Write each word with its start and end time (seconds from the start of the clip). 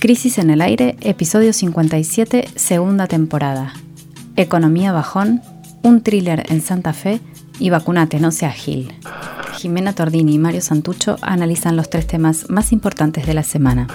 Crisis 0.00 0.38
en 0.38 0.50
el 0.50 0.60
aire, 0.62 0.96
episodio 1.00 1.52
57, 1.52 2.48
segunda 2.56 3.06
temporada. 3.06 3.72
Economía 4.34 4.90
bajón, 4.90 5.42
un 5.82 6.02
thriller 6.02 6.44
en 6.50 6.60
Santa 6.60 6.92
Fe 6.92 7.20
y 7.60 7.70
vacunate, 7.70 8.18
no 8.18 8.32
sea 8.32 8.50
Gil. 8.50 8.92
Jimena 9.58 9.92
Tordini 9.92 10.34
y 10.34 10.38
Mario 10.38 10.60
Santucho 10.60 11.18
analizan 11.22 11.76
los 11.76 11.88
tres 11.88 12.08
temas 12.08 12.50
más 12.50 12.72
importantes 12.72 13.26
de 13.26 13.34
la 13.34 13.44
semana. 13.44 13.86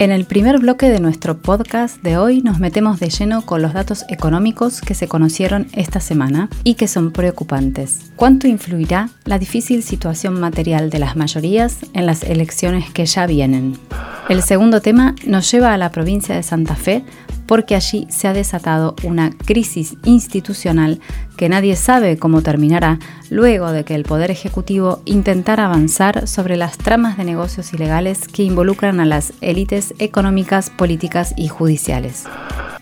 En 0.00 0.12
el 0.12 0.26
primer 0.26 0.60
bloque 0.60 0.90
de 0.90 1.00
nuestro 1.00 1.38
podcast 1.38 2.00
de 2.04 2.18
hoy 2.18 2.40
nos 2.40 2.60
metemos 2.60 3.00
de 3.00 3.10
lleno 3.10 3.42
con 3.44 3.62
los 3.62 3.72
datos 3.72 4.04
económicos 4.08 4.80
que 4.80 4.94
se 4.94 5.08
conocieron 5.08 5.66
esta 5.72 5.98
semana 5.98 6.48
y 6.62 6.74
que 6.74 6.86
son 6.86 7.10
preocupantes. 7.10 8.12
¿Cuánto 8.14 8.46
influirá 8.46 9.08
la 9.24 9.40
difícil 9.40 9.82
situación 9.82 10.38
material 10.38 10.90
de 10.90 11.00
las 11.00 11.16
mayorías 11.16 11.78
en 11.94 12.06
las 12.06 12.22
elecciones 12.22 12.88
que 12.90 13.06
ya 13.06 13.26
vienen? 13.26 13.76
El 14.28 14.42
segundo 14.44 14.80
tema 14.80 15.16
nos 15.26 15.50
lleva 15.50 15.74
a 15.74 15.78
la 15.78 15.90
provincia 15.90 16.36
de 16.36 16.44
Santa 16.44 16.76
Fe 16.76 17.02
porque 17.48 17.74
allí 17.74 18.06
se 18.10 18.28
ha 18.28 18.32
desatado 18.32 18.94
una 19.02 19.30
crisis 19.30 19.96
institucional 20.04 21.00
que 21.36 21.48
nadie 21.48 21.74
sabe 21.74 22.18
cómo 22.18 22.42
terminará 22.42 22.98
luego 23.30 23.72
de 23.72 23.84
que 23.84 23.94
el 23.94 24.04
Poder 24.04 24.30
Ejecutivo 24.30 25.02
intentara 25.06 25.64
avanzar 25.64 26.28
sobre 26.28 26.56
las 26.56 26.76
tramas 26.78 27.16
de 27.16 27.24
negocios 27.24 27.72
ilegales 27.72 28.28
que 28.28 28.42
involucran 28.42 29.00
a 29.00 29.06
las 29.06 29.32
élites 29.40 29.94
económicas, 29.98 30.68
políticas 30.68 31.32
y 31.36 31.48
judiciales. 31.48 32.26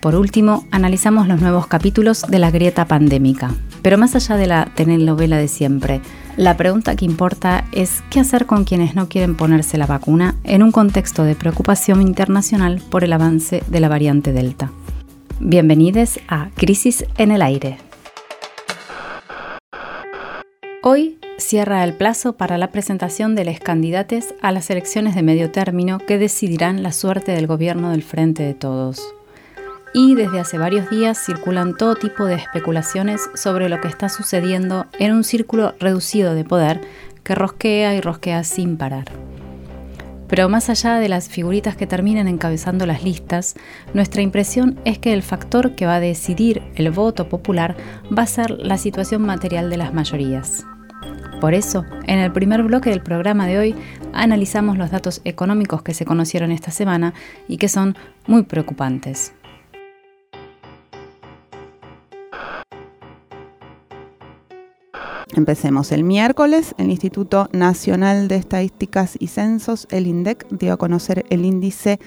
Por 0.01 0.15
último, 0.15 0.65
analizamos 0.69 1.27
los 1.27 1.41
nuevos 1.41 1.67
capítulos 1.67 2.25
de 2.27 2.39
la 2.39 2.51
grieta 2.51 2.85
pandémica. 2.85 3.55
Pero 3.81 3.97
más 3.97 4.15
allá 4.15 4.35
de 4.35 4.47
la 4.47 4.65
telenovela 4.75 5.37
de 5.37 5.47
siempre, 5.47 6.01
la 6.37 6.55
pregunta 6.55 6.95
que 6.95 7.03
importa 7.03 7.65
es 7.71 8.03
qué 8.11 8.19
hacer 8.19 8.45
con 8.45 8.63
quienes 8.63 8.93
no 8.93 9.09
quieren 9.09 9.35
ponerse 9.35 9.77
la 9.77 9.87
vacuna 9.87 10.35
en 10.43 10.61
un 10.61 10.71
contexto 10.71 11.23
de 11.23 11.35
preocupación 11.35 11.99
internacional 12.01 12.79
por 12.91 13.03
el 13.03 13.11
avance 13.11 13.63
de 13.67 13.79
la 13.79 13.89
variante 13.89 14.31
Delta. 14.31 14.71
Bienvenidos 15.39 16.19
a 16.27 16.49
Crisis 16.55 17.05
en 17.17 17.31
el 17.31 17.41
Aire. 17.41 17.79
Hoy 20.83 21.17
cierra 21.39 21.83
el 21.83 21.95
plazo 21.95 22.37
para 22.37 22.59
la 22.59 22.71
presentación 22.71 23.35
de 23.35 23.43
los 23.43 23.59
candidatos 23.59 24.35
a 24.41 24.51
las 24.51 24.69
elecciones 24.69 25.15
de 25.15 25.23
medio 25.23 25.51
término 25.51 25.97
que 25.97 26.19
decidirán 26.19 26.83
la 26.83 26.91
suerte 26.91 27.31
del 27.31 27.47
gobierno 27.47 27.89
del 27.89 28.03
Frente 28.03 28.43
de 28.43 28.53
Todos 28.53 29.01
y 29.93 30.15
desde 30.15 30.39
hace 30.39 30.57
varios 30.57 30.89
días 30.89 31.17
circulan 31.17 31.75
todo 31.75 31.95
tipo 31.95 32.25
de 32.25 32.35
especulaciones 32.35 33.29
sobre 33.35 33.69
lo 33.69 33.81
que 33.81 33.87
está 33.87 34.09
sucediendo 34.09 34.85
en 34.99 35.13
un 35.13 35.23
círculo 35.23 35.75
reducido 35.79 36.33
de 36.33 36.43
poder 36.43 36.81
que 37.23 37.35
rosquea 37.35 37.95
y 37.95 38.01
rosquea 38.01 38.43
sin 38.43 38.77
parar. 38.77 39.05
Pero 40.27 40.49
más 40.49 40.69
allá 40.69 40.99
de 40.99 41.09
las 41.09 41.29
figuritas 41.29 41.75
que 41.75 41.87
terminan 41.87 42.27
encabezando 42.27 42.85
las 42.85 43.03
listas, 43.03 43.55
nuestra 43.93 44.21
impresión 44.21 44.79
es 44.83 44.99
que 44.99 45.13
el 45.13 45.23
factor 45.23 45.75
que 45.75 45.85
va 45.85 45.95
a 45.95 45.99
decidir 46.01 46.61
el 46.75 46.91
voto 46.91 47.29
popular 47.29 47.77
va 48.15 48.23
a 48.23 48.27
ser 48.27 48.51
la 48.51 48.77
situación 48.77 49.21
material 49.21 49.69
de 49.69 49.77
las 49.77 49.93
mayorías. 49.93 50.65
Por 51.39 51.53
eso, 51.53 51.85
en 52.07 52.17
el 52.17 52.31
primer 52.31 52.63
bloque 52.63 52.89
del 52.89 53.01
programa 53.01 53.45
de 53.45 53.59
hoy 53.59 53.75
analizamos 54.11 54.77
los 54.77 54.89
datos 54.89 55.21
económicos 55.23 55.83
que 55.83 55.93
se 55.93 56.05
conocieron 56.05 56.51
esta 56.51 56.71
semana 56.71 57.13
y 57.47 57.57
que 57.57 57.69
son 57.69 57.95
muy 58.25 58.43
preocupantes. 58.43 59.33
Empecemos. 65.37 65.91
El 65.91 66.03
miércoles, 66.03 66.73
el 66.79 66.89
Instituto 66.89 67.47
Nacional 67.53 68.27
de 68.27 68.37
Estadísticas 68.37 69.15
y 69.19 69.27
Censos, 69.27 69.87
el 69.91 70.07
INDEC, 70.07 70.47
dio 70.49 70.73
a 70.73 70.77
conocer 70.77 71.25
el 71.29 71.45
índice 71.45 71.99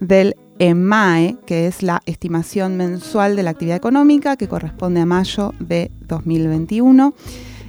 del 0.00 0.34
EMAE, 0.58 1.36
que 1.46 1.68
es 1.68 1.84
la 1.84 2.02
estimación 2.06 2.76
mensual 2.76 3.36
de 3.36 3.44
la 3.44 3.50
actividad 3.50 3.76
económica, 3.76 4.36
que 4.36 4.48
corresponde 4.48 5.00
a 5.00 5.06
mayo 5.06 5.54
de 5.60 5.92
2021 6.08 7.14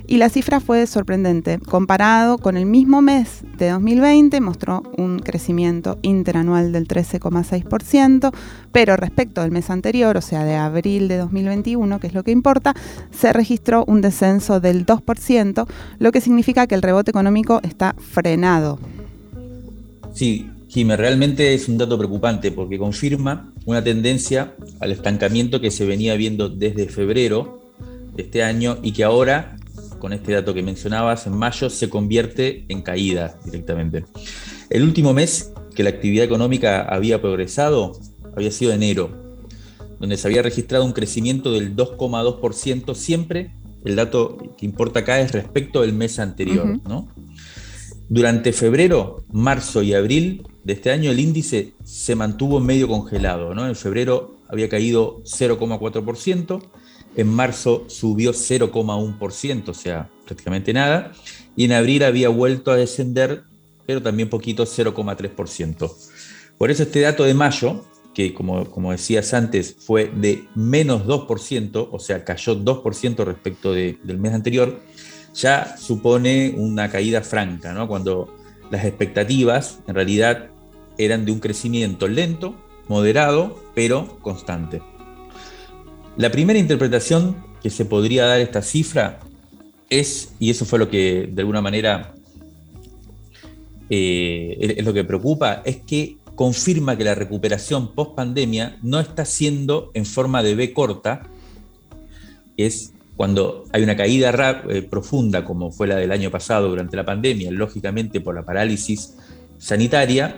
y 0.08 0.18
la 0.18 0.30
cifra 0.30 0.60
fue 0.60 0.86
sorprendente. 0.88 1.60
Comparado 1.60 2.38
con 2.38 2.58
el 2.58 2.66
mismo 2.66 3.02
mes 3.02 3.42
de 3.58 3.70
2020, 3.70 4.40
mostró 4.42 4.84
un 4.98 5.20
crecimiento 5.20 5.98
interanual 6.02 6.72
del 6.72 6.88
13,6%, 6.88 8.32
pero 8.72 8.98
respecto 8.98 9.42
al 9.42 9.52
mes 9.52 9.70
anterior, 9.70 10.18
o 10.18 10.22
sea, 10.22 10.44
de 10.44 10.56
abril 10.56 11.08
de 11.08 11.18
2021, 11.18 12.00
que 12.00 12.08
es 12.08 12.14
lo 12.14 12.24
que 12.24 12.32
importa, 12.32 12.76
se 13.12 13.34
registró 13.34 13.86
un 13.88 14.02
descenso 14.02 14.60
del 14.60 14.86
2%, 14.86 15.68
lo 16.00 16.12
que 16.12 16.22
significa 16.22 16.68
que 16.68 16.76
el 16.76 16.82
rebote 16.82 17.12
económico 17.12 17.60
está 17.64 17.96
frenado. 17.98 18.80
Sí, 20.14 20.50
Jimé, 20.68 20.98
realmente 20.98 21.54
es 21.54 21.70
un 21.70 21.78
dato 21.78 21.98
preocupante 21.98 22.52
porque 22.52 22.78
confirma 22.78 23.52
una 23.66 23.84
tendencia 23.84 24.56
al 24.80 24.92
estancamiento 24.92 25.62
que 25.62 25.72
se 25.72 25.86
venía 25.86 26.16
viendo 26.16 26.50
desde 26.50 26.88
febrero 26.88 27.62
de 28.16 28.24
este 28.24 28.44
año 28.44 28.78
y 28.82 28.92
que 28.92 29.04
ahora 29.04 29.56
con 30.04 30.12
este 30.12 30.34
dato 30.34 30.54
que 30.54 30.62
mencionabas, 30.62 31.28
en 31.28 31.38
mayo 31.38 31.70
se 31.70 31.90
convierte 31.90 32.66
en 32.68 32.82
caída 32.82 33.40
directamente. 33.46 34.04
El 34.70 34.84
último 34.84 35.14
mes 35.14 35.54
que 35.74 35.82
la 35.82 35.92
actividad 35.92 36.26
económica 36.26 36.82
había 36.82 37.22
progresado 37.22 37.98
había 38.36 38.52
sido 38.52 38.74
enero, 38.74 39.38
donde 40.02 40.18
se 40.18 40.28
había 40.28 40.42
registrado 40.42 40.84
un 40.84 40.92
crecimiento 40.92 41.54
del 41.54 41.74
2,2%, 41.78 42.94
siempre 42.96 43.56
el 43.86 43.96
dato 43.96 44.56
que 44.58 44.66
importa 44.66 45.00
acá 45.00 45.22
es 45.22 45.32
respecto 45.32 45.84
del 45.84 45.94
mes 45.94 46.20
anterior. 46.20 46.82
Durante 48.10 48.52
febrero, 48.52 49.24
marzo 49.32 49.84
y 49.84 49.94
abril 49.94 50.46
de 50.66 50.74
este 50.74 50.92
año 50.92 51.12
el 51.12 51.20
índice 51.22 51.76
se 51.86 52.18
mantuvo 52.18 52.60
medio 52.60 52.90
congelado. 52.90 53.56
¿no? 53.56 53.66
En 53.70 53.76
febrero 53.78 54.42
había 54.50 54.68
caído 54.68 55.24
0,4%, 55.24 56.62
en 57.16 57.28
marzo 57.28 57.86
subió 57.88 58.32
0,1%, 58.34 59.70
o 59.70 59.74
sea, 59.74 60.10
prácticamente 60.26 60.74
nada, 60.74 61.12
y 61.56 61.66
en 61.66 61.74
abril 61.74 62.04
había 62.04 62.30
vuelto 62.30 62.72
a 62.72 62.76
descender, 62.76 63.44
pero 63.86 64.02
también 64.02 64.30
poquito, 64.30 64.66
0,3%. 64.66 65.92
Por 66.58 66.72
eso 66.72 66.84
este 66.84 67.02
dato 67.02 67.24
de 67.24 67.34
mayo, 67.34 67.86
que 68.14 68.34
como, 68.34 68.70
como 68.70 68.92
decías 68.92 69.34
antes, 69.34 69.76
fue 69.80 70.12
de 70.16 70.46
menos 70.56 71.06
2%, 71.06 71.90
o 71.92 72.00
sea, 72.00 72.24
cayó 72.24 72.56
2% 72.56 73.26
respecto 73.26 73.74
del 73.74 74.20
mes 74.20 74.34
anterior, 74.34 74.80
ya 75.34 75.78
supone 75.78 76.54
una 76.58 76.90
caída 76.90 77.22
franca, 77.22 77.88
cuando 77.88 78.36
las 78.70 78.86
expectativas 78.86 79.80
en 79.88 79.96
realidad 79.96 80.50
eran 80.98 81.26
de 81.26 81.32
un 81.32 81.40
crecimiento 81.40 82.08
lento, 82.08 82.56
moderado, 82.88 83.60
pero 83.74 84.20
constante. 84.22 84.82
La 86.16 86.32
primera 86.32 86.60
interpretación 86.60 87.44
que 87.62 87.70
se 87.70 87.86
podría 87.86 88.26
dar 88.26 88.40
esta 88.40 88.62
cifra 88.62 89.20
es, 89.90 90.34
y 90.40 90.52
eso 90.52 90.66
fue 90.66 90.78
lo 90.78 90.90
que 90.90 91.30
de 91.32 91.42
alguna 91.42 91.62
manera 91.62 92.14
eh, 93.90 94.76
es 94.78 94.86
lo 94.86 94.94
que 94.94 95.04
preocupa, 95.04 95.62
es 95.66 95.78
que 95.78 96.18
confirma 96.36 96.98
que 96.98 97.04
la 97.04 97.16
recuperación 97.16 97.94
post 97.94 98.16
pandemia 98.16 98.78
no 98.82 99.00
está 99.00 99.26
siendo 99.26 99.92
en 99.94 100.06
forma 100.06 100.44
de 100.44 100.56
B 100.56 100.74
corta, 100.74 101.24
es 102.58 102.94
cuando 103.16 103.66
hay 103.72 103.84
una 103.84 103.96
caída 103.96 104.64
eh, 104.70 104.82
profunda 104.84 105.46
como 105.46 105.72
fue 105.72 105.88
la 105.88 105.96
del 105.96 106.12
año 106.12 106.32
pasado 106.32 106.70
durante 106.70 106.98
la 106.98 107.06
pandemia, 107.06 107.52
lógicamente 107.52 108.22
por 108.22 108.36
la 108.36 108.44
parálisis 108.44 109.16
sanitaria, 109.58 110.38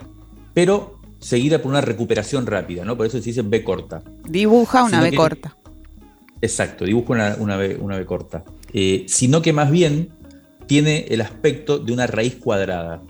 pero 0.53 0.99
seguida 1.19 1.61
por 1.61 1.71
una 1.71 1.81
recuperación 1.81 2.45
rápida, 2.45 2.85
¿no? 2.85 2.95
Por 2.95 3.07
eso 3.07 3.17
se 3.19 3.25
dice 3.25 3.41
B 3.41 3.63
corta. 3.63 4.03
Dibuja 4.25 4.83
una 4.83 5.01
B 5.01 5.13
corta. 5.13 5.57
Exacto, 6.45 6.85
dibujo 6.85 7.13
una, 7.13 7.35
una, 7.39 7.57
B, 7.57 8.05
corta. 8.05 8.43
Eh, 8.71 9.05
sino 9.07 9.41
que 9.41 9.51
más 9.51 9.71
bien 9.71 10.09
tiene 10.67 11.07
el 11.09 11.21
aspecto 11.21 11.79
de 11.79 11.91
una 11.91 12.05
raíz 12.05 12.35
cuadrada. 12.35 13.01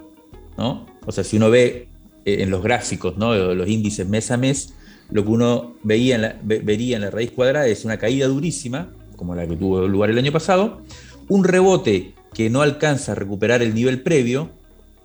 ¿no? 0.58 0.86
O 1.06 1.12
sea, 1.12 1.26
si 1.26 1.36
uno 1.36 1.50
ve 1.50 1.90
eh, 2.24 2.38
en 2.44 2.50
los 2.50 2.64
gráficos, 2.64 3.18
¿no? 3.18 3.36
los 3.36 3.68
índices 3.68 4.08
mes 4.08 4.32
a 4.32 4.38
mes, 4.38 4.74
lo 5.12 5.26
que 5.26 5.32
uno 5.32 5.76
veía 5.84 6.16
en 6.16 6.22
la, 6.22 6.40
vería 6.44 6.96
en 6.96 7.02
la 7.02 7.12
raíz 7.12 7.32
cuadrada 7.32 7.68
es 7.68 7.84
una 7.84 7.98
caída 7.98 8.28
durísima, 8.28 8.94
como 9.18 9.36
la 9.36 9.46
que 9.46 9.58
tuvo 9.58 9.86
lugar 9.86 10.12
el 10.12 10.18
año 10.18 10.32
pasado, 10.32 10.82
un 11.28 11.44
rebote 11.44 12.14
que 12.34 12.50
no 12.50 12.62
alcanza 12.62 13.12
a 13.12 13.16
recuperar 13.16 13.62
el 13.62 13.76
nivel 13.76 14.02
previo 14.02 14.52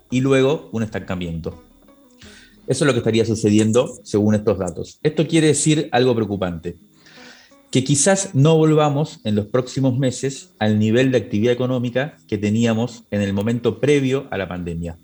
y 0.09 0.21
luego 0.21 0.69
un 0.71 0.83
estancamiento. 0.83 1.61
Eso 2.65 2.85
es 2.85 2.87
lo 2.87 2.93
que 2.93 2.99
estaría 2.99 3.25
sucediendo 3.25 3.91
según 4.03 4.35
estos 4.35 4.57
datos. 4.57 4.99
Esto 5.03 5.27
quiere 5.27 5.47
decir 5.47 5.89
algo 5.91 6.15
preocupante 6.15 6.77
que 7.71 7.85
quizás 7.85 8.35
no 8.35 8.57
volvamos 8.57 9.21
en 9.23 9.35
los 9.35 9.47
próximos 9.47 9.97
meses 9.97 10.53
al 10.59 10.77
nivel 10.77 11.11
de 11.11 11.19
actividad 11.19 11.53
económica 11.53 12.17
que 12.27 12.37
teníamos 12.37 13.05
en 13.11 13.21
el 13.21 13.31
momento 13.31 13.79
previo 13.79 14.27
a 14.29 14.37
la 14.37 14.49
pandemia, 14.49 14.97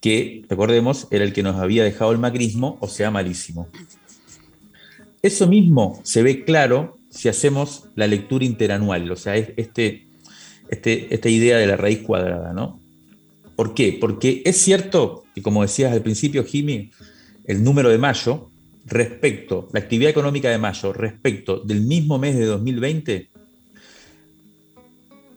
que, 0.00 0.44
recordemos, 0.48 1.08
era 1.10 1.24
el 1.24 1.32
que 1.32 1.42
nos 1.42 1.56
había 1.56 1.82
dejado 1.82 2.12
el 2.12 2.18
macrismo, 2.18 2.78
o 2.80 2.86
sea, 2.86 3.10
malísimo. 3.10 3.68
Eso 5.20 5.48
mismo 5.48 6.00
se 6.04 6.22
ve 6.22 6.44
claro 6.44 6.98
si 7.10 7.28
hacemos 7.28 7.88
la 7.96 8.06
lectura 8.06 8.44
interanual, 8.44 9.10
o 9.10 9.16
sea, 9.16 9.36
este, 9.36 10.06
este, 10.70 11.12
esta 11.12 11.28
idea 11.28 11.58
de 11.58 11.66
la 11.66 11.76
raíz 11.76 12.02
cuadrada, 12.02 12.52
¿no? 12.52 12.80
¿Por 13.56 13.74
qué? 13.74 13.98
Porque 14.00 14.42
es 14.44 14.58
cierto 14.58 15.24
que, 15.34 15.42
como 15.42 15.62
decías 15.62 15.92
al 15.92 16.02
principio, 16.02 16.44
Jimmy, 16.44 16.90
el 17.44 17.62
número 17.64 17.90
de 17.90 17.98
mayo, 17.98 18.51
respecto, 18.86 19.68
la 19.72 19.80
actividad 19.80 20.10
económica 20.10 20.50
de 20.50 20.58
mayo, 20.58 20.92
respecto 20.92 21.58
del 21.60 21.82
mismo 21.82 22.18
mes 22.18 22.36
de 22.36 22.46
2020, 22.46 23.30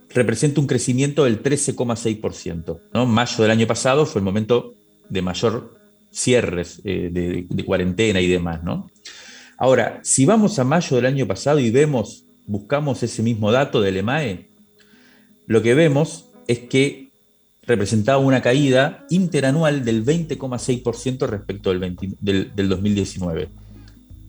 representa 0.10 0.62
un 0.62 0.68
crecimiento 0.68 1.26
del 1.26 1.44
13,6%. 1.44 2.80
¿no? 2.94 3.06
Mayo 3.06 3.42
del 3.42 3.52
año 3.52 3.68
pasado 3.68 4.06
fue 4.06 4.20
el 4.20 4.26
momento 4.26 4.74
de 5.10 5.22
mayor 5.22 5.78
cierres 6.12 6.82
eh, 6.86 7.10
de, 7.12 7.46
de, 7.50 7.66
cuarentena 7.66 8.22
y 8.22 8.28
demás. 8.28 8.64
¿no? 8.64 8.90
Ahora, 9.58 10.00
si 10.04 10.26
vamos 10.26 10.58
a 10.58 10.64
mayo 10.64 10.96
del 10.96 11.06
año 11.06 11.28
pasado 11.28 11.60
y 11.60 11.70
vemos, 11.70 12.24
buscamos 12.48 13.04
ese 13.04 13.22
mismo 13.22 13.52
dato 13.52 13.82
del 13.82 13.98
EMAE, 13.98 14.50
lo 15.48 15.62
que 15.62 15.76
vemos 15.76 16.30
es 16.48 16.60
que 16.60 17.05
representaba 17.68 18.20
una 18.20 18.42
caída 18.42 19.06
interanual 19.10 19.84
del 19.84 20.06
20,6% 20.06 21.28
respecto 21.28 21.72
del, 21.72 21.98
del, 22.56 22.70
2019. 22.70 23.50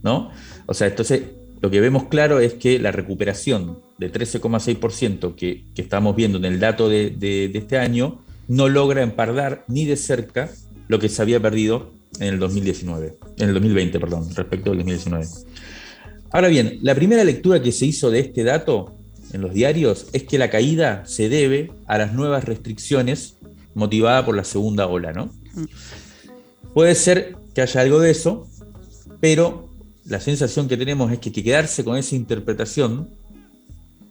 ¿no? 0.02 0.30
O 0.66 0.74
sea, 0.74 0.86
entonces 0.86 1.22
lo 1.60 1.70
que 1.70 1.80
vemos 1.80 2.04
claro 2.04 2.40
es 2.40 2.54
que 2.54 2.78
la 2.78 2.92
recuperación 2.92 3.78
de 3.98 4.12
13,6% 4.12 5.34
que, 5.34 5.64
que, 5.74 5.82
estamos 5.82 6.14
viendo 6.14 6.38
en 6.38 6.44
el 6.44 6.60
dato 6.60 6.88
de, 6.88 7.10
de, 7.10 7.48
de, 7.48 7.58
este 7.58 7.78
año 7.78 8.22
no 8.48 8.68
logra 8.68 9.02
empardar 9.02 9.64
ni 9.68 9.84
de 9.84 9.96
cerca 9.96 10.50
lo 10.88 10.98
que 10.98 11.08
se 11.08 11.22
había 11.22 11.40
perdido 11.40 11.92
en 12.20 12.34
el 12.34 12.38
2019, 12.38 13.18
en 13.38 13.48
el 13.48 13.54
2020, 13.54 14.00
perdón, 14.00 14.28
respecto 14.34 14.70
al 14.70 14.78
2019. 14.78 15.26
Ahora 16.30 16.48
bien, 16.48 16.78
la 16.82 16.94
primera 16.94 17.24
lectura 17.24 17.60
que 17.62 17.72
se 17.72 17.86
hizo 17.86 18.10
de 18.10 18.20
este 18.20 18.44
dato 18.44 18.95
en 19.36 19.42
los 19.42 19.54
diarios 19.54 20.06
es 20.12 20.24
que 20.24 20.38
la 20.38 20.50
caída 20.50 21.04
se 21.06 21.28
debe 21.28 21.70
a 21.86 21.98
las 21.98 22.12
nuevas 22.12 22.44
restricciones 22.44 23.36
motivada 23.74 24.24
por 24.24 24.34
la 24.34 24.44
segunda 24.44 24.86
ola, 24.86 25.12
¿no? 25.12 25.30
Puede 26.74 26.94
ser 26.94 27.36
que 27.54 27.60
haya 27.60 27.82
algo 27.82 28.00
de 28.00 28.10
eso, 28.10 28.48
pero 29.20 29.70
la 30.04 30.20
sensación 30.20 30.68
que 30.68 30.76
tenemos 30.76 31.12
es 31.12 31.18
que, 31.18 31.32
que 31.32 31.44
quedarse 31.44 31.84
con 31.84 31.96
esa 31.96 32.16
interpretación 32.16 33.10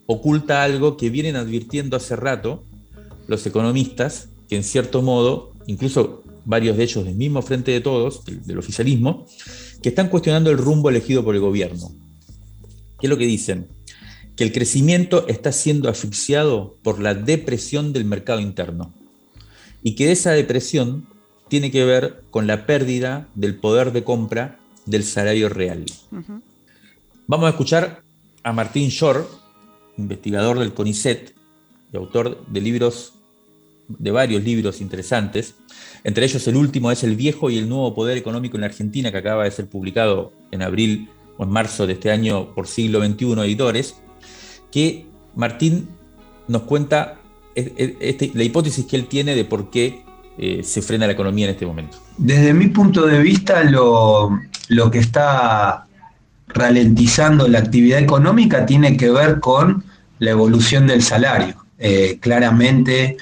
oculta 0.06 0.64
algo 0.64 0.96
que 0.98 1.10
vienen 1.10 1.36
advirtiendo 1.36 1.98
hace 1.98 2.16
rato 2.16 2.64
los 3.28 3.46
economistas, 3.48 4.30
que 4.48 4.56
en 4.56 4.64
cierto 4.64 5.02
modo, 5.02 5.54
incluso 5.66 6.24
varios 6.46 6.78
de 6.78 6.84
ellos 6.84 7.04
del 7.04 7.16
mismo 7.16 7.42
frente 7.42 7.72
de 7.72 7.82
todos, 7.82 8.24
del, 8.26 8.46
del 8.46 8.60
oficialismo, 8.60 9.26
que 9.82 9.90
están 9.90 10.10
cuestionando 10.10 10.52
el 10.52 10.60
rumbo 10.60 10.90
elegido 10.90 11.24
por 11.24 11.34
el 11.34 11.42
gobierno. 11.42 11.92
¿Qué 13.00 13.08
es 13.08 13.10
lo 13.10 13.18
que 13.18 13.26
dicen? 13.26 13.68
Que 14.36 14.44
el 14.44 14.52
crecimiento 14.52 15.28
está 15.28 15.52
siendo 15.52 15.90
asfixiado 15.90 16.78
por 16.84 17.00
la 17.00 17.14
depresión 17.14 17.94
del 17.94 18.06
mercado 18.06 18.40
interno 18.40 18.94
y 19.82 19.96
que 19.96 20.12
esa 20.12 20.32
depresión 20.32 21.08
tiene 21.48 21.72
que 21.72 21.86
ver 21.86 22.24
con 22.32 22.48
la 22.48 22.66
pérdida 22.66 23.30
del 23.36 23.56
poder 23.56 23.94
de 23.94 24.04
compra 24.04 24.60
del 24.86 25.04
salario 25.04 25.48
real. 25.48 25.86
Uh 26.12 26.16
-huh. 26.18 26.42
Vamos 27.28 27.48
a 27.48 27.50
escuchar 27.50 28.04
a 28.44 28.52
Martín 28.52 28.90
Shore, 28.90 29.22
investigador 29.98 30.60
del 30.60 30.74
CONICET 30.74 31.34
y 31.92 31.98
autor 31.98 32.46
de 32.48 32.62
libros, 32.62 33.14
de 33.88 34.12
varios 34.12 34.44
libros 34.44 34.82
interesantes. 34.82 35.56
Entre 36.04 36.26
ellos 36.26 36.48
el 36.48 36.56
último 36.56 36.92
es 36.92 37.04
El 37.04 37.16
viejo 37.16 37.50
y 37.50 37.58
el 37.58 37.68
nuevo 37.68 37.94
poder 37.96 38.18
económico 38.18 38.58
en 38.58 38.62
la 38.62 38.68
Argentina, 38.68 39.12
que 39.12 39.18
acaba 39.18 39.46
de 39.46 39.52
ser 39.52 39.68
publicado 39.68 40.34
en 40.52 40.62
abril 40.62 41.10
o 41.38 41.44
en 41.44 41.50
marzo 41.50 41.88
de 41.88 41.94
este 41.94 42.12
año 42.12 42.54
por 42.54 42.68
siglo 42.68 43.04
XXI 43.04 43.34
Editores, 43.42 43.96
que 44.72 45.06
Martín 45.36 45.90
nos 46.48 46.64
cuenta 46.64 47.18
este, 47.56 48.32
la 48.34 48.44
hipótesis 48.44 48.86
que 48.86 48.98
él 48.98 49.08
tiene 49.08 49.36
de 49.36 49.46
por 49.46 49.70
qué 49.70 50.04
eh, 50.38 50.62
se 50.64 50.82
frena 50.82 51.08
la 51.08 51.14
economía 51.14 51.46
en 51.46 51.52
este 51.52 51.66
momento. 51.66 51.98
Desde 52.18 52.54
mi 52.54 52.68
punto 52.68 53.06
de 53.08 53.20
vista, 53.20 53.64
lo, 53.64 54.38
lo 54.68 54.92
que 54.92 55.00
está 55.00 55.86
ralentizando 56.48 57.48
la 57.48 57.60
actividad 57.60 58.00
económica 58.00 58.66
tiene 58.66 58.98
que 58.98 59.10
ver 59.10 59.40
con 59.40 59.84
la 60.20 60.32
evolución 60.32 60.88
del 60.88 61.02
salario. 61.02 61.56
Eh, 61.80 62.20
claramente 62.22 63.18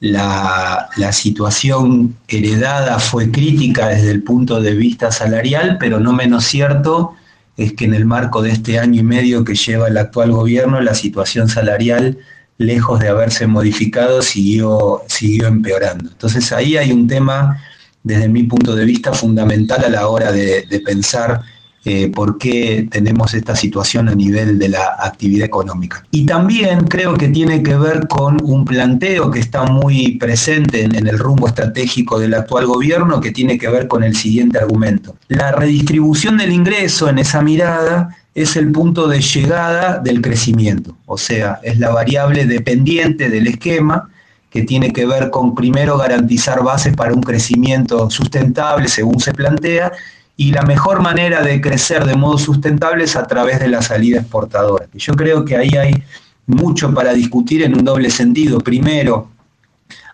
la, 0.00 0.88
la, 0.96 1.12
situación 1.12 2.16
heredada 2.28 2.98
fue 2.98 3.30
crítica 3.30 3.88
desde 3.88 4.10
el 4.10 4.22
punto 4.22 4.60
de 4.60 4.74
vista 4.74 5.10
salarial, 5.10 5.76
pero 5.80 5.98
no 5.98 6.12
menos 6.12 6.44
cierto 6.44 7.14
es 7.56 7.72
que 7.72 7.84
en 7.86 7.94
el 7.94 8.04
marco 8.04 8.42
de 8.42 8.50
este 8.50 8.78
año 8.78 9.00
y 9.00 9.04
medio 9.04 9.44
que 9.44 9.54
lleva 9.54 9.88
el 9.88 9.96
actual 9.96 10.32
gobierno, 10.32 10.80
la 10.80 10.94
situación 10.94 11.48
salarial, 11.48 12.18
lejos 12.58 13.00
de 13.00 13.08
haberse 13.08 13.46
modificado, 13.46 14.22
siguió, 14.22 15.02
siguió 15.08 15.46
empeorando. 15.46 16.10
Entonces 16.10 16.52
ahí 16.52 16.76
hay 16.76 16.92
un 16.92 17.06
tema, 17.06 17.62
desde 18.02 18.28
mi 18.28 18.42
punto 18.44 18.74
de 18.74 18.84
vista, 18.84 19.12
fundamental 19.12 19.84
a 19.84 19.88
la 19.88 20.08
hora 20.08 20.32
de, 20.32 20.66
de 20.66 20.80
pensar 20.80 21.42
eh, 21.88 22.10
por 22.12 22.36
qué 22.36 22.88
tenemos 22.90 23.32
esta 23.32 23.54
situación 23.54 24.08
a 24.08 24.14
nivel 24.16 24.58
de 24.58 24.70
la 24.70 24.96
actividad 24.98 25.46
económica. 25.46 26.04
Y 26.10 26.26
también 26.26 26.80
creo 26.88 27.14
que 27.14 27.28
tiene 27.28 27.62
que 27.62 27.76
ver 27.76 28.08
con 28.08 28.38
un 28.42 28.64
planteo 28.64 29.30
que 29.30 29.38
está 29.38 29.62
muy 29.66 30.16
presente 30.18 30.82
en, 30.82 30.96
en, 30.96 31.06
el 31.06 31.16
rumbo 31.16 31.46
estratégico 31.46 32.18
del 32.18 32.34
actual 32.34 32.66
gobierno, 32.66 33.20
que 33.20 33.30
tiene 33.30 33.56
que 33.56 33.68
ver 33.68 33.86
con 33.86 34.02
el 34.02 34.16
siguiente 34.16 34.58
argumento. 34.58 35.14
La 35.28 35.52
redistribución 35.52 36.38
del 36.38 36.50
ingreso 36.50 37.08
en 37.08 37.20
esa 37.20 37.40
mirada 37.40 38.16
es 38.34 38.56
el 38.56 38.72
punto 38.72 39.06
de 39.06 39.20
llegada 39.20 40.00
del 40.00 40.20
crecimiento, 40.20 40.96
o 41.06 41.16
sea, 41.16 41.60
es 41.62 41.78
la 41.78 41.90
variable 41.90 42.46
dependiente 42.46 43.30
del 43.30 43.46
esquema 43.46 44.10
que 44.50 44.62
tiene 44.62 44.92
que 44.92 45.06
ver 45.06 45.30
con 45.30 45.54
primero 45.54 45.98
garantizar 45.98 46.64
bases 46.64 46.96
para 46.96 47.14
un 47.14 47.22
crecimiento 47.22 48.10
sustentable 48.10 48.88
según 48.88 49.20
se 49.20 49.32
plantea 49.32 49.92
y 50.36 50.52
la 50.52 50.62
mejor 50.62 51.00
manera 51.00 51.42
de 51.42 51.60
crecer 51.60 52.04
de 52.04 52.14
modo 52.14 52.38
sustentable 52.38 53.04
es 53.04 53.16
a 53.16 53.26
través 53.26 53.58
de 53.58 53.68
la 53.68 53.80
salida 53.80 54.20
exportadora. 54.20 54.86
Yo 54.94 55.14
creo 55.14 55.44
que 55.44 55.56
ahí 55.56 55.70
hay 55.70 56.02
mucho 56.46 56.92
para 56.92 57.14
discutir 57.14 57.62
en 57.62 57.76
un 57.76 57.84
doble 57.84 58.10
sentido. 58.10 58.60
Primero, 58.60 59.30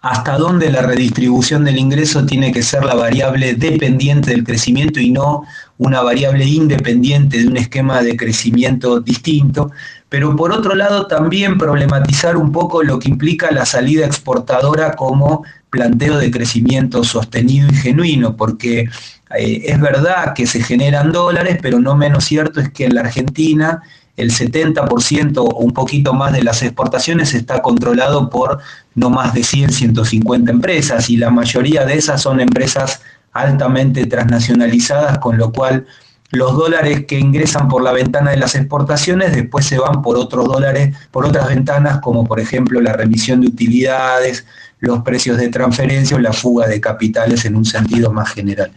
hasta 0.00 0.36
dónde 0.36 0.70
la 0.70 0.82
redistribución 0.82 1.64
del 1.64 1.78
ingreso 1.78 2.26
tiene 2.26 2.52
que 2.52 2.62
ser 2.62 2.84
la 2.84 2.94
variable 2.94 3.54
dependiente 3.54 4.30
del 4.30 4.44
crecimiento 4.44 4.98
y 5.00 5.10
no 5.10 5.44
una 5.78 6.02
variable 6.02 6.44
independiente 6.44 7.38
de 7.38 7.48
un 7.48 7.56
esquema 7.56 8.02
de 8.02 8.16
crecimiento 8.16 9.00
distinto, 9.00 9.70
pero 10.08 10.36
por 10.36 10.52
otro 10.52 10.74
lado 10.74 11.06
también 11.06 11.56
problematizar 11.56 12.36
un 12.36 12.52
poco 12.52 12.82
lo 12.82 12.98
que 12.98 13.08
implica 13.08 13.50
la 13.50 13.64
salida 13.64 14.04
exportadora 14.04 14.94
como 14.94 15.44
planteo 15.70 16.18
de 16.18 16.30
crecimiento 16.30 17.02
sostenido 17.02 17.68
y 17.68 17.74
genuino, 17.74 18.36
porque 18.36 18.88
eh, 19.38 19.62
es 19.66 19.80
verdad 19.80 20.34
que 20.34 20.46
se 20.46 20.62
generan 20.62 21.12
dólares, 21.12 21.58
pero 21.60 21.80
no 21.80 21.96
menos 21.96 22.24
cierto 22.24 22.60
es 22.60 22.70
que 22.70 22.86
en 22.86 22.94
la 22.94 23.02
Argentina 23.02 23.82
el 24.16 24.30
70% 24.30 25.38
o 25.38 25.56
un 25.56 25.72
poquito 25.72 26.12
más 26.12 26.32
de 26.32 26.42
las 26.42 26.62
exportaciones 26.62 27.34
está 27.34 27.62
controlado 27.62 28.28
por 28.28 28.58
no 28.94 29.10
más 29.10 29.32
de 29.32 29.42
100, 29.42 29.72
150 29.72 30.50
empresas 30.50 31.08
y 31.08 31.16
la 31.16 31.30
mayoría 31.30 31.84
de 31.86 31.94
esas 31.94 32.20
son 32.20 32.40
empresas 32.40 33.00
altamente 33.32 34.06
transnacionalizadas, 34.06 35.18
con 35.18 35.38
lo 35.38 35.52
cual 35.52 35.86
los 36.30 36.56
dólares 36.56 37.04
que 37.06 37.18
ingresan 37.18 37.68
por 37.68 37.82
la 37.82 37.92
ventana 37.92 38.30
de 38.30 38.38
las 38.38 38.54
exportaciones 38.54 39.34
después 39.34 39.66
se 39.66 39.78
van 39.78 40.02
por 40.02 40.16
otros 40.16 40.46
dólares, 40.46 40.96
por 41.10 41.26
otras 41.26 41.48
ventanas, 41.48 42.00
como 42.00 42.26
por 42.26 42.40
ejemplo 42.40 42.80
la 42.80 42.94
remisión 42.94 43.40
de 43.40 43.48
utilidades, 43.48 44.46
los 44.80 45.02
precios 45.02 45.36
de 45.36 45.48
transferencia 45.48 46.16
o 46.16 46.20
la 46.20 46.32
fuga 46.32 46.66
de 46.66 46.80
capitales 46.80 47.44
en 47.44 47.56
un 47.56 47.64
sentido 47.64 48.12
más 48.12 48.30
general. 48.30 48.72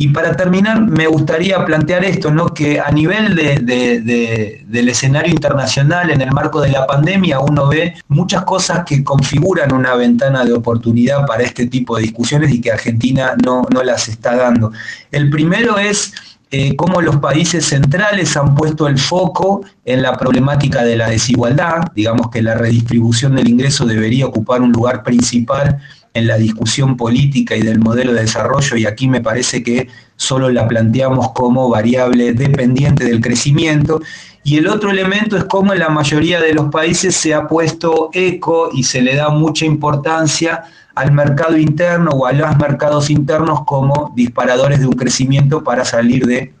Y 0.00 0.10
para 0.10 0.36
terminar, 0.36 0.80
me 0.80 1.08
gustaría 1.08 1.64
plantear 1.64 2.04
esto, 2.04 2.30
¿no? 2.30 2.54
que 2.54 2.78
a 2.78 2.88
nivel 2.92 3.34
de, 3.34 3.56
de, 3.56 4.00
de, 4.00 4.64
del 4.64 4.88
escenario 4.90 5.32
internacional, 5.32 6.10
en 6.10 6.20
el 6.20 6.30
marco 6.30 6.60
de 6.60 6.70
la 6.70 6.86
pandemia, 6.86 7.40
uno 7.40 7.66
ve 7.66 7.94
muchas 8.06 8.44
cosas 8.44 8.84
que 8.86 9.02
configuran 9.02 9.72
una 9.72 9.96
ventana 9.96 10.44
de 10.44 10.52
oportunidad 10.52 11.26
para 11.26 11.42
este 11.42 11.66
tipo 11.66 11.96
de 11.96 12.04
discusiones 12.04 12.52
y 12.52 12.60
que 12.60 12.70
Argentina 12.70 13.34
no, 13.44 13.62
no 13.74 13.82
las 13.82 14.06
está 14.06 14.36
dando. 14.36 14.70
El 15.10 15.30
primero 15.30 15.78
es 15.78 16.14
eh, 16.52 16.76
cómo 16.76 17.02
los 17.02 17.16
países 17.16 17.66
centrales 17.66 18.36
han 18.36 18.54
puesto 18.54 18.86
el 18.86 18.98
foco 18.98 19.64
en 19.84 20.00
la 20.00 20.16
problemática 20.16 20.84
de 20.84 20.96
la 20.96 21.10
desigualdad, 21.10 21.82
digamos 21.96 22.30
que 22.30 22.40
la 22.40 22.54
redistribución 22.54 23.34
del 23.34 23.48
ingreso 23.48 23.84
debería 23.84 24.26
ocupar 24.26 24.62
un 24.62 24.70
lugar 24.70 25.02
principal 25.02 25.78
en 26.14 26.26
la 26.26 26.36
discusión 26.36 26.96
política 26.96 27.56
y 27.56 27.62
del 27.62 27.78
modelo 27.78 28.12
de 28.12 28.22
desarrollo 28.22 28.76
y 28.76 28.86
aquí 28.86 29.08
me 29.08 29.20
parece 29.20 29.62
que 29.62 29.88
solo 30.16 30.50
la 30.50 30.66
planteamos 30.66 31.32
como 31.32 31.68
variable 31.68 32.32
dependiente 32.32 33.04
del 33.04 33.20
crecimiento 33.20 34.00
y 34.44 34.56
el 34.56 34.68
otro 34.68 34.90
elemento 34.90 35.36
es 35.36 35.44
cómo 35.44 35.72
en 35.72 35.80
la 35.80 35.90
mayoría 35.90 36.40
de 36.40 36.54
los 36.54 36.70
países 36.70 37.14
se 37.14 37.34
ha 37.34 37.46
puesto 37.46 38.10
eco 38.12 38.70
y 38.72 38.84
se 38.84 39.02
le 39.02 39.14
da 39.14 39.28
mucha 39.28 39.66
importancia 39.66 40.64
al 40.94 41.12
mercado 41.12 41.56
interno 41.56 42.10
o 42.10 42.26
a 42.26 42.32
los 42.32 42.56
mercados 42.56 43.10
internos 43.10 43.60
como 43.66 44.12
disparadores 44.16 44.80
de 44.80 44.86
un 44.86 44.94
crecimiento 44.94 45.62
para 45.62 45.84
salir 45.84 46.26
de 46.26 46.54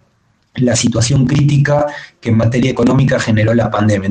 la 0.54 0.76
situación 0.76 1.26
crítica 1.26 1.86
que 2.20 2.30
en 2.30 2.36
materia 2.36 2.70
económica 2.70 3.18
generó 3.18 3.54
la 3.54 3.70
pandemia. 3.70 4.10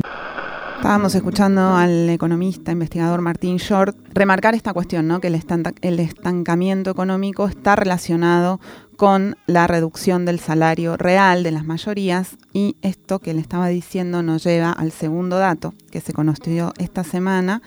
Estábamos 0.78 1.12
escuchando 1.16 1.74
al 1.74 2.08
economista, 2.08 2.70
investigador 2.70 3.20
Martín 3.20 3.56
Short, 3.56 3.96
remarcar 4.14 4.54
esta 4.54 4.72
cuestión, 4.72 5.08
¿no? 5.08 5.20
que 5.20 5.26
el, 5.26 6.00
estancamiento 6.00 6.90
económico 6.92 7.48
está 7.48 7.74
relacionado 7.74 8.60
con 8.96 9.36
la 9.46 9.66
reducción 9.66 10.24
del 10.24 10.38
salario 10.38 10.96
real 10.96 11.42
de 11.42 11.50
las 11.50 11.64
mayorías 11.64 12.38
y 12.52 12.76
esto 12.80 13.18
que 13.18 13.34
le 13.34 13.40
estaba 13.40 13.66
diciendo 13.66 14.22
nos 14.22 14.44
lleva 14.44 14.70
al 14.70 14.92
segundo 14.92 15.38
dato 15.38 15.74
que 15.90 16.00
se 16.00 16.12
conoció 16.12 16.72
esta 16.78 17.02
semana, 17.02 17.60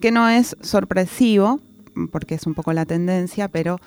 que 0.00 0.10
no 0.10 0.30
es 0.30 0.56
sorpresivo, 0.62 1.60
porque 2.10 2.34
es 2.34 2.46
un 2.46 2.54
poco 2.54 2.72
la 2.72 2.86
tendencia, 2.86 3.48
pero 3.48 3.78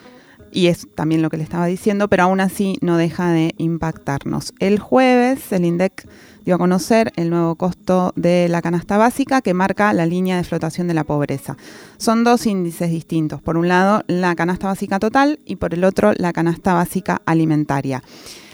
y 0.51 0.67
es 0.67 0.87
también 0.93 1.23
lo 1.23 1.29
que 1.31 1.37
le 1.37 1.43
estaba 1.43 1.65
diciendo, 1.65 2.07
pero 2.07 2.23
aún 2.23 2.39
así 2.39 2.77
no 2.81 2.97
deja 2.97 3.31
de 3.31 3.53
impactarnos. 3.57 4.53
El 4.59 4.79
jueves 4.79 5.51
el 5.51 5.65
INDEC 5.65 6.07
dio 6.47 6.55
a 6.55 6.57
conocer 6.57 7.11
el 7.17 7.29
nuevo 7.29 7.55
costo 7.55 8.13
de 8.15 8.47
la 8.47 8.61
canasta 8.61 8.95
básica 8.95 9.41
que 9.41 9.53
marca 9.53 9.91
la 9.91 10.05
línea 10.05 10.37
de 10.37 10.45
flotación 10.45 10.87
de 10.87 10.93
la 10.93 11.03
pobreza. 11.03 11.57
Son 11.97 12.23
dos 12.23 12.45
índices 12.45 12.89
distintos. 12.89 13.41
Por 13.41 13.57
un 13.57 13.67
lado, 13.67 14.01
la 14.07 14.33
canasta 14.33 14.67
básica 14.67 14.97
total 14.97 15.41
y 15.43 15.57
por 15.57 15.73
el 15.73 15.83
otro, 15.83 16.13
la 16.15 16.31
canasta 16.31 16.73
básica 16.73 17.21
alimentaria. 17.25 18.01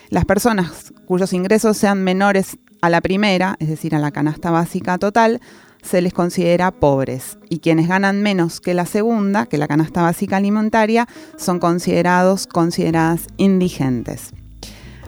Las 0.10 0.26
personas 0.26 0.92
cuyos 1.06 1.34
ingresos 1.34 1.78
sean 1.78 2.04
menores 2.04 2.58
a 2.82 2.90
la 2.90 3.00
primera, 3.00 3.58
es 3.60 3.68
decir, 3.68 3.94
a 3.94 4.00
la 4.00 4.10
canasta 4.10 4.50
básica 4.50 4.98
total, 4.98 5.40
se 5.84 6.02
les 6.02 6.14
considera 6.14 6.72
pobres 6.72 7.38
y 7.48 7.60
quienes 7.60 7.88
ganan 7.88 8.24
menos 8.24 8.60
que 8.60 8.74
la 8.74 8.88
segunda, 8.88 9.46
que 9.46 9.60
la 9.60 9.68
canasta 9.68 10.02
básica 10.02 10.38
alimentaria, 10.38 11.08
son 11.38 11.60
considerados 11.60 12.48
consideradas 12.48 13.28
indigentes. 13.38 14.34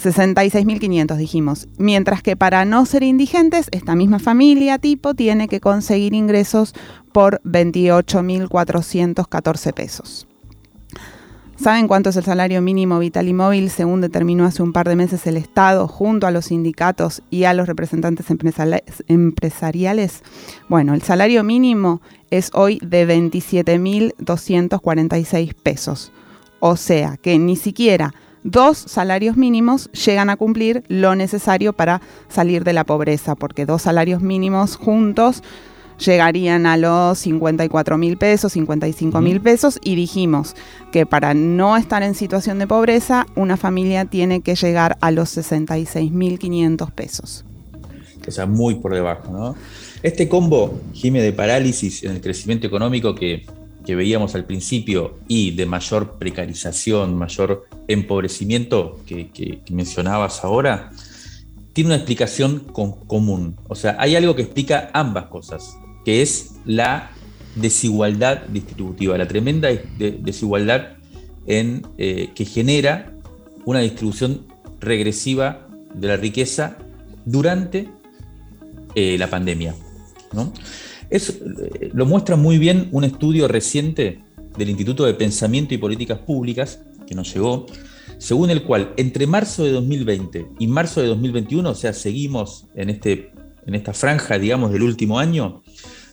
66.500 0.00 1.16
dijimos. 1.16 1.66
Mientras 1.76 2.22
que 2.22 2.36
para 2.36 2.64
no 2.64 2.86
ser 2.86 3.02
indigentes, 3.02 3.66
esta 3.72 3.96
misma 3.96 4.20
familia 4.20 4.78
tipo 4.78 5.14
tiene 5.14 5.48
que 5.48 5.58
conseguir 5.58 6.14
ingresos 6.14 6.72
por 7.10 7.42
28.414 7.42 9.74
pesos. 9.74 10.25
¿Saben 11.58 11.88
cuánto 11.88 12.10
es 12.10 12.16
el 12.16 12.24
salario 12.24 12.60
mínimo 12.60 12.98
vital 12.98 13.28
y 13.28 13.32
móvil 13.32 13.70
según 13.70 14.02
determinó 14.02 14.44
hace 14.44 14.62
un 14.62 14.74
par 14.74 14.86
de 14.88 14.94
meses 14.94 15.26
el 15.26 15.38
Estado 15.38 15.88
junto 15.88 16.26
a 16.26 16.30
los 16.30 16.44
sindicatos 16.46 17.22
y 17.30 17.44
a 17.44 17.54
los 17.54 17.66
representantes 17.66 18.26
empresariales? 19.08 20.22
Bueno, 20.68 20.92
el 20.94 21.00
salario 21.02 21.42
mínimo 21.44 22.02
es 22.30 22.50
hoy 22.52 22.78
de 22.84 23.08
27.246 23.08 25.54
pesos. 25.54 26.12
O 26.60 26.76
sea 26.76 27.16
que 27.16 27.38
ni 27.38 27.56
siquiera 27.56 28.12
dos 28.44 28.76
salarios 28.76 29.38
mínimos 29.38 29.90
llegan 29.92 30.28
a 30.30 30.36
cumplir 30.36 30.84
lo 30.88 31.16
necesario 31.16 31.72
para 31.72 32.02
salir 32.28 32.64
de 32.64 32.74
la 32.74 32.84
pobreza, 32.84 33.34
porque 33.34 33.64
dos 33.64 33.80
salarios 33.82 34.20
mínimos 34.20 34.76
juntos 34.76 35.42
llegarían 35.98 36.66
a 36.66 36.76
los 36.76 37.18
54 37.18 37.98
mil 37.98 38.16
pesos, 38.16 38.52
55 38.52 39.20
mil 39.20 39.40
pesos, 39.40 39.78
y 39.82 39.94
dijimos 39.94 40.54
que 40.92 41.06
para 41.06 41.34
no 41.34 41.76
estar 41.76 42.02
en 42.02 42.14
situación 42.14 42.58
de 42.58 42.66
pobreza, 42.66 43.26
una 43.34 43.56
familia 43.56 44.04
tiene 44.04 44.40
que 44.40 44.54
llegar 44.54 44.98
a 45.00 45.10
los 45.10 45.30
66 45.30 46.12
mil 46.12 46.38
500 46.38 46.90
pesos. 46.90 47.44
O 48.26 48.30
sea, 48.30 48.46
muy 48.46 48.74
por 48.74 48.92
debajo, 48.92 49.30
¿no? 49.30 49.54
Este 50.02 50.28
combo, 50.28 50.80
Jime, 50.92 51.22
de 51.22 51.32
parálisis 51.32 52.02
en 52.02 52.10
el 52.10 52.20
crecimiento 52.20 52.66
económico 52.66 53.14
que 53.14 53.44
que 53.86 53.94
veíamos 53.94 54.34
al 54.34 54.44
principio 54.44 55.14
y 55.28 55.52
de 55.52 55.64
mayor 55.64 56.18
precarización, 56.18 57.16
mayor 57.16 57.66
empobrecimiento 57.86 58.98
que, 59.06 59.62
mencionabas 59.70 60.44
ahora, 60.44 60.90
tiene 61.72 61.88
una 61.88 61.96
explicación 61.96 62.60
común. 62.72 63.56
O 63.68 63.76
sea, 63.76 63.96
hay 64.00 64.16
algo 64.16 64.34
que 64.34 64.42
explica 64.42 64.90
ambas 64.92 65.26
cosas, 65.26 65.78
que 66.06 66.22
es 66.22 66.52
la 66.64 67.10
desigualdad 67.56 68.42
distributiva, 68.46 69.18
la 69.18 69.26
tremenda 69.26 69.70
desigualdad 69.98 70.98
en, 71.48 71.84
eh, 71.98 72.30
que 72.32 72.44
genera 72.44 73.12
una 73.64 73.80
distribución 73.80 74.46
regresiva 74.78 75.66
de 75.92 76.06
la 76.06 76.16
riqueza 76.16 76.78
durante 77.24 77.88
eh, 78.94 79.16
la 79.18 79.28
pandemia. 79.28 79.74
¿no? 80.32 80.52
Eso 81.10 81.32
eh, 81.32 81.90
lo 81.92 82.06
muestra 82.06 82.36
muy 82.36 82.58
bien 82.58 82.88
un 82.92 83.02
estudio 83.02 83.48
reciente 83.48 84.20
del 84.56 84.70
Instituto 84.70 85.06
de 85.06 85.14
Pensamiento 85.14 85.74
y 85.74 85.78
Políticas 85.78 86.20
Públicas 86.20 86.82
que 87.04 87.16
nos 87.16 87.34
llegó, 87.34 87.66
según 88.18 88.50
el 88.50 88.62
cual 88.62 88.92
entre 88.96 89.26
marzo 89.26 89.64
de 89.64 89.72
2020 89.72 90.50
y 90.60 90.68
marzo 90.68 91.02
de 91.02 91.08
2021, 91.08 91.68
o 91.68 91.74
sea, 91.74 91.92
seguimos 91.92 92.66
en, 92.76 92.90
este, 92.90 93.32
en 93.66 93.74
esta 93.74 93.92
franja, 93.92 94.38
digamos, 94.38 94.70
del 94.70 94.84
último 94.84 95.18
año, 95.18 95.62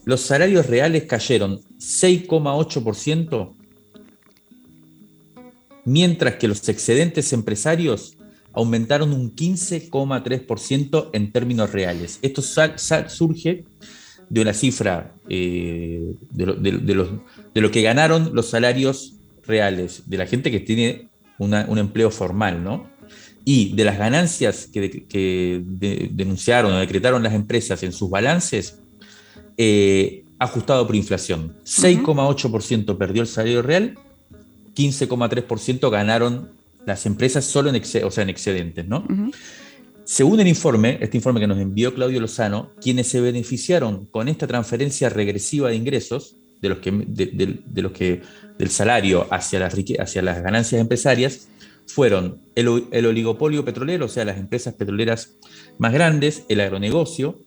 los 0.05 0.21
salarios 0.21 0.67
reales 0.67 1.03
cayeron 1.03 1.61
6,8%, 1.79 3.53
mientras 5.85 6.35
que 6.35 6.47
los 6.47 6.67
excedentes 6.69 7.33
empresarios 7.33 8.17
aumentaron 8.53 9.13
un 9.13 9.35
15,3% 9.35 11.09
en 11.13 11.31
términos 11.31 11.71
reales. 11.71 12.19
Esto 12.21 12.41
surge 12.41 13.65
de 14.29 14.41
una 14.41 14.53
cifra 14.53 15.13
eh, 15.27 16.13
de, 16.31 17.61
lo, 17.61 17.71
que 17.71 17.81
ganaron 17.81 18.31
los 18.33 18.49
salarios 18.49 19.15
reales 19.45 20.03
de 20.05 20.17
la 20.17 20.27
gente 20.27 20.51
que 20.51 20.59
tiene 20.59 21.09
un 21.39 21.77
empleo 21.77 22.09
formal, 22.09 22.63
¿no? 22.63 22.93
Y 23.45 23.75
de 23.75 23.83
las 23.83 23.97
ganancias 23.97 24.69
que, 24.71 25.61
denunciaron 26.11 26.73
o 26.73 26.79
decretaron 26.79 27.23
las 27.23 27.33
empresas 27.33 27.83
en 27.83 27.91
sus 27.91 28.09
balances, 28.09 28.79
eh, 29.57 30.23
ajustado 30.39 30.85
por 30.85 30.95
inflación. 30.95 31.55
6,8% 31.65 32.97
perdió 32.97 33.21
el 33.21 33.27
salario 33.27 33.61
real, 33.61 33.97
15,3% 34.75 35.89
ganaron 35.89 36.49
las 36.85 37.05
empresas 37.05 37.45
solo 37.45 37.69
en, 37.69 37.81
o 37.81 38.11
sea, 38.11 38.23
en 38.23 38.29
excedentes, 38.29 38.87
¿no? 38.87 39.05
Según 40.03 40.41
el 40.41 40.47
informe, 40.47 40.97
este 40.99 41.17
informe 41.17 41.39
que 41.39 41.47
nos 41.47 41.59
envió 41.59 41.93
Claudio 41.93 42.19
Lozano, 42.19 42.71
quienes 42.81 43.07
se 43.07 43.21
beneficiaron 43.21 44.05
con 44.07 44.27
esta 44.27 44.47
transferencia 44.47 45.09
regresiva 45.09 45.69
de 45.69 45.75
ingresos, 45.75 46.35
de 46.61 46.69
los 46.69 46.79
que, 46.79 46.91
de, 46.91 47.81
los 47.81 47.91
que 47.93 48.21
del 48.57 48.69
salario 48.69 49.27
hacia 49.31 49.59
las, 49.59 49.73
hacia 49.99 50.21
las 50.21 50.43
ganancias 50.43 50.81
empresarias, 50.81 51.47
fueron 51.85 52.39
el, 52.55 52.85
el, 52.91 53.05
oligopolio 53.05 53.63
petrolero, 53.63 54.05
o 54.05 54.09
sea, 54.09 54.25
las 54.25 54.37
empresas 54.37 54.73
petroleras 54.73 55.35
más 55.77 55.93
grandes, 55.93 56.43
el 56.49 56.61
agronegocio, 56.61 57.39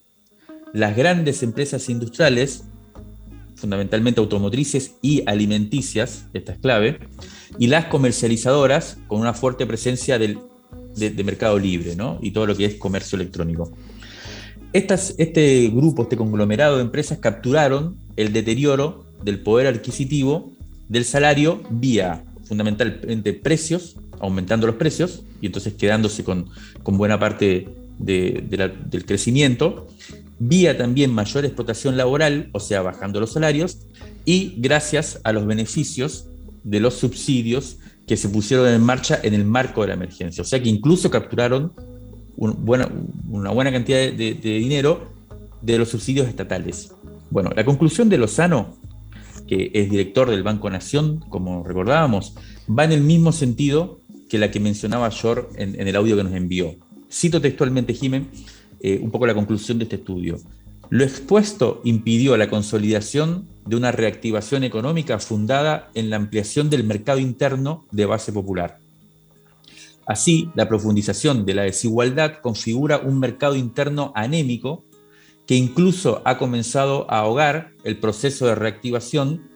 las 0.76 0.94
grandes 0.94 1.42
empresas 1.42 1.88
industriales, 1.88 2.64
fundamentalmente 3.54 4.20
automotrices 4.20 4.96
y 5.00 5.22
alimenticias, 5.24 6.26
esta 6.34 6.52
es 6.52 6.58
clave, 6.58 6.98
y 7.58 7.68
las 7.68 7.86
comercializadoras 7.86 8.98
con 9.08 9.20
una 9.20 9.32
fuerte 9.32 9.64
presencia 9.64 10.18
del 10.18 10.38
de, 10.94 11.24
mercado 11.24 11.58
libre 11.58 11.96
¿no? 11.96 12.18
y 12.20 12.30
todo 12.30 12.46
lo 12.46 12.54
que 12.54 12.66
es 12.66 12.74
comercio 12.74 13.16
electrónico. 13.16 13.72
Estas, 14.74 15.14
este 15.16 15.68
grupo, 15.68 16.02
este 16.02 16.18
conglomerado 16.18 16.76
de 16.76 16.82
empresas 16.82 17.18
capturaron 17.20 17.96
el 18.16 18.34
deterioro 18.34 19.06
del 19.24 19.40
poder 19.40 19.68
adquisitivo 19.68 20.52
del 20.90 21.06
salario 21.06 21.62
vía 21.70 22.22
fundamentalmente 22.44 23.32
precios, 23.32 23.96
aumentando 24.20 24.66
los 24.66 24.76
precios 24.76 25.22
y 25.40 25.46
entonces 25.46 25.72
quedándose 25.72 26.22
con, 26.22 26.50
con 26.82 26.98
buena 26.98 27.18
parte 27.18 27.66
del 27.98 29.04
crecimiento, 29.06 29.88
vía 30.38 30.76
también 30.76 31.12
mayor 31.12 31.44
explotación 31.44 31.96
laboral, 31.96 32.50
o 32.52 32.60
sea, 32.60 32.82
bajando 32.82 33.20
los 33.20 33.32
salarios, 33.32 33.86
y 34.24 34.54
gracias 34.58 35.20
a 35.24 35.32
los 35.32 35.46
beneficios 35.46 36.28
de 36.64 36.80
los 36.80 36.94
subsidios 36.94 37.78
que 38.06 38.16
se 38.16 38.28
pusieron 38.28 38.68
en 38.68 38.82
marcha 38.82 39.18
en 39.22 39.34
el 39.34 39.44
marco 39.44 39.82
de 39.82 39.88
la 39.88 39.94
emergencia. 39.94 40.42
O 40.42 40.44
sea 40.44 40.62
que 40.62 40.68
incluso 40.68 41.10
capturaron 41.10 41.72
una 42.36 43.50
buena 43.50 43.72
cantidad 43.72 44.12
de, 44.12 44.34
dinero 44.34 45.12
de 45.62 45.78
los 45.78 45.88
subsidios 45.88 46.28
estatales. 46.28 46.92
Bueno, 47.30 47.50
la 47.54 47.64
conclusión 47.64 48.08
de 48.08 48.18
Lozano, 48.18 48.76
que 49.48 49.70
es 49.74 49.90
director 49.90 50.30
del 50.30 50.42
Banco 50.42 50.70
Nación, 50.70 51.20
como 51.28 51.64
recordábamos, 51.64 52.34
va 52.68 52.84
en 52.84 52.92
el 52.92 53.00
mismo 53.00 53.32
sentido 53.32 54.00
que 54.28 54.38
la 54.38 54.50
que 54.50 54.60
mencionaba 54.60 55.08
Shor 55.08 55.50
en, 55.56 55.74
el 55.86 55.96
audio 55.96 56.16
que 56.16 56.24
nos 56.24 56.34
envió. 56.34 56.76
Cito 57.10 57.40
textualmente, 57.40 57.94
Jimen, 57.94 58.28
eh, 58.80 59.00
un 59.02 59.10
poco 59.10 59.26
la 59.26 59.34
conclusión 59.34 59.78
de 59.78 59.84
este 59.84 59.96
estudio. 59.96 60.38
Lo 60.88 61.02
expuesto 61.02 61.80
impidió 61.84 62.36
la 62.36 62.48
consolidación 62.48 63.48
de 63.64 63.76
una 63.76 63.90
reactivación 63.90 64.62
económica 64.62 65.18
fundada 65.18 65.90
en 65.94 66.10
la 66.10 66.16
ampliación 66.16 66.70
del 66.70 66.84
mercado 66.84 67.18
interno 67.18 67.84
de 67.90 68.06
base 68.06 68.32
popular. 68.32 68.78
Así, 70.06 70.50
la 70.54 70.68
profundización 70.68 71.44
de 71.44 71.54
la 71.54 71.62
desigualdad 71.62 72.34
configura 72.40 72.98
un 72.98 73.18
mercado 73.18 73.56
interno 73.56 74.12
anémico 74.14 74.84
que 75.46 75.56
incluso 75.56 76.22
ha 76.24 76.38
comenzado 76.38 77.10
a 77.10 77.18
ahogar 77.18 77.72
el 77.82 77.98
proceso 77.98 78.46
de 78.46 78.54
reactivación, 78.54 79.48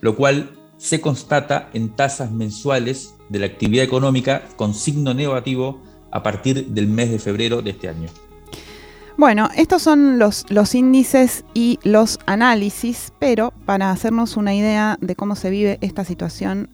lo 0.00 0.16
cual 0.16 0.52
se 0.78 1.02
constata 1.02 1.68
en 1.74 1.94
tasas 1.94 2.32
mensuales 2.32 3.14
de 3.28 3.40
la 3.40 3.46
actividad 3.46 3.84
económica 3.84 4.48
con 4.56 4.72
signo 4.72 5.12
negativo 5.12 5.82
a 6.10 6.22
partir 6.22 6.68
del 6.68 6.86
mes 6.86 7.10
de 7.10 7.18
febrero 7.18 7.60
de 7.60 7.70
este 7.70 7.88
año. 7.88 8.08
Bueno, 9.20 9.50
estos 9.54 9.82
son 9.82 10.18
los, 10.18 10.46
los, 10.48 10.74
índices 10.74 11.44
y 11.52 11.78
los 11.82 12.18
análisis, 12.24 13.12
pero 13.18 13.52
para 13.66 13.90
hacernos 13.90 14.38
una 14.38 14.54
idea 14.54 14.96
de 15.02 15.14
cómo 15.14 15.36
se 15.36 15.50
vive 15.50 15.76
esta 15.82 16.06
situación 16.06 16.70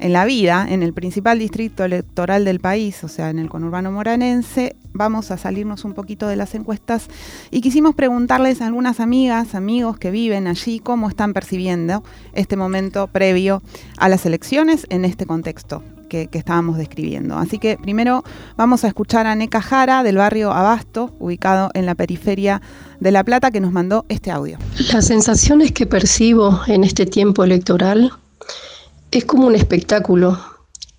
en 0.00 0.12
la 0.12 0.24
vida, 0.24 0.66
en 0.68 0.82
el 0.82 0.92
principal 0.92 1.38
distrito 1.38 1.84
electoral 1.84 2.44
del 2.44 2.58
país, 2.58 3.04
o 3.04 3.08
sea, 3.08 3.30
en 3.30 3.38
el 3.38 3.48
conurbano 3.48 3.92
moranense, 3.92 4.74
vamos 4.92 5.30
a 5.30 5.36
salirnos 5.36 5.84
un 5.84 5.94
poquito 5.94 6.26
de 6.26 6.34
las 6.34 6.56
encuestas 6.56 7.06
y 7.52 7.60
quisimos 7.60 7.94
preguntarles 7.94 8.60
a 8.60 8.66
algunas 8.66 8.98
amigas, 8.98 9.54
amigos 9.54 9.98
que 10.00 10.10
viven 10.10 10.48
allí, 10.48 10.80
cómo 10.80 11.08
están 11.08 11.32
percibiendo 11.32 12.02
este 12.32 12.56
momento 12.56 13.06
previo 13.06 13.62
a 13.98 14.08
las 14.08 14.26
elecciones 14.26 14.84
en 14.90 15.04
este 15.04 15.26
contexto 15.26 15.84
que, 16.12 16.38
estábamos 16.38 16.76
describiendo. 16.76 17.36
Así 17.36 17.58
que 17.58 17.78
primero 17.78 18.22
vamos 18.56 18.84
a 18.84 18.88
escuchar 18.88 19.26
a 19.26 19.34
Neca 19.34 19.62
Jara 19.62 20.02
del 20.02 20.18
barrio 20.18 20.52
Abasto, 20.52 21.14
ubicado 21.18 21.70
en 21.72 21.86
la 21.86 21.94
periferia 21.94 22.60
de 23.00 23.12
La 23.12 23.24
Plata, 23.24 23.50
que 23.50 23.60
nos 23.60 23.72
mandó 23.72 24.04
este 24.10 24.30
audio. 24.30 24.58
Las 24.92 25.06
sensaciones 25.06 25.72
que 25.72 25.86
percibo 25.86 26.60
en 26.66 26.84
este 26.84 27.06
tiempo 27.06 27.44
electoral 27.44 28.12
es 29.10 29.24
como 29.24 29.46
un 29.46 29.54
espectáculo 29.54 30.38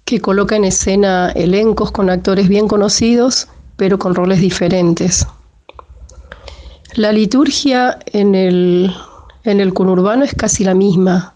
que 0.05 0.19
coloca 0.19 0.55
en 0.55 0.65
escena 0.65 1.31
elencos 1.35 1.91
con 1.91 2.09
actores 2.09 2.47
bien 2.49 2.67
conocidos, 2.67 3.47
pero 3.77 3.99
con 3.99 4.15
roles 4.15 4.41
diferentes. 4.41 5.27
La 6.95 7.11
liturgia 7.11 7.99
en 8.07 8.33
el, 8.33 8.91
en 9.43 9.59
el 9.59 9.73
conurbano 9.73 10.23
es 10.23 10.33
casi 10.33 10.63
la 10.63 10.73
misma, 10.73 11.35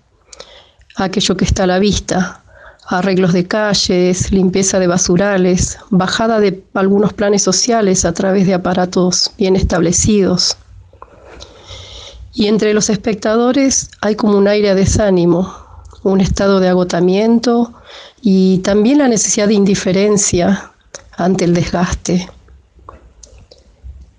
aquello 0.95 1.37
que 1.37 1.45
está 1.45 1.63
a 1.63 1.67
la 1.67 1.79
vista, 1.79 2.43
arreglos 2.87 3.33
de 3.33 3.45
calles, 3.45 4.31
limpieza 4.31 4.79
de 4.79 4.87
basurales, 4.87 5.77
bajada 5.89 6.39
de 6.39 6.63
algunos 6.73 7.11
planes 7.13 7.43
sociales 7.43 8.05
a 8.05 8.13
través 8.13 8.47
de 8.47 8.53
aparatos 8.53 9.31
bien 9.37 9.55
establecidos. 9.57 10.57
Y 12.33 12.47
entre 12.47 12.73
los 12.73 12.89
espectadores 12.89 13.89
hay 14.01 14.15
como 14.15 14.37
un 14.37 14.47
aire 14.47 14.69
de 14.69 14.75
desánimo, 14.75 15.53
un 16.03 16.21
estado 16.21 16.61
de 16.61 16.69
agotamiento 16.69 17.73
y 18.21 18.59
también 18.59 18.99
la 18.99 19.09
necesidad 19.09 19.49
de 19.49 19.55
indiferencia 19.55 20.71
ante 21.17 21.43
el 21.45 21.53
desgaste. 21.53 22.29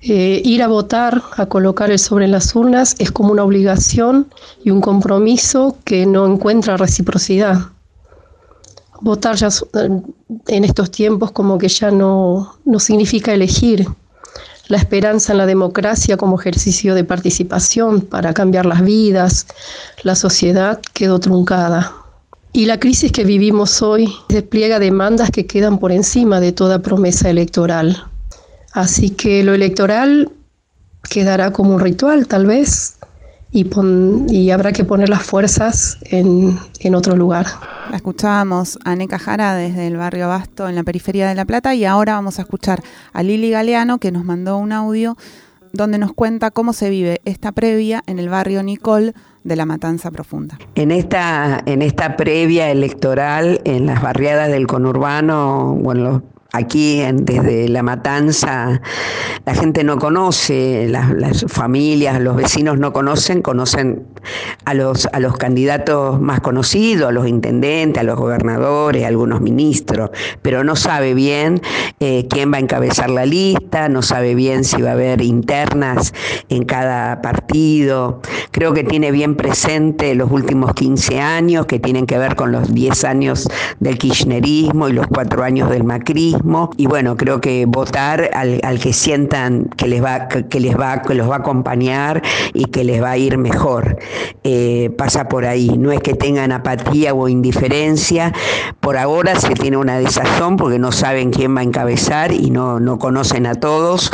Eh, 0.00 0.42
ir 0.44 0.62
a 0.62 0.68
votar, 0.68 1.22
a 1.36 1.46
colocar 1.46 1.90
el 1.90 1.98
sobre 1.98 2.26
en 2.26 2.32
las 2.32 2.54
urnas, 2.54 2.96
es 2.98 3.10
como 3.10 3.32
una 3.32 3.44
obligación 3.44 4.28
y 4.62 4.70
un 4.70 4.80
compromiso 4.80 5.78
que 5.84 6.04
no 6.04 6.26
encuentra 6.26 6.76
reciprocidad. 6.76 7.70
Votar 9.00 9.36
ya 9.36 9.48
en 10.48 10.64
estos 10.64 10.90
tiempos 10.90 11.30
como 11.30 11.58
que 11.58 11.68
ya 11.68 11.90
no, 11.90 12.56
no 12.64 12.78
significa 12.80 13.32
elegir, 13.32 13.86
la 14.68 14.76
esperanza 14.76 15.32
en 15.32 15.38
la 15.38 15.46
democracia 15.46 16.18
como 16.18 16.38
ejercicio 16.38 16.94
de 16.94 17.02
participación 17.02 18.02
para 18.02 18.34
cambiar 18.34 18.66
las 18.66 18.82
vidas, 18.82 19.46
la 20.02 20.14
sociedad 20.14 20.78
quedó 20.92 21.18
truncada. 21.18 21.94
Y 22.52 22.66
la 22.66 22.78
crisis 22.78 23.10
que 23.10 23.24
vivimos 23.24 23.80
hoy 23.82 24.12
despliega 24.28 24.78
demandas 24.78 25.30
que 25.30 25.46
quedan 25.46 25.78
por 25.78 25.90
encima 25.90 26.40
de 26.40 26.52
toda 26.52 26.82
promesa 26.82 27.30
electoral. 27.30 28.04
Así 28.72 29.10
que 29.10 29.42
lo 29.42 29.54
electoral 29.54 30.30
quedará 31.08 31.50
como 31.50 31.74
un 31.74 31.80
ritual 31.80 32.26
tal 32.26 32.44
vez 32.44 32.97
y, 33.50 33.66
y 34.28 34.50
habrá 34.50 34.72
que 34.72 34.84
poner 34.84 35.08
las 35.08 35.22
fuerzas 35.22 35.98
en, 36.02 36.58
en 36.80 36.94
otro 36.94 37.16
lugar. 37.16 37.46
La 37.90 37.96
escuchábamos 37.96 38.78
a 38.84 38.94
Neca 38.94 39.18
Jara 39.18 39.54
desde 39.54 39.86
el 39.86 39.96
barrio 39.96 40.26
Abasto 40.26 40.68
en 40.68 40.74
la 40.74 40.82
periferia 40.82 41.28
de 41.28 41.34
La 41.34 41.44
Plata 41.44 41.74
y 41.74 41.84
ahora 41.84 42.14
vamos 42.14 42.38
a 42.38 42.42
escuchar 42.42 42.82
a 43.12 43.22
Lili 43.22 43.50
Galeano 43.50 43.98
que 43.98 44.12
nos 44.12 44.24
mandó 44.24 44.58
un 44.58 44.72
audio 44.72 45.16
donde 45.72 45.98
nos 45.98 46.12
cuenta 46.12 46.50
cómo 46.50 46.72
se 46.72 46.90
vive 46.90 47.20
esta 47.24 47.52
previa 47.52 48.02
en 48.06 48.18
el 48.18 48.28
barrio 48.28 48.62
Nicol 48.62 49.14
de 49.44 49.56
la 49.56 49.66
Matanza 49.66 50.10
Profunda. 50.10 50.58
En 50.74 50.90
esta, 50.90 51.62
en 51.66 51.82
esta 51.82 52.16
previa 52.16 52.70
electoral, 52.70 53.60
en 53.64 53.86
las 53.86 54.02
barriadas 54.02 54.48
del 54.50 54.66
conurbano 54.66 55.72
o 55.72 55.92
en 55.92 56.04
los 56.04 56.22
Aquí 56.58 57.00
desde 57.14 57.68
La 57.68 57.84
Matanza 57.84 58.80
la 59.46 59.54
gente 59.54 59.84
no 59.84 59.96
conoce, 59.98 60.88
las, 60.88 61.44
familias, 61.46 62.20
los 62.20 62.34
vecinos 62.34 62.78
no 62.78 62.92
conocen, 62.92 63.42
conocen 63.42 64.06
a 64.64 64.74
los, 64.74 65.06
a 65.12 65.20
los 65.20 65.36
candidatos 65.36 66.20
más 66.20 66.40
conocidos, 66.40 67.10
a 67.10 67.12
los 67.12 67.28
intendentes, 67.28 68.00
a 68.00 68.04
los 68.04 68.18
gobernadores, 68.18 69.04
a 69.04 69.08
algunos 69.08 69.40
ministros, 69.40 70.10
pero 70.42 70.64
no 70.64 70.74
sabe 70.74 71.14
bien 71.14 71.62
eh, 72.00 72.26
quién 72.28 72.52
va 72.52 72.56
a 72.56 72.60
encabezar 72.60 73.08
la 73.08 73.24
lista, 73.24 73.88
no 73.88 74.02
sabe 74.02 74.34
bien 74.34 74.64
si 74.64 74.82
va 74.82 74.90
a 74.90 74.92
haber 74.94 75.22
internas 75.22 76.12
en 76.48 76.64
cada 76.64 77.22
partido. 77.22 78.20
Creo 78.50 78.74
que 78.74 78.82
tiene 78.82 79.12
bien 79.12 79.36
presente 79.36 80.14
los 80.16 80.30
últimos 80.32 80.74
15 80.74 81.20
años 81.20 81.66
que 81.66 81.78
tienen 81.78 82.06
que 82.06 82.18
ver 82.18 82.34
con 82.34 82.50
los 82.50 82.74
10 82.74 83.04
años 83.04 83.48
del 83.78 83.96
kirchnerismo 83.96 84.88
y 84.88 84.92
los 84.92 85.06
4 85.06 85.44
años 85.44 85.70
del 85.70 85.84
macrismo 85.84 86.47
y 86.78 86.86
bueno, 86.86 87.16
creo 87.16 87.42
que 87.42 87.66
votar 87.66 88.30
al, 88.32 88.78
que 88.80 88.94
sientan 88.94 89.66
que 89.76 89.86
les 89.86 90.02
va, 90.02 90.28
que 90.28 90.60
les 90.60 90.78
va, 90.78 91.02
que 91.02 91.14
los 91.14 91.28
va 91.28 91.36
a 91.36 91.38
acompañar 91.38 92.22
y 92.54 92.64
que 92.66 92.84
les 92.84 93.02
va 93.02 93.10
a 93.10 93.18
ir 93.18 93.36
mejor. 93.36 93.98
Eh, 94.44 94.90
pasa 94.96 95.28
por 95.28 95.44
ahí. 95.44 95.76
No 95.76 95.92
es 95.92 96.00
que 96.00 96.14
tengan 96.14 96.52
apatía 96.52 97.12
o 97.12 97.28
indiferencia. 97.28 98.32
Por 98.80 98.96
ahora 98.96 99.38
se 99.38 99.50
tiene 99.54 99.76
una 99.76 99.98
desazón 99.98 100.56
porque 100.56 100.78
no 100.78 100.90
saben 100.90 101.30
quién 101.30 101.54
va 101.54 101.60
a 101.60 101.64
encabezar 101.64 102.32
y 102.32 102.50
no, 102.50 102.80
no 102.80 102.98
conocen 102.98 103.46
a 103.46 103.54
todos. 103.54 104.10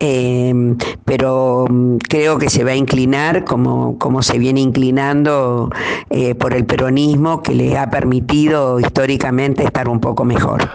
Eh, 0.00 0.74
pero 1.04 1.66
mm, 1.68 1.96
creo 2.08 2.38
que 2.38 2.48
se 2.48 2.64
va 2.64 2.70
a 2.70 2.76
inclinar 2.76 3.44
como, 3.44 3.98
como 3.98 4.22
se 4.22 4.38
viene 4.38 4.60
inclinando 4.60 5.70
eh, 6.08 6.34
por 6.34 6.54
el 6.54 6.64
peronismo 6.64 7.42
que 7.42 7.54
les 7.54 7.76
ha 7.76 7.90
permitido 7.90 8.80
históricamente 8.80 9.64
estar 9.64 9.88
un 9.88 10.00
poco 10.00 10.24
mejor. 10.24 10.70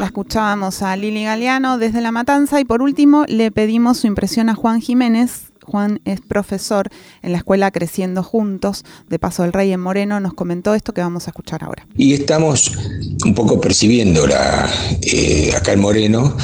La 0.00 0.06
escuchábamos 0.06 0.80
a 0.80 0.96
Lili 0.96 1.24
Galeano 1.24 1.76
desde 1.76 2.00
La 2.00 2.10
Matanza 2.10 2.58
y 2.58 2.64
por 2.64 2.80
último 2.80 3.26
le 3.28 3.50
pedimos 3.50 3.98
su 3.98 4.06
impresión 4.06 4.48
a 4.48 4.54
Juan 4.54 4.80
Jiménez. 4.80 5.52
Juan 5.62 6.00
es 6.06 6.22
profesor 6.22 6.88
en 7.20 7.32
la 7.32 7.38
escuela 7.38 7.70
Creciendo 7.70 8.22
Juntos 8.22 8.86
de 9.10 9.18
Paso 9.18 9.42
del 9.42 9.52
Rey 9.52 9.70
en 9.72 9.80
Moreno. 9.80 10.18
Nos 10.18 10.32
comentó 10.32 10.74
esto 10.74 10.94
que 10.94 11.02
vamos 11.02 11.26
a 11.26 11.32
escuchar 11.32 11.64
ahora. 11.64 11.86
Y 11.98 12.14
estamos 12.14 12.78
un 13.26 13.34
poco 13.34 13.60
percibiendo 13.60 14.26
la, 14.26 14.70
eh, 15.02 15.52
acá 15.54 15.74
en 15.74 15.80
Moreno 15.80 16.34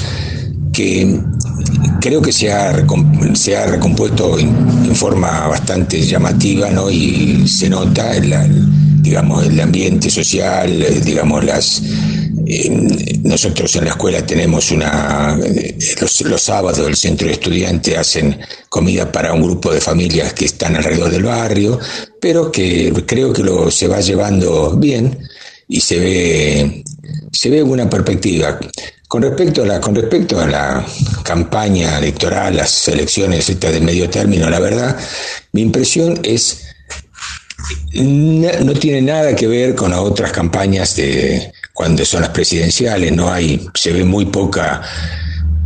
que 0.74 1.18
creo 2.02 2.20
que 2.20 2.32
se 2.32 2.52
ha, 2.52 2.74
se 3.32 3.56
ha 3.56 3.66
recompuesto 3.68 4.38
en, 4.38 4.94
forma 4.94 5.48
bastante 5.48 6.02
llamativa 6.02 6.70
¿no? 6.70 6.90
y 6.90 7.48
se 7.48 7.70
nota 7.70 8.12
digamos, 9.00 9.46
el 9.46 9.60
ambiente 9.60 10.10
social, 10.10 10.82
eh, 10.82 11.00
digamos, 11.02 11.44
las 11.44 11.80
nosotros 13.22 13.74
en 13.74 13.84
la 13.84 13.90
escuela 13.90 14.24
tenemos 14.24 14.70
una, 14.70 15.36
los, 16.00 16.42
sábados 16.42 16.86
el 16.86 16.96
centro 16.96 17.26
de 17.26 17.34
estudiantes 17.34 17.98
hacen 17.98 18.38
comida 18.68 19.10
para 19.10 19.32
un 19.32 19.42
grupo 19.42 19.72
de 19.72 19.80
familias 19.80 20.32
que 20.32 20.44
están 20.44 20.76
alrededor 20.76 21.10
del 21.10 21.24
barrio, 21.24 21.78
pero 22.20 22.52
que 22.52 22.92
creo 23.04 23.32
que 23.32 23.42
lo 23.42 23.70
se 23.70 23.88
va 23.88 24.00
llevando 24.00 24.76
bien 24.76 25.18
y 25.66 25.80
se 25.80 25.98
ve, 25.98 26.84
se 27.32 27.50
ve 27.50 27.62
una 27.62 27.90
perspectiva. 27.90 28.60
Con 29.08 29.22
respecto 29.22 29.62
a 29.62 29.66
la, 29.66 29.80
con 29.80 29.94
respecto 29.94 30.40
a 30.40 30.46
la 30.46 30.86
campaña 31.24 31.98
electoral, 31.98 32.56
las 32.56 32.86
elecciones 32.88 33.48
estas 33.48 33.72
de 33.72 33.80
medio 33.80 34.08
término, 34.08 34.48
la 34.48 34.60
verdad, 34.60 34.96
mi 35.52 35.62
impresión 35.62 36.20
es 36.22 36.62
no 37.94 38.74
tiene 38.74 39.02
nada 39.02 39.34
que 39.34 39.46
ver 39.46 39.74
con 39.74 39.92
otras 39.92 40.30
campañas 40.30 40.94
de 40.96 41.52
cuando 41.76 42.06
son 42.06 42.22
las 42.22 42.30
presidenciales, 42.30 43.12
no 43.12 43.30
hay, 43.30 43.68
se 43.74 43.92
ve 43.92 44.02
muy 44.02 44.24
poca 44.24 44.80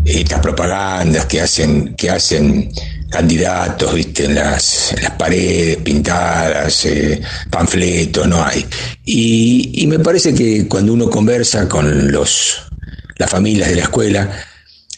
estas 0.05 0.41
propagandas 0.41 1.27
que 1.27 1.41
hacen, 1.41 1.95
que 1.95 2.11
hacen 2.11 2.69
candidatos, 3.09 3.95
viste, 3.95 4.25
en 4.25 4.35
las, 4.35 4.93
paredes 5.17 5.77
pintadas, 5.77 6.85
eh, 6.87 7.23
panfletos, 7.49 8.27
no 8.27 8.45
hay. 8.45 8.67
Y, 9.05 9.87
me 9.87 10.01
parece 10.01 10.35
que 10.35 10.67
cuando 10.67 10.95
uno 10.95 11.09
conversa 11.09 11.69
con 11.69 12.11
los, 12.11 12.61
las 13.17 13.31
familias 13.31 13.69
de 13.69 13.77
la 13.77 13.83
escuela, 13.83 14.31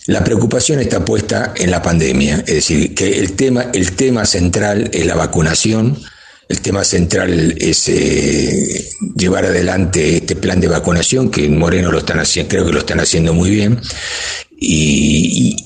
la 0.07 0.25
preocupación 0.25 0.81
está 0.81 1.05
puesta 1.05 1.53
en 1.55 1.71
la 1.71 1.83
pandemia, 1.83 2.37
es 2.47 2.55
decir, 2.55 2.95
que 2.95 3.19
el 3.19 3.35
tema, 3.35 3.67
el 3.75 3.93
tema 3.93 4.25
central 4.25 4.89
es 4.95 5.05
la 5.05 5.15
vacunación, 5.15 5.99
el 6.53 6.61
tema 6.61 6.85
central 6.85 7.55
es 7.59 7.89
eh, 7.89 8.85
llevar 9.17 9.47
adelante 9.47 10.19
este 10.19 10.37
plan 10.37 10.61
de 10.61 10.69
vacunación, 10.69 11.31
que 11.31 11.47
en 11.47 11.59
Moreno 11.59 11.91
lo 11.91 11.99
están 11.99 12.21
haciendo, 12.21 12.51
creo 12.51 12.67
que 12.67 12.73
lo 12.73 12.81
están 12.81 13.01
haciendo 13.01 13.33
muy 13.33 13.49
bien, 13.49 13.81
y, 14.51 15.57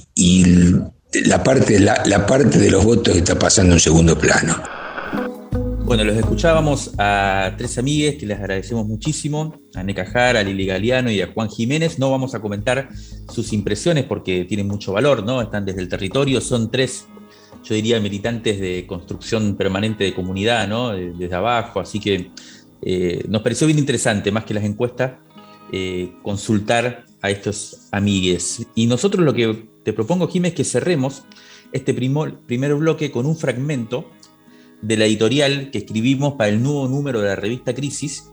la, 1.25 1.43
parte, 1.43 1.81
la, 1.81 2.27
parte 2.27 2.59
de 2.59 2.71
los 2.71 2.85
votos 2.85 3.17
está 3.17 3.37
pasando 3.37 3.75
en 3.75 3.81
segundo 3.81 4.17
plano. 4.17 4.63
Bueno, 5.85 6.05
los 6.05 6.17
escuchábamos 6.17 6.93
a 6.99 7.55
tres 7.59 7.79
amigues 7.79 8.15
que 8.17 8.27
les 8.27 8.39
agradecemos 8.39 8.87
muchísimo, 8.87 9.61
a 9.75 9.83
Neca 9.83 10.07
Jara, 10.07 10.41
a 10.41 10.43
Lili 10.45 10.67
Galeano 10.67 11.11
y 11.11 11.21
a 11.21 11.33
Juan 11.33 11.49
Jiménez. 11.49 11.99
No 11.99 12.13
vamos 12.13 12.35
a 12.35 12.41
comentar 12.41 12.89
sus 13.33 13.53
impresiones 13.53 14.05
porque 14.05 14.45
tienen 14.45 14.69
mucho 14.69 14.93
valor, 14.93 15.25
¿no? 15.25 15.43
Están 15.43 15.65
desde 15.65 15.81
el 15.81 15.89
territorio, 15.89 16.41
son 16.41 16.71
tres, 16.71 17.07
yo 17.67 17.75
diría, 17.75 18.01
militantes 18.01 18.61
de 18.61 18.87
construcción 18.87 19.57
permanente 19.57 20.05
de 20.05 20.15
comunidad, 20.15 20.69
¿no? 20.69 20.93
Desde 20.93 21.35
abajo, 21.35 21.81
así 21.81 21.99
que 21.99 22.31
eh, 22.83 23.25
nos 23.29 23.43
pareció 23.43 23.67
bien 23.67 23.79
interesante, 23.79 24.31
más 24.31 24.45
que 24.45 24.55
las 24.55 24.65
encuestas, 24.65 25.15
eh, 25.73 26.13
consultar 26.23 27.05
a 27.23 27.31
estos 27.31 27.89
amigues. 27.91 28.67
Y 28.75 28.87
nosotros 28.87 29.25
lo 29.25 29.35
que 29.35 29.67
te 29.83 29.93
propongo, 29.93 30.29
Jiménez, 30.29 30.53
es 30.53 30.57
que 30.57 30.65
cerremos 30.65 31.25
este 31.73 31.93
primer 31.93 32.75
bloque 32.77 33.11
con 33.11 33.27
un 33.27 33.37
fragmento 33.37 34.09
de 34.83 34.97
la 34.97 35.07
editorial 35.07 35.71
que 35.71 35.79
escribimos 35.79 36.35
para 36.35 36.51
el 36.51 36.63
nuevo 36.63 36.87
número 36.87 37.21
de 37.21 37.29
la 37.29 37.37
revista 37.37 37.75
Crisis, 37.75 38.31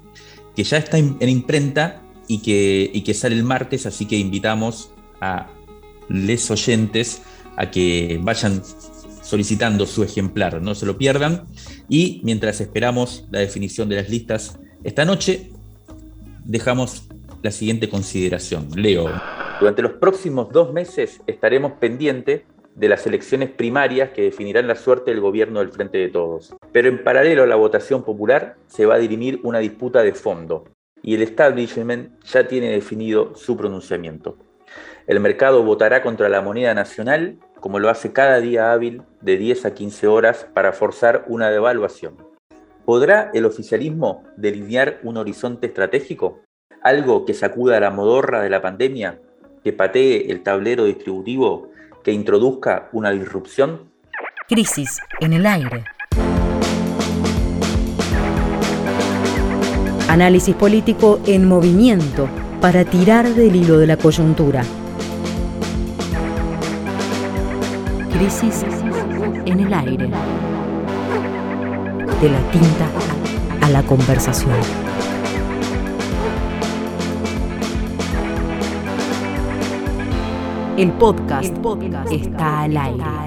que 0.56 0.64
ya 0.64 0.78
está 0.78 1.00
en 1.00 1.30
imprenta 1.30 2.04
y 2.28 2.40
que, 2.40 3.04
que 3.04 3.14
sale 3.14 3.36
el 3.36 3.44
martes, 3.44 3.86
así 3.86 4.06
que 4.06 4.18
invitamos 4.18 4.92
a 5.22 5.48
les 6.10 6.50
oyentes 6.52 7.22
a 7.58 7.70
que 7.70 8.20
vayan 8.22 8.62
solicitando 9.34 9.88
su 9.88 10.04
ejemplar, 10.04 10.62
no 10.62 10.76
se 10.76 10.86
lo 10.86 10.96
pierdan. 10.96 11.48
Y 11.90 12.22
mientras 12.24 12.62
esperamos 12.62 13.28
la 13.32 13.40
definición 13.40 13.90
de 13.90 13.96
las 13.96 14.08
listas 14.08 14.60
esta 14.84 15.06
noche, 15.06 15.50
dejamos 16.46 17.10
la 17.42 17.50
siguiente 17.50 17.90
consideración. 17.90 18.68
Leo. 18.76 19.10
Durante 19.60 19.82
los 19.82 19.94
próximos 19.94 20.52
dos 20.52 20.72
meses 20.72 21.20
estaremos 21.26 21.72
pendientes 21.80 22.44
de 22.76 22.88
las 22.88 23.08
elecciones 23.08 23.50
primarias 23.50 24.12
que 24.12 24.22
definirán 24.22 24.68
la 24.68 24.76
suerte 24.76 25.10
del 25.10 25.20
gobierno 25.20 25.62
del 25.62 25.72
Frente 25.72 25.98
de 25.98 26.10
Todos. 26.10 26.54
Pero 26.72 26.88
en 26.88 27.04
paralelo 27.04 27.42
a 27.42 27.48
la 27.48 27.56
votación 27.56 28.04
popular 28.04 28.58
se 28.68 28.86
va 28.86 28.96
a 28.96 29.00
dirimir 29.00 29.40
una 29.42 29.58
disputa 29.58 30.04
de 30.04 30.14
fondo 30.14 30.66
y 31.02 31.16
el 31.16 31.24
establishment 31.24 32.24
ya 32.24 32.48
tiene 32.48 32.70
definido 32.70 33.34
su 33.36 33.58
pronunciamiento. 33.58 34.38
El 35.08 35.20
mercado 35.20 35.64
votará 35.64 36.04
contra 36.04 36.30
la 36.30 36.44
moneda 36.44 36.76
nacional 36.76 37.40
como 37.64 37.80
lo 37.80 37.90
hace 37.90 38.12
cada 38.12 38.42
día 38.42 38.74
hábil 38.74 39.04
de 39.22 39.38
10 39.38 39.68
a 39.68 39.74
15 39.74 40.08
horas 40.08 40.46
para 40.54 40.74
forzar 40.74 41.24
una 41.30 41.50
devaluación. 41.50 42.18
¿Podrá 42.84 43.32
el 43.34 43.46
oficialismo 43.46 44.26
delinear 44.36 45.00
un 45.02 45.16
horizonte 45.16 45.68
estratégico? 45.68 46.42
¿Algo 46.82 47.24
que 47.24 47.34
sacuda 47.34 47.80
la 47.80 47.90
modorra 47.90 48.42
de 48.42 48.50
la 48.50 48.62
pandemia? 48.62 49.22
¿Que 49.64 49.72
patee 49.72 50.30
el 50.30 50.44
tablero 50.44 50.84
distributivo 50.84 51.70
que 52.04 52.12
introduzca 52.12 52.90
una 52.92 53.12
disrupción? 53.12 53.94
Crisis 54.50 55.00
en 55.22 55.32
el 55.32 55.46
aire. 55.46 55.86
Análisis 60.10 60.54
político 60.56 61.22
en 61.26 61.48
movimiento 61.48 62.28
para 62.60 62.84
tirar 62.84 63.26
del 63.30 63.56
hilo 63.56 63.78
de 63.78 63.88
la 63.88 63.96
coyuntura. 63.96 64.66
Crisis 68.14 68.64
en 69.46 69.60
el 69.60 69.74
aire. 69.74 70.08
De 72.22 72.30
la 72.30 72.52
tinta 72.52 72.88
a 73.62 73.70
la 73.70 73.82
conversación. 73.84 74.54
El 80.78 80.92
podcast, 80.94 81.56
está 82.12 82.62
al 82.62 82.78
aire. 82.78 83.24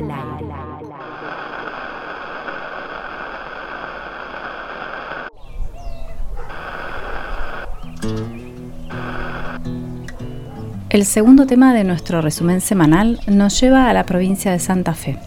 El 10.89 11.05
segundo 11.05 11.47
tema 11.47 11.75
de 11.75 11.83
nuestro 11.83 12.23
resumen 12.23 12.61
semanal 12.61 13.19
nos 13.27 13.61
lleva 13.61 13.91
a 13.91 13.93
la 13.93 14.07
provincia 14.07 14.53
de 14.53 14.61
Santa 14.61 14.95
Fe, 14.95 15.19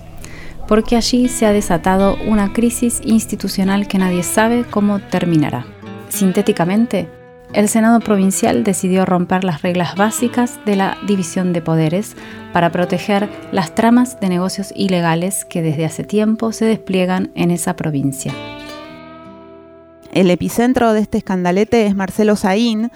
porque 0.69 0.95
allí 0.95 1.27
se 1.27 1.45
ha 1.45 1.51
desatado 1.51 2.15
una 2.25 2.53
crisis 2.53 3.01
institucional 3.03 3.85
que 3.89 3.97
nadie 3.97 4.23
sabe 4.23 4.63
cómo 4.63 4.99
terminará. 4.99 5.65
Sintéticamente, 6.07 7.09
el 7.51 7.67
Senado 7.67 7.99
provincial 7.99 8.63
decidió 8.63 9.05
romper 9.05 9.43
las 9.43 9.61
reglas 9.61 9.95
básicas 9.95 10.59
de 10.65 10.77
la 10.77 10.97
división 11.05 11.51
de 11.51 11.61
poderes 11.61 12.15
para 12.53 12.71
proteger 12.71 13.27
las 13.51 13.75
tramas 13.75 14.17
de 14.21 14.29
negocios 14.29 14.71
ilegales 14.77 15.43
que 15.43 15.61
desde 15.61 15.83
hace 15.83 16.05
tiempo 16.05 16.53
se 16.53 16.65
despliegan 16.65 17.31
en 17.35 17.51
esa 17.51 17.75
provincia. 17.75 18.33
El 20.13 20.31
epicentro 20.31 20.93
de 20.93 21.01
este 21.01 21.17
escandalete 21.17 21.85
es 21.85 21.95
Marcelo 21.95 22.37
Saín. 22.37 22.91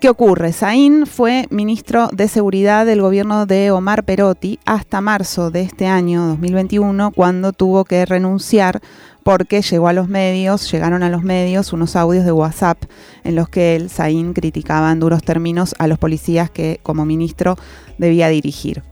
¿Qué 0.00 0.08
ocurre? 0.08 0.54
Saín 0.54 1.04
fue 1.04 1.46
ministro 1.50 2.08
de 2.10 2.26
Seguridad 2.26 2.86
del 2.86 3.02
gobierno 3.02 3.44
de 3.44 3.70
Omar 3.70 4.04
Perotti 4.04 4.58
hasta 4.64 5.02
marzo 5.02 5.50
de 5.50 5.60
este 5.60 5.86
año 5.88 6.26
2021, 6.26 7.10
cuando 7.10 7.52
tuvo 7.52 7.84
que 7.84 8.06
renunciar 8.06 8.80
porque 9.22 9.60
llegó 9.60 9.88
a 9.88 9.92
los 9.92 10.08
medios, 10.08 10.72
llegaron 10.72 11.02
a 11.02 11.10
los 11.10 11.22
medios 11.22 11.74
unos 11.74 11.96
audios 11.96 12.24
de 12.24 12.32
WhatsApp 12.32 12.82
en 13.24 13.34
los 13.34 13.50
que 13.50 13.76
él, 13.76 13.90
Saín, 13.90 14.32
criticaba 14.32 14.90
en 14.90 15.00
duros 15.00 15.22
términos 15.22 15.74
a 15.78 15.86
los 15.86 15.98
policías 15.98 16.48
que 16.48 16.80
como 16.82 17.04
ministro 17.04 17.58
debía 17.98 18.28
dirigir. 18.28 18.82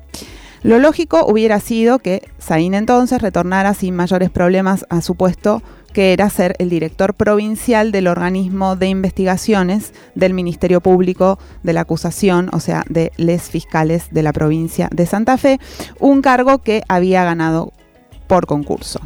Lo 0.62 0.79
lógico 0.79 1.25
hubiera 1.27 1.59
sido 1.61 2.01
que 2.01 2.29
Saín 2.37 2.75
entonces 2.75 3.23
retornara 3.23 3.73
sin 3.73 3.97
mayores 3.97 4.29
problemas 4.29 4.85
a 4.90 5.01
su 5.01 5.14
puesto 5.14 5.62
que 5.92 6.12
era 6.12 6.31
ser 6.31 6.55
el 6.59 6.68
director 6.68 7.14
provincial 7.14 7.92
del 7.92 8.07
organismo 8.07 8.77
de 8.77 8.88
investigaciones 8.88 9.92
del 10.14 10.35
Ministerio 10.35 10.81
Público 10.81 11.38
de 11.62 11.72
la 11.72 11.83
Acusación, 11.83 12.51
o 12.53 12.61
sea, 12.61 12.85
de 12.88 13.12
les 13.16 13.51
fiscales 13.51 14.09
de 14.11 14.22
la 14.22 14.33
provincia 14.33 14.88
de 14.92 15.07
Santa 15.07 15.38
Fe, 15.38 15.59
un 15.98 16.22
cargo 16.22 16.59
que 16.59 16.83
había 16.88 17.24
ganado 17.24 17.72
por 18.27 18.46
concurso. 18.46 19.01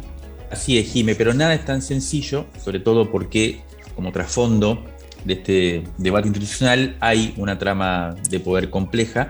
Así 0.51 0.77
es, 0.77 0.91
Jime, 0.91 1.15
pero 1.15 1.33
nada 1.33 1.55
es 1.55 1.65
tan 1.65 1.81
sencillo, 1.81 2.45
sobre 2.63 2.79
todo 2.79 3.11
porque 3.11 3.61
como 3.95 4.11
trasfondo 4.11 4.83
de 5.25 5.33
este 5.33 5.83
debate 5.97 6.27
institucional 6.27 6.95
hay 6.99 7.33
una 7.37 7.57
trama 7.57 8.15
de 8.29 8.39
poder 8.39 8.69
compleja, 8.69 9.29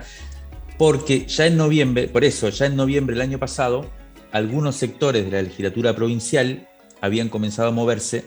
porque 0.76 1.26
ya 1.26 1.46
en 1.46 1.56
noviembre, 1.56 2.08
por 2.08 2.24
eso, 2.24 2.48
ya 2.48 2.66
en 2.66 2.76
noviembre 2.76 3.14
del 3.14 3.22
año 3.22 3.38
pasado, 3.38 3.90
algunos 4.32 4.76
sectores 4.76 5.24
de 5.24 5.30
la 5.30 5.42
legislatura 5.42 5.94
provincial 5.94 6.68
habían 7.04 7.28
comenzado 7.28 7.68
a 7.68 7.72
moverse 7.72 8.24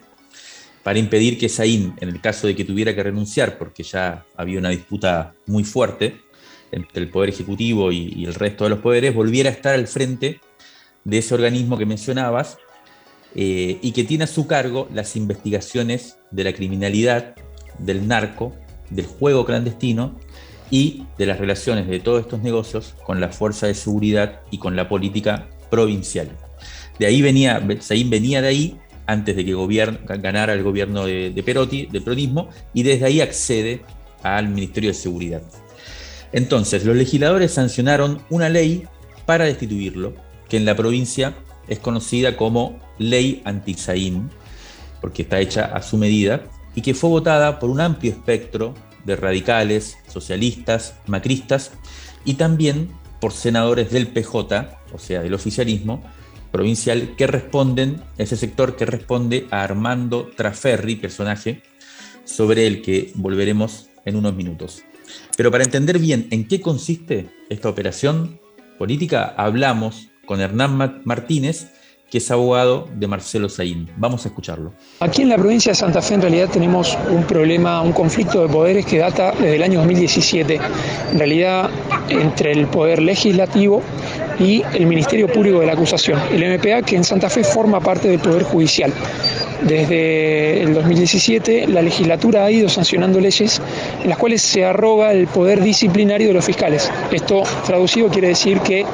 para 0.83 0.99
impedir 0.99 1.37
que 1.37 1.49
Saín, 1.49 1.95
en 1.99 2.09
el 2.09 2.21
caso 2.21 2.47
de 2.47 2.55
que 2.55 2.63
tuviera 2.63 2.95
que 2.95 3.03
renunciar, 3.03 3.57
porque 3.57 3.83
ya 3.83 4.25
había 4.37 4.59
una 4.59 4.69
disputa 4.69 5.33
muy 5.47 5.63
fuerte 5.63 6.21
entre 6.71 7.01
el 7.01 7.09
Poder 7.09 7.29
Ejecutivo 7.29 7.91
y, 7.91 8.23
el 8.23 8.35
resto 8.35 8.65
de 8.65 8.69
los 8.69 8.79
poderes, 8.79 9.15
volviera 9.15 9.49
a 9.49 9.53
estar 9.53 9.73
al 9.73 9.87
frente 9.87 10.39
de 11.03 11.17
ese 11.17 11.33
organismo 11.33 11.77
que 11.77 11.85
mencionabas 11.85 12.57
eh, 13.35 13.79
y 13.81 13.91
que 13.91 14.03
tiene 14.03 14.25
a 14.25 14.27
su 14.27 14.45
cargo 14.45 14.87
las 14.93 15.15
investigaciones 15.15 16.17
de 16.31 16.43
la 16.43 16.53
criminalidad, 16.53 17.35
del 17.79 18.07
narco, 18.07 18.55
del 18.91 19.07
juego 19.07 19.43
clandestino 19.43 20.19
y 20.69 21.05
de 21.17 21.25
las 21.25 21.39
relaciones 21.39 21.87
de 21.87 21.99
todos 21.99 22.21
estos 22.21 22.43
negocios 22.43 22.93
con 23.03 23.19
la 23.19 23.29
fuerza 23.29 23.67
de 23.67 23.73
seguridad 23.73 24.41
y 24.51 24.59
con 24.59 24.75
la 24.75 24.87
política 24.87 25.49
provincial. 25.71 26.29
De 26.99 27.05
ahí 27.05 27.21
venía, 27.21 27.65
Saín 27.79 28.09
venía 28.09 28.41
de 28.41 28.47
ahí 28.47 28.79
antes 29.05 29.35
de 29.35 29.45
que 29.45 29.55
ganara 30.19 30.53
el 30.53 30.63
gobierno 30.63 31.05
de, 31.05 31.43
Perotti, 31.43 31.85
del 31.85 32.03
peronismo, 32.03 32.49
y 32.73 32.83
desde 32.83 33.05
ahí 33.05 33.21
accede 33.21 33.81
al 34.21 34.49
Ministerio 34.49 34.89
de 34.89 34.93
Seguridad. 34.93 35.41
Entonces, 36.33 36.83
los 36.83 36.95
legisladores 36.95 37.53
sancionaron 37.53 38.21
una 38.29 38.49
ley 38.49 38.83
para 39.25 39.45
destituirlo, 39.45 40.13
que 40.49 40.57
en 40.57 40.65
la 40.65 40.75
provincia 40.75 41.35
es 41.69 41.79
conocida 41.79 42.35
como 42.35 42.79
Ley 42.97 43.41
Anti-Saín, 43.45 44.29
porque 44.99 45.21
está 45.21 45.39
hecha 45.39 45.65
a 45.65 45.81
su 45.81 45.97
medida, 45.97 46.43
y 46.75 46.81
que 46.81 46.93
fue 46.93 47.09
votada 47.09 47.59
por 47.59 47.69
un 47.69 47.79
amplio 47.79 48.11
espectro 48.11 48.73
de 49.05 49.15
radicales, 49.15 49.97
socialistas, 50.09 50.95
macristas 51.07 51.71
y 52.25 52.33
también 52.33 52.89
por 53.21 53.31
senadores 53.31 53.89
del 53.89 54.07
PJ, 54.07 54.79
o 54.93 54.99
sea, 54.99 55.21
del 55.21 55.33
oficialismo, 55.33 56.03
provincial 56.51 57.15
que 57.15 57.27
responden, 57.27 58.01
ese 58.17 58.35
sector 58.35 58.75
que 58.75 58.85
responde 58.85 59.47
a 59.51 59.63
Armando 59.63 60.29
Traferri, 60.35 60.95
personaje 60.95 61.61
sobre 62.25 62.67
el 62.67 62.81
que 62.81 63.11
volveremos 63.15 63.89
en 64.05 64.15
unos 64.15 64.35
minutos. 64.35 64.83
Pero 65.35 65.51
para 65.51 65.63
entender 65.63 65.99
bien 65.99 66.27
en 66.31 66.47
qué 66.47 66.61
consiste 66.61 67.29
esta 67.49 67.69
operación 67.69 68.39
política, 68.77 69.33
hablamos 69.37 70.09
con 70.25 70.41
Hernán 70.41 71.01
Martínez, 71.05 71.71
que 72.09 72.19
es 72.19 72.31
abogado 72.31 72.87
de 72.95 73.07
Marcelo 73.07 73.49
Saín. 73.49 73.89
Vamos 73.97 74.25
a 74.25 74.29
escucharlo. 74.29 74.73
Aquí 74.99 75.23
en 75.23 75.29
la 75.29 75.37
provincia 75.37 75.71
de 75.71 75.75
Santa 75.75 76.01
Fe 76.01 76.13
en 76.13 76.21
realidad 76.21 76.49
tenemos 76.49 76.97
un 77.09 77.23
problema, 77.23 77.81
un 77.81 77.91
conflicto 77.91 78.41
de 78.41 78.47
poderes 78.47 78.85
que 78.85 78.97
data 78.97 79.31
desde 79.31 79.55
el 79.57 79.63
año 79.63 79.79
2017, 79.79 80.59
en 81.11 81.19
realidad 81.19 81.69
entre 82.09 82.53
el 82.53 82.67
poder 82.67 83.01
legislativo 83.01 83.81
y 84.39 84.63
el 84.73 84.85
Ministerio 84.85 85.27
Público 85.27 85.59
de 85.59 85.65
la 85.65 85.73
Acusación, 85.73 86.19
el 86.31 86.57
MPA, 86.57 86.83
que 86.83 86.95
en 86.95 87.03
Santa 87.03 87.29
Fe 87.29 87.43
forma 87.43 87.79
parte 87.79 88.07
del 88.07 88.19
Poder 88.19 88.43
Judicial. 88.43 88.93
Desde 89.61 90.61
el 90.61 90.73
2017 90.75 91.67
la 91.67 91.81
legislatura 91.81 92.45
ha 92.45 92.51
ido 92.51 92.69
sancionando 92.69 93.19
leyes 93.19 93.59
en 94.03 94.09
las 94.09 94.17
cuales 94.17 94.43
se 94.43 94.63
arroga 94.63 95.11
el 95.11 95.27
poder 95.27 95.63
disciplinario 95.63 96.27
de 96.27 96.33
los 96.35 96.45
fiscales. 96.45 96.91
Esto 97.11 97.41
traducido 97.65 98.07
quiere 98.07 98.29
decir 98.29 98.59
que 98.59 98.85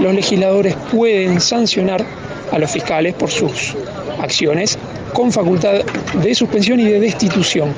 los 0.00 0.12
legisladores 0.12 0.74
pueden 0.90 1.40
sancionar 1.40 2.04
a 2.50 2.58
los 2.58 2.70
fiscales 2.70 3.14
por 3.14 3.30
sus 3.30 3.74
acciones 4.20 4.78
con 5.12 5.32
facultad 5.32 5.84
de 6.22 6.34
suspensión 6.34 6.80
y 6.80 6.84
de 6.84 7.00
destitución. 7.00 7.72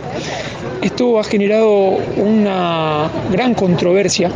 Esto 0.82 1.18
ha 1.18 1.24
generado 1.24 1.98
una 2.16 3.10
gran 3.30 3.54
controversia 3.54 4.30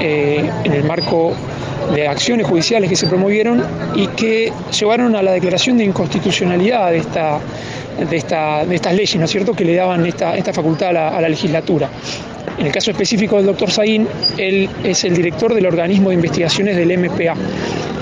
eh, 0.00 0.48
en 0.64 0.72
el 0.72 0.84
marco 0.84 1.34
de 1.94 2.06
acciones 2.06 2.46
judiciales 2.46 2.88
que 2.88 2.96
se 2.96 3.06
promovieron 3.06 3.64
y 3.94 4.06
que 4.08 4.52
llevaron 4.78 5.16
a 5.16 5.22
la 5.22 5.32
declaración 5.32 5.78
de 5.78 5.84
inconstitucionalidad 5.84 6.90
de, 6.90 6.98
esta, 6.98 7.40
de, 8.08 8.16
esta, 8.16 8.64
de 8.64 8.74
estas 8.74 8.94
leyes, 8.94 9.16
¿no 9.16 9.24
es 9.24 9.30
cierto?, 9.30 9.54
que 9.54 9.64
le 9.64 9.74
daban 9.74 10.04
esta, 10.06 10.36
esta 10.36 10.52
facultad 10.52 10.90
a 10.90 11.20
la, 11.20 11.28
legislatura. 11.28 11.88
En 12.58 12.66
el 12.66 12.72
caso 12.72 12.90
específico 12.90 13.36
del 13.36 13.46
doctor 13.46 13.70
Saín, 13.70 14.06
él 14.36 14.68
es 14.84 15.04
el 15.04 15.14
director 15.14 15.54
del 15.54 15.66
organismo 15.66 16.10
de 16.10 16.16
investigaciones 16.16 16.76
del 16.76 16.96
MPA. 16.98 17.34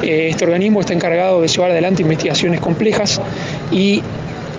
Eh, 0.02 0.28
este 0.30 0.44
organismo 0.44 0.80
está 0.80 0.92
encargado 0.92 1.40
de 1.40 1.48
llevar 1.48 1.70
adelante 1.70 2.02
investigaciones 2.02 2.60
complejas 2.60 3.20
y 3.70 4.02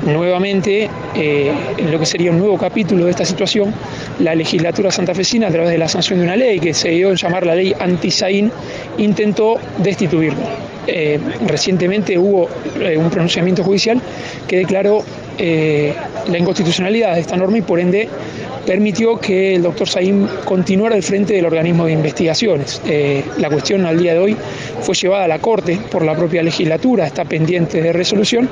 nuevamente, 0.06 0.90
eh, 1.16 1.52
en 1.78 1.92
lo 1.92 2.00
que 2.00 2.06
sería 2.06 2.32
un 2.32 2.40
nuevo 2.40 2.58
capítulo 2.58 3.06
de 3.06 3.12
esta 3.12 3.26
situación, 3.26 3.74
la 4.20 4.36
legislatura 4.36 4.92
santafesina, 4.92 5.48
a 5.48 5.52
través 5.52 5.72
de 5.72 5.78
la 5.78 5.88
sanción 5.88 6.20
de 6.20 6.26
una 6.26 6.36
ley 6.36 6.60
que 6.60 6.74
se 6.74 6.90
dio 6.90 7.10
en 7.10 7.16
llamar 7.16 7.46
la 7.46 7.56
ley 7.56 7.74
anti-Saín, 7.80 8.52
intentó 8.98 9.56
destituirlo. 9.80 10.77
Eh, 10.88 11.20
recientemente 11.46 12.18
hubo 12.18 12.50
eh, 12.80 12.98
un 12.98 13.10
pronunciamiento 13.10 13.64
judicial 13.64 14.02
que 14.48 14.58
declaró 14.58 15.04
la 15.38 16.36
inconstitucionalidad 16.36 17.14
de 17.14 17.20
esta 17.20 17.38
norma 17.38 17.60
y 17.60 17.62
por 17.62 17.80
ende 17.80 18.10
permitió 18.68 19.18
que 19.18 19.56
el 19.56 19.64
doctor 19.64 19.88
Saín 19.88 20.28
continuara 20.44 20.94
al 20.96 21.02
frente 21.02 21.34
del 21.34 21.46
organismo 21.46 21.86
de 21.86 21.94
investigaciones. 21.94 22.82
Eh, 22.86 23.24
la 23.38 23.50
cuestión 23.50 23.86
al 23.86 23.98
día 23.98 24.12
de 24.14 24.20
hoy 24.20 24.38
fue 24.82 24.94
llevada 24.94 25.24
a 25.24 25.28
la 25.30 25.40
Corte 25.40 25.80
por 25.90 26.04
la 26.04 26.14
propia 26.16 26.44
legislatura, 26.44 27.08
está 27.08 27.24
pendiente 27.24 27.82
de 27.82 27.94
resolución, 27.94 28.50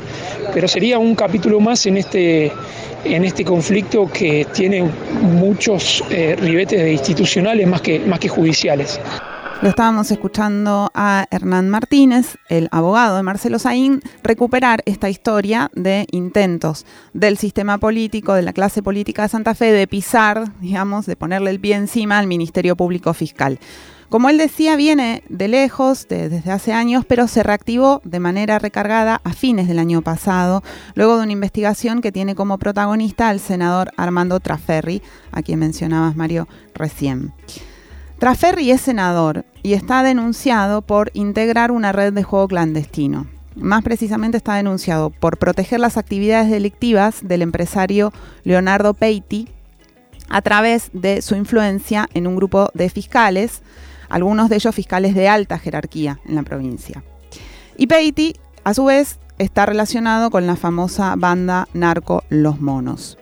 pero 0.53 0.69
sería 0.69 0.97
un 0.99 1.15
capítulo 1.15 1.59
más 1.59 1.85
en 1.85 1.97
este, 1.97 2.49
en 3.03 3.25
este 3.25 3.43
conflicto 3.43 4.09
que 4.09 4.47
tiene 4.53 4.85
muchos 5.21 6.01
eh, 6.09 6.37
ribetes 6.39 6.89
institucionales 6.89 7.67
más 7.67 7.81
que, 7.81 7.99
más 7.99 8.19
que 8.19 8.29
judiciales. 8.29 9.01
Lo 9.61 9.69
estábamos 9.69 10.11
escuchando 10.11 10.91
a 10.93 11.27
Hernán 11.31 11.69
Martínez, 11.69 12.37
el 12.49 12.67
abogado 12.71 13.15
de 13.15 13.23
Marcelo 13.23 13.57
Saín, 13.57 14.01
recuperar 14.21 14.83
esta 14.85 15.09
historia 15.09 15.71
de 15.73 16.07
intentos 16.11 16.85
del 17.13 17.37
sistema 17.37 17.77
político, 17.77 18.33
de 18.33 18.41
la 18.41 18.51
clase 18.51 18.83
política 18.83 19.23
de 19.23 19.29
Santa 19.29 19.55
Fe, 19.55 19.71
de 19.71 19.87
pisar, 19.87 20.51
digamos, 20.59 21.05
de 21.05 21.15
ponerle 21.15 21.51
el 21.51 21.61
pie 21.61 21.75
encima 21.75 22.19
al 22.19 22.27
Ministerio 22.27 22.75
Público 22.75 23.13
Fiscal. 23.13 23.59
Como 24.09 24.29
él 24.29 24.37
decía, 24.37 24.75
viene 24.75 25.23
de 25.29 25.47
lejos, 25.47 26.05
desde 26.09 26.51
hace 26.51 26.73
años, 26.73 27.05
pero 27.07 27.27
se 27.27 27.41
reactivó 27.41 28.01
de 28.03 28.19
manera 28.19 28.59
recargada 28.59 29.21
a 29.23 29.31
fines 29.31 29.69
del 29.69 29.79
año 29.79 30.01
pasado, 30.01 30.63
luego 30.95 31.17
de 31.17 31.23
una 31.23 31.31
investigación 31.31 32.01
que 32.01 32.11
tiene 32.11 32.35
como 32.35 32.59
protagonista 32.59 33.29
al 33.29 33.39
senador 33.39 33.91
Armando 33.95 34.39
Traferri, 34.41 35.01
a 35.31 35.41
quien 35.41 35.59
mencionabas, 35.59 36.15
Mario, 36.15 36.47
recién. 36.73 37.33
Traferri 38.19 38.71
es 38.71 38.81
senador 38.81 39.45
y 39.61 39.73
está 39.73 40.01
denunciado 40.01 40.81
por 40.81 41.11
integrar 41.13 41.71
una 41.71 41.91
red 41.91 42.13
de 42.13 42.23
juego 42.23 42.47
clandestino. 42.47 43.27
Más 43.55 43.83
precisamente 43.83 44.37
está 44.37 44.55
denunciado 44.55 45.09
por 45.09 45.37
proteger 45.37 45.79
las 45.79 45.97
actividades 45.97 46.49
delictivas 46.49 47.19
del 47.27 47.41
empresario 47.41 48.13
Leonardo 48.43 48.93
Peiti 48.93 49.49
a 50.29 50.41
través 50.41 50.89
de 50.93 51.21
su 51.21 51.35
influencia 51.35 52.07
en 52.13 52.27
un 52.27 52.35
grupo 52.35 52.69
de 52.73 52.89
fiscales, 52.89 53.61
algunos 54.09 54.49
de 54.49 54.55
ellos 54.55 54.73
fiscales 54.73 55.13
de 55.13 55.27
alta 55.27 55.59
jerarquía 55.59 56.19
en 56.25 56.35
la 56.35 56.43
provincia. 56.43 57.03
Y 57.77 57.87
Peiti, 57.87 58.35
a 58.63 58.73
su 58.73 58.85
vez, 58.85 59.19
está 59.37 59.65
relacionado 59.65 60.31
con 60.31 60.47
la 60.47 60.55
famosa 60.55 61.15
banda 61.17 61.67
narco 61.73 62.23
Los 62.29 62.61
Monos. 62.61 63.17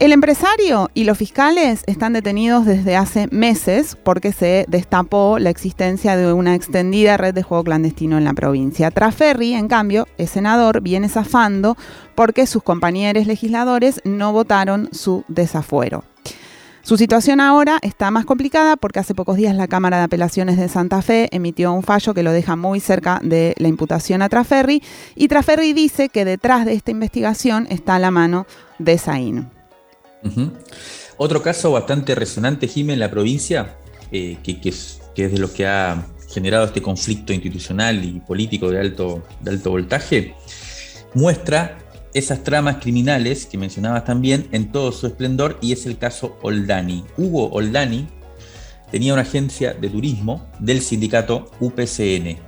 El 0.00 0.12
empresario 0.12 0.90
y 0.94 1.04
los 1.04 1.18
fiscales 1.18 1.82
están 1.86 2.14
detenidos 2.14 2.64
desde 2.64 2.96
hace 2.96 3.28
meses 3.30 3.98
porque 4.02 4.32
se 4.32 4.64
destapó 4.66 5.38
la 5.38 5.50
existencia 5.50 6.16
de 6.16 6.32
una 6.32 6.54
extendida 6.54 7.18
red 7.18 7.34
de 7.34 7.42
juego 7.42 7.64
clandestino 7.64 8.16
en 8.16 8.24
la 8.24 8.32
provincia. 8.32 8.90
Traferri, 8.90 9.52
en 9.52 9.68
cambio, 9.68 10.08
es 10.16 10.30
senador, 10.30 10.80
viene 10.80 11.10
zafando 11.10 11.76
porque 12.14 12.46
sus 12.46 12.62
compañeros 12.62 13.26
legisladores 13.26 14.00
no 14.04 14.32
votaron 14.32 14.88
su 14.90 15.22
desafuero. 15.28 16.02
Su 16.80 16.96
situación 16.96 17.38
ahora 17.38 17.78
está 17.82 18.10
más 18.10 18.24
complicada 18.24 18.78
porque 18.78 19.00
hace 19.00 19.14
pocos 19.14 19.36
días 19.36 19.54
la 19.54 19.68
Cámara 19.68 19.98
de 19.98 20.04
Apelaciones 20.04 20.56
de 20.56 20.70
Santa 20.70 21.02
Fe 21.02 21.28
emitió 21.30 21.74
un 21.74 21.82
fallo 21.82 22.14
que 22.14 22.22
lo 22.22 22.32
deja 22.32 22.56
muy 22.56 22.80
cerca 22.80 23.20
de 23.22 23.54
la 23.58 23.68
imputación 23.68 24.22
a 24.22 24.30
Traferri 24.30 24.82
y 25.14 25.28
Traferri 25.28 25.74
dice 25.74 26.08
que 26.08 26.24
detrás 26.24 26.64
de 26.64 26.72
esta 26.72 26.90
investigación 26.90 27.66
está 27.68 27.98
la 27.98 28.10
mano 28.10 28.46
de 28.78 28.96
Saín. 28.96 29.59
Otro 31.16 31.42
caso 31.42 31.72
bastante 31.72 32.14
resonante, 32.14 32.68
Jiménez, 32.68 32.94
en 32.94 33.00
la 33.00 33.10
provincia, 33.10 33.76
eh, 34.12 34.38
que, 34.42 34.58
es, 34.68 35.00
de 35.14 35.38
lo 35.38 35.52
que 35.52 35.66
ha 35.66 36.06
generado 36.28 36.64
este 36.64 36.80
conflicto 36.80 37.32
institucional 37.32 38.04
y 38.04 38.20
político 38.20 38.70
de 38.70 38.80
alto, 38.80 39.22
de 39.40 39.50
alto 39.50 39.70
voltaje, 39.70 40.34
muestra 41.14 41.78
esas 42.14 42.42
tramas 42.42 42.76
criminales 42.76 43.46
que 43.46 43.58
mencionabas 43.58 44.04
también 44.04 44.48
en 44.52 44.72
todo 44.72 44.92
su 44.92 45.06
esplendor 45.06 45.58
y 45.60 45.72
es 45.72 45.86
el 45.86 45.98
caso 45.98 46.38
Oldani. 46.42 47.04
Hugo 47.16 47.50
Oldani 47.50 48.08
tenía 48.90 49.12
una 49.12 49.22
agencia 49.22 49.74
de 49.74 49.88
turismo 49.88 50.48
del 50.58 50.80
sindicato 50.80 51.50
UPCN, 51.60 52.38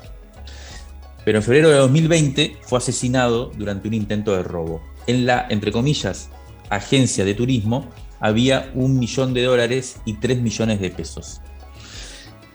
pero 1.24 1.38
en 1.38 1.44
febrero 1.44 1.68
de 1.68 1.76
2020 1.76 2.56
fue 2.62 2.78
asesinado 2.78 3.52
durante 3.56 3.88
un 3.88 3.94
intento 3.94 4.34
de 4.34 4.42
robo. 4.42 4.82
En 5.06 5.26
la, 5.26 5.46
entre 5.48 5.72
comillas, 5.72 6.30
agencia 6.76 7.24
de 7.24 7.34
turismo 7.34 7.88
había 8.20 8.70
un 8.74 8.98
millón 8.98 9.34
de 9.34 9.42
dólares 9.42 10.00
y 10.04 10.14
tres 10.14 10.40
millones 10.40 10.80
de 10.80 10.90
pesos. 10.90 11.40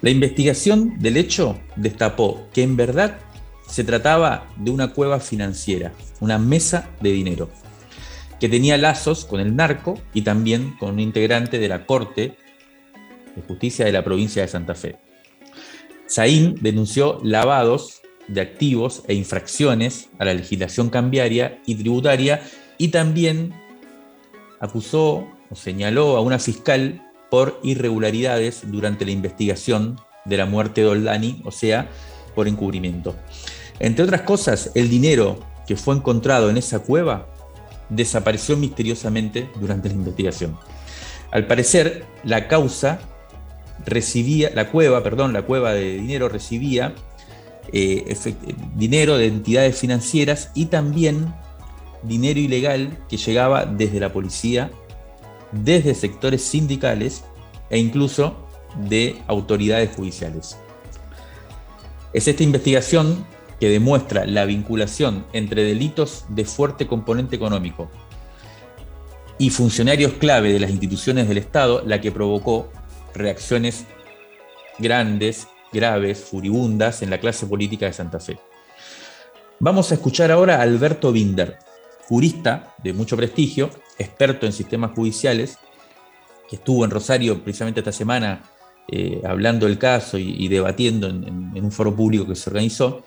La 0.02 0.10
investigación 0.10 0.98
del 1.00 1.18
hecho 1.18 1.60
destapó 1.76 2.48
que 2.54 2.64
en 2.64 2.78
verdad 2.78 3.20
se 3.68 3.84
trataba 3.84 4.48
de 4.58 4.72
una 4.72 4.94
cueva 4.94 5.20
financiera, 5.20 5.92
una 6.20 6.38
mesa 6.38 6.90
de 7.02 7.12
dinero, 7.12 7.50
que 8.40 8.48
tenía 8.48 8.78
lazos 8.78 9.26
con 9.26 9.40
el 9.40 9.56
narco 9.56 10.00
y 10.14 10.22
también 10.22 10.76
con 10.80 10.94
un 10.94 11.00
integrante 11.00 11.60
de 11.60 11.68
la 11.68 11.86
Corte 11.86 12.38
de 13.36 13.42
Justicia 13.42 13.86
de 13.86 13.92
la 13.92 14.04
provincia 14.04 14.42
de 14.42 14.48
Santa 14.48 14.76
Fe. 14.76 14.98
Saín 16.06 16.56
denunció 16.62 17.20
lavados 17.24 18.02
de 18.28 18.42
activos 18.42 19.04
e 19.08 19.14
infracciones 19.14 20.10
a 20.20 20.26
la 20.26 20.34
legislación 20.34 20.90
cambiaria 20.90 21.62
y 21.66 21.76
tributaria 21.76 22.42
y 22.78 22.90
también 22.90 23.54
acusó 24.60 25.28
o 25.50 25.56
señaló 25.56 26.18
a 26.18 26.22
una 26.22 26.40
fiscal 26.40 27.02
por 27.30 27.60
irregularidades 27.64 28.62
durante 28.66 29.06
la 29.06 29.12
investigación 29.12 30.00
de 30.26 30.38
la 30.38 30.46
muerte 30.46 30.82
de 30.82 30.88
Oldani, 30.88 31.42
o 31.46 31.52
sea, 31.52 31.90
por 32.36 32.48
encubrimiento. 32.48 33.16
Entre 33.80 34.04
otras 34.04 34.22
cosas, 34.22 34.72
el 34.76 34.90
dinero 34.90 35.40
que 35.68 35.76
fue 35.76 35.96
encontrado 35.96 36.50
en 36.50 36.58
esa 36.58 36.80
cueva 36.80 37.28
desapareció 37.90 38.58
misteriosamente 38.58 39.50
durante 39.60 39.90
la 39.90 39.96
investigación. 39.96 40.58
Al 41.32 41.48
parecer, 41.48 42.06
la 42.24 42.48
causa 42.48 43.00
recibía, 43.86 44.52
la 44.54 44.72
cueva, 44.72 45.04
perdón, 45.04 45.34
la 45.34 45.44
cueva 45.44 45.74
de 45.74 45.98
dinero 45.98 46.30
recibía 46.30 46.94
eh, 47.72 48.16
dinero 48.76 49.18
de 49.18 49.28
entidades 49.28 49.78
financieras 49.78 50.52
y 50.54 50.66
también 50.66 51.34
dinero 52.04 52.40
ilegal 52.40 52.98
que 53.10 53.18
llegaba 53.18 53.66
desde 53.66 54.00
la 54.00 54.14
policía, 54.14 54.72
desde 55.52 55.96
sectores 55.96 56.42
sindicales 56.42 57.24
e 57.70 57.78
incluso 57.78 58.48
de 58.90 59.22
autoridades 59.28 59.96
judiciales. 59.96 60.58
Es 62.14 62.28
esta 62.28 62.44
investigación 62.44 63.26
que 63.60 63.70
demuestra 63.70 64.26
la 64.26 64.46
vinculación 64.46 65.26
entre 65.34 65.64
delitos 65.64 66.26
de 66.30 66.46
fuerte 66.46 66.88
componente 66.88 67.36
económico 67.36 67.90
y 69.40 69.50
funcionarios 69.50 70.14
clave 70.14 70.54
de 70.54 70.60
las 70.60 70.72
instituciones 70.72 71.28
del 71.28 71.38
Estado, 71.38 71.84
la 71.86 72.02
que 72.02 72.12
provocó 72.12 72.72
reacciones 73.14 73.86
grandes, 74.80 75.48
graves, 75.72 76.20
furibundas 76.20 77.02
en 77.02 77.10
la 77.10 77.20
clase 77.20 77.46
política 77.46 77.86
de 77.86 77.94
Santa 77.94 78.20
Fe. 78.20 78.40
Vamos 79.60 79.92
a 79.92 79.96
escuchar 79.96 80.32
ahora 80.32 80.58
a 80.58 80.62
Alberto 80.62 81.12
Binder, 81.12 81.58
jurista 82.08 82.76
de 82.84 82.94
mucho 82.94 83.18
prestigio, 83.18 83.70
experto 83.98 84.46
en 84.46 84.54
sistemas 84.54 84.92
judiciales, 84.92 85.58
que 86.50 86.56
estuvo 86.56 86.86
en 86.86 86.92
Rosario 86.92 87.44
precisamente 87.44 87.82
esta 87.82 87.92
semana 87.92 88.42
eh, 88.88 89.22
hablando 89.26 89.66
del 89.66 89.78
caso 89.78 90.18
y, 90.18 90.48
debatiendo 90.48 91.10
en, 91.10 91.52
un 91.62 91.72
foro 91.72 91.94
público 91.94 92.26
que 92.26 92.36
se 92.36 92.50
organizó, 92.50 93.04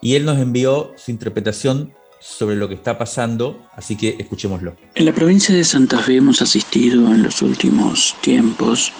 y 0.00 0.14
él 0.14 0.24
nos 0.24 0.38
envió 0.38 0.92
su 0.96 1.10
interpretación 1.10 1.92
sobre 2.20 2.56
lo 2.56 2.68
que 2.68 2.74
está 2.74 2.96
pasando, 2.96 3.66
así 3.74 3.96
que 3.96 4.16
escuchémoslo. 4.18 4.76
En 4.94 5.04
la 5.04 5.12
provincia 5.12 5.54
de 5.54 5.64
Santa 5.64 5.98
Fe 5.98 6.16
hemos 6.16 6.42
asistido 6.42 7.08
en 7.08 7.22
los 7.22 7.42
últimos 7.42 8.14
tiempos 8.20 8.92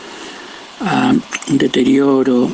a 0.80 1.14
un 1.48 1.59
deterioro 1.59 2.50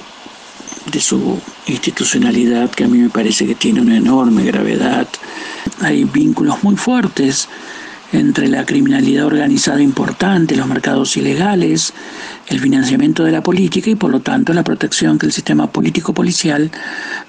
de 0.91 1.01
su 1.01 1.39
institucionalidad 1.67 2.71
que 2.71 2.85
a 2.85 2.89
mí 2.89 2.99
me 2.99 3.11
parece 3.11 3.47
que 3.47 3.55
tiene 3.55 3.81
una 3.81 3.97
enorme 3.97 4.45
gravedad. 4.45 5.07
Hay 5.81 6.05
vínculos 6.05 6.63
muy 6.63 6.77
fuertes 6.77 7.49
entre 8.13 8.49
la 8.49 8.67
criminalidad 8.67 9.27
organizada 9.27 9.81
importante, 9.81 10.55
los 10.55 10.67
mercados 10.67 11.17
ilegales, 11.17 11.95
el 12.49 12.61
financiamiento 12.61 13.25
de 13.25 13.33
la 13.33 13.43
política 13.43 13.91
y 13.91 13.95
por 13.95 14.11
lo 14.11 14.21
tanto 14.21 14.53
la 14.53 14.65
protección 14.65 15.19
que 15.19 15.27
el 15.27 15.33
sistema 15.33 15.71
político-policial 15.71 16.71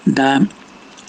da 0.06 0.42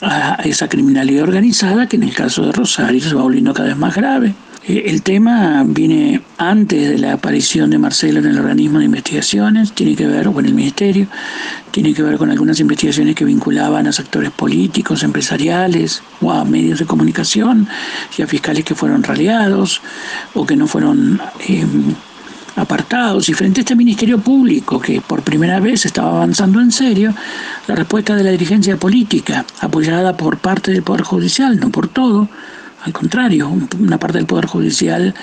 a 0.01 0.35
esa 0.45 0.69
criminalidad 0.69 1.25
organizada 1.25 1.89
que 1.89 1.97
en 1.97 2.05
el 2.05 2.15
caso 2.15 2.47
de 2.47 2.53
Rosario 2.53 3.01
se 3.01 3.15
va 3.15 3.23
volviendo 3.23 3.55
cada 3.55 3.69
vez 3.69 3.79
más 3.79 3.95
grave. 3.95 4.35
Eh, 4.67 4.85
el 4.87 5.03
tema 5.03 5.63
viene 5.67 6.23
antes 6.39 6.89
de 6.89 6.99
la 6.99 7.15
aparición 7.15 7.69
de 7.71 7.79
Marcelo 7.79 8.21
en 8.21 8.27
el 8.27 8.39
organismo 8.39 8.79
de 8.79 8.87
investigaciones, 8.87 9.73
tiene 9.73 9.95
que 9.95 10.07
ver 10.07 10.31
con 10.31 10.47
el 10.47 10.55
ministerio, 10.55 11.07
tiene 11.71 11.93
que 11.93 12.03
ver 12.03 12.17
con 12.17 12.31
algunas 12.31 12.61
investigaciones 12.61 13.15
que 13.15 13.27
vinculaban 13.27 13.87
a 13.87 13.93
sectores 13.93 14.31
políticos, 14.31 15.03
empresariales 15.03 16.03
o 16.23 16.33
a 16.33 16.45
medios 16.45 16.79
de 16.79 16.87
comunicación 16.87 17.69
y 18.17 18.23
a 18.23 18.27
fiscales 18.27 18.65
que 18.65 18.75
fueron 18.75 19.03
raleados 19.03 19.83
o 20.33 20.47
que 20.47 20.57
no 20.57 20.67
fueron 20.67 21.21
em, 21.47 21.95
apartados. 22.57 23.29
Y 23.29 23.35
frente 23.35 23.61
a 23.61 23.63
este 23.63 23.77
ministerio 23.77 24.19
público 24.19 24.81
que 24.81 25.03
por 25.03 25.21
primera 25.21 25.61
vez 25.61 25.85
estaba 25.85 26.09
avanzando 26.09 26.61
en 26.61 26.73
serio, 26.73 27.15
la 27.67 27.75
respuesta 27.75 28.17
de 28.17 28.25
la 28.25 28.31
dirigencia 28.31 28.79
política, 28.79 29.45
apoyada 29.61 30.17
por 30.17 30.39
parte 30.39 30.73
del 30.73 30.83
Poder 30.83 31.03
Judicial, 31.03 31.61
no 31.61 31.71
por 31.71 31.89
todo, 31.89 32.31
al 32.85 32.93
contrario, 32.93 33.51
una 33.81 33.99
parte 33.99 34.19
del 34.19 34.27
Poder 34.27 34.45
Judicial 34.45 35.15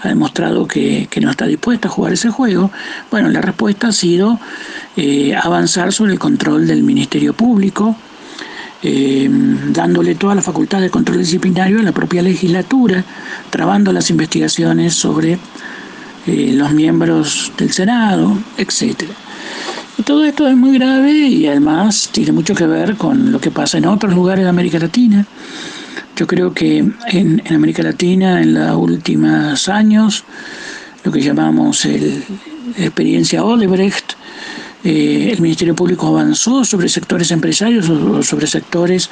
ha 0.00 0.08
demostrado 0.08 0.68
que, 0.68 1.08
no 1.20 1.32
está 1.32 1.46
dispuesta 1.46 1.88
a 1.88 1.90
jugar 1.90 2.12
ese 2.12 2.30
juego. 2.30 2.70
Bueno, 3.10 3.28
la 3.28 3.40
respuesta 3.40 3.88
ha 3.88 3.92
sido 3.92 4.38
eh, 4.96 5.34
avanzar 5.34 5.92
sobre 5.92 6.12
el 6.12 6.20
control 6.20 6.68
del 6.68 6.84
Ministerio 6.84 7.32
Público, 7.34 7.96
eh, 8.84 9.28
dándole 9.30 10.14
toda 10.14 10.36
la 10.36 10.42
facultad 10.42 10.80
de 10.80 10.90
control 10.90 11.18
disciplinario 11.18 11.80
a 11.80 11.82
la 11.82 11.90
propia 11.90 12.22
legislatura, 12.22 13.04
trabando 13.50 13.92
las 13.92 14.10
investigaciones 14.10 14.94
sobre 14.94 15.40
eh, 16.24 16.52
los 16.54 16.72
miembros 16.72 17.50
del 17.58 17.72
Senado, 17.72 18.38
etc. 18.56 19.02
todo 20.04 20.24
esto 20.24 20.46
es 20.46 20.56
muy 20.56 20.78
grave 20.78 21.10
y 21.10 21.48
además 21.48 22.10
tiene 22.12 22.30
mucho 22.30 22.54
que 22.54 22.66
ver 22.66 22.94
con 22.94 23.32
lo 23.32 23.40
que 23.40 23.50
pasa 23.50 23.78
en 23.78 23.86
otros 23.86 24.14
lugares 24.14 24.44
de 24.44 24.50
América 24.50 24.78
Latina. 24.78 25.26
Yo 26.18 26.26
creo 26.26 26.52
que 26.52 26.84
en, 27.12 27.42
América 27.48 27.80
Latina, 27.84 28.42
en 28.42 28.54
los 28.54 28.74
últimos 28.74 29.68
años, 29.68 30.24
lo 31.04 31.12
que 31.12 31.20
llamamos 31.20 31.84
el, 31.84 32.24
la 32.76 32.86
experiencia 32.86 33.44
Odebrecht, 33.44 34.14
eh, 34.82 35.30
el 35.32 35.40
Ministerio 35.40 35.76
Público 35.76 36.08
avanzó 36.08 36.64
sobre 36.64 36.88
sectores 36.88 37.30
empresarios 37.30 37.88
o 37.88 38.20
sobre 38.24 38.48
sectores 38.48 39.08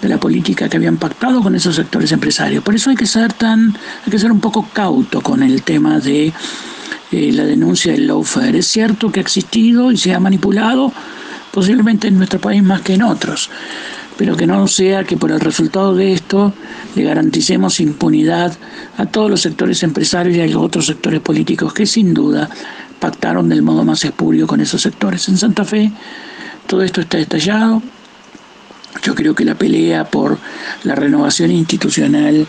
de 0.00 0.08
la 0.08 0.16
política 0.16 0.70
que 0.70 0.78
habían 0.78 0.96
pactado 0.96 1.42
con 1.42 1.54
esos 1.54 1.76
sectores 1.76 2.12
empresarios. 2.12 2.64
Por 2.64 2.74
eso 2.74 2.88
hay 2.88 2.96
que 2.96 3.06
ser 3.06 3.30
tan, 3.34 3.76
hay 4.06 4.10
que 4.10 4.18
ser 4.18 4.32
un 4.32 4.40
poco 4.40 4.66
cauto 4.72 5.20
con 5.20 5.42
el 5.42 5.60
tema 5.64 6.00
de 6.00 6.32
eh, 7.12 7.30
la 7.30 7.44
denuncia 7.44 7.92
del 7.92 8.06
lawfare. 8.06 8.60
Es 8.60 8.68
cierto 8.68 9.12
que 9.12 9.20
ha 9.20 9.22
existido 9.22 9.92
y 9.92 9.98
se 9.98 10.14
ha 10.14 10.18
manipulado, 10.18 10.94
posiblemente 11.52 12.08
en 12.08 12.16
nuestro 12.16 12.40
país 12.40 12.62
más 12.62 12.80
que 12.80 12.94
en 12.94 13.02
otros 13.02 13.50
pero 14.18 14.36
que 14.36 14.46
no 14.46 14.66
sea 14.66 15.04
que 15.04 15.16
por 15.16 15.30
el 15.30 15.40
resultado 15.40 15.94
de 15.94 16.12
esto 16.12 16.52
le 16.96 17.04
garanticemos 17.04 17.78
impunidad 17.78 18.52
a 18.96 19.06
todos 19.06 19.30
los 19.30 19.40
sectores 19.40 19.82
empresarios 19.84 20.36
y 20.36 20.40
a 20.40 20.46
los 20.46 20.56
otros 20.56 20.86
sectores 20.86 21.20
políticos 21.20 21.72
que 21.72 21.86
sin 21.86 22.12
duda 22.12 22.50
pactaron 22.98 23.48
del 23.48 23.62
modo 23.62 23.84
más 23.84 24.04
espurio 24.04 24.48
con 24.48 24.60
esos 24.60 24.82
sectores. 24.82 25.28
En 25.28 25.38
Santa 25.38 25.64
Fe 25.64 25.92
todo 26.66 26.82
esto 26.82 27.00
está 27.00 27.16
detallado. 27.16 27.80
Yo 29.02 29.14
creo 29.14 29.34
que 29.34 29.44
la 29.44 29.54
pelea 29.54 30.04
por 30.04 30.36
la 30.82 30.96
renovación 30.96 31.52
institucional 31.52 32.46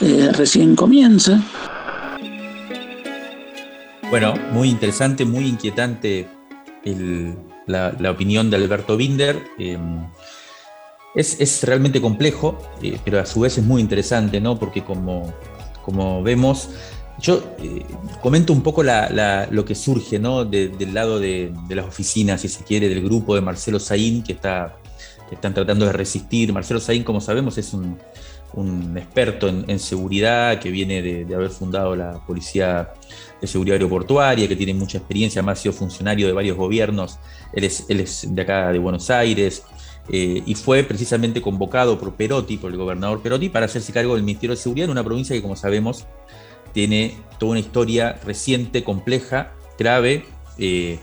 eh, 0.00 0.30
recién 0.32 0.74
comienza. 0.74 1.40
Bueno, 4.10 4.34
muy 4.52 4.68
interesante, 4.68 5.24
muy 5.24 5.46
inquietante 5.46 6.28
la, 7.66 8.10
opinión 8.10 8.50
de 8.50 8.56
Alberto 8.56 8.96
Binder. 8.96 9.42
Em, 9.58 10.04
es, 11.14 11.62
realmente 11.64 12.00
complejo, 12.00 12.58
eh, 12.82 12.98
pero 13.04 13.20
a 13.20 13.26
su 13.26 13.40
vez 13.40 13.58
es 13.58 13.64
muy 13.64 13.80
interesante, 13.80 14.40
¿no? 14.40 14.58
Porque 14.58 14.82
como, 14.82 15.32
como 15.84 16.22
vemos, 16.22 16.70
yo 17.20 17.42
eh, 17.58 17.84
comento 18.20 18.52
un 18.52 18.62
poco 18.62 18.82
lo 18.82 19.64
que 19.64 19.74
surge, 19.74 20.18
¿no? 20.18 20.44
del 20.44 20.94
lado 20.94 21.20
de, 21.20 21.52
las 21.68 21.86
oficinas, 21.86 22.40
si 22.40 22.48
se 22.48 22.64
quiere, 22.64 22.88
del 22.88 23.02
grupo 23.02 23.34
de 23.34 23.40
Marcelo 23.40 23.78
Saín, 23.78 24.22
que, 24.22 24.32
está, 24.32 24.76
están 25.30 25.54
tratando 25.54 25.86
de 25.86 25.92
resistir. 25.92 26.52
Marcelo 26.52 26.80
Saín, 26.80 27.04
como 27.04 27.20
sabemos, 27.20 27.58
es 27.58 27.74
un, 27.74 27.98
experto 28.96 29.48
en, 29.48 29.78
seguridad 29.78 30.58
que 30.58 30.70
viene 30.70 31.00
de, 31.00 31.34
haber 31.34 31.50
fundado 31.50 31.94
la 31.94 32.24
Policía 32.26 32.92
de 33.40 33.46
Seguridad 33.46 33.76
Aeroportuaria, 33.76 34.48
que 34.48 34.56
tiene 34.56 34.74
mucha 34.74 34.98
experiencia, 34.98 35.40
además 35.40 35.58
ha 35.58 35.62
sido 35.62 35.74
funcionario 35.74 36.26
de 36.26 36.32
varios 36.32 36.56
gobiernos. 36.56 37.18
Él 37.52 37.64
es, 37.64 37.86
él 37.88 38.00
es 38.00 38.26
de 38.28 38.42
acá 38.42 38.72
de 38.72 38.78
Buenos 38.78 39.10
Aires, 39.10 39.62
eh, 40.08 40.42
y 40.44 40.54
fue 40.54 40.82
precisamente 40.82 41.40
convocado 41.40 41.98
por 41.98 42.14
Perotti, 42.14 42.56
por 42.56 42.70
el 42.70 42.76
gobernador 42.76 43.22
Perotti, 43.22 43.48
para 43.48 43.66
hacerse 43.66 43.92
cargo 43.92 44.14
del 44.14 44.24
Ministerio 44.24 44.56
de 44.56 44.60
Seguridad 44.60 44.86
en 44.86 44.90
una 44.92 45.04
provincia 45.04 45.34
que, 45.34 45.42
como 45.42 45.56
sabemos, 45.56 46.06
tiene 46.72 47.16
toda 47.38 47.52
una 47.52 47.60
historia 47.60 48.18
reciente, 48.24 48.82
compleja, 48.82 49.52
grave, 49.78 50.24
eh, 50.58 50.98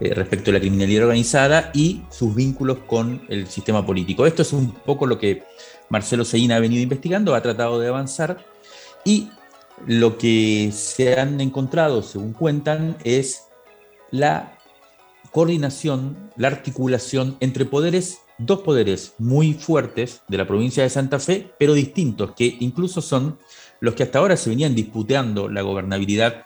eh, 0.00 0.14
respecto 0.14 0.50
a 0.50 0.54
la 0.54 0.60
criminalidad 0.60 1.04
organizada 1.04 1.70
y 1.74 2.02
sus 2.10 2.34
vínculos 2.34 2.78
con 2.86 3.22
el 3.28 3.46
sistema 3.46 3.84
político. 3.84 4.26
Esto 4.26 4.42
es 4.42 4.52
un 4.52 4.72
poco 4.72 5.06
lo 5.06 5.18
que 5.18 5.44
Marcelo 5.90 6.24
Seína 6.24 6.56
ha 6.56 6.60
venido 6.60 6.82
investigando, 6.82 7.34
ha 7.34 7.42
tratado 7.42 7.78
de 7.78 7.88
avanzar 7.88 8.44
y 9.04 9.28
lo 9.86 10.16
que 10.18 10.70
se 10.72 11.20
han 11.20 11.40
encontrado, 11.40 12.02
según 12.02 12.32
cuentan, 12.32 12.96
es 13.04 13.44
la 14.10 14.58
coordinación, 15.30 16.30
la 16.36 16.48
articulación 16.48 17.36
entre 17.40 17.64
poderes 17.64 18.21
dos 18.38 18.60
poderes 18.60 19.14
muy 19.18 19.54
fuertes 19.54 20.22
de 20.28 20.38
la 20.38 20.46
provincia 20.46 20.82
de 20.82 20.90
Santa 20.90 21.18
Fe, 21.18 21.50
pero 21.58 21.74
distintos, 21.74 22.32
que 22.32 22.56
incluso 22.60 23.00
son 23.00 23.38
los 23.80 23.94
que 23.94 24.02
hasta 24.02 24.18
ahora 24.18 24.36
se 24.36 24.50
venían 24.50 24.74
disputando 24.74 25.48
la 25.48 25.62
gobernabilidad 25.62 26.44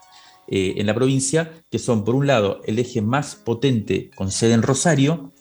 eh, 0.48 0.74
en 0.76 0.86
la 0.86 0.94
provincia, 0.94 1.52
que 1.70 1.78
son, 1.78 2.04
por 2.04 2.14
un 2.14 2.26
lado, 2.26 2.60
el 2.66 2.78
eje 2.78 3.02
más 3.02 3.34
potente 3.36 4.10
con 4.14 4.30
sede 4.30 4.54
en 4.54 4.62
Rosario, 4.62 5.32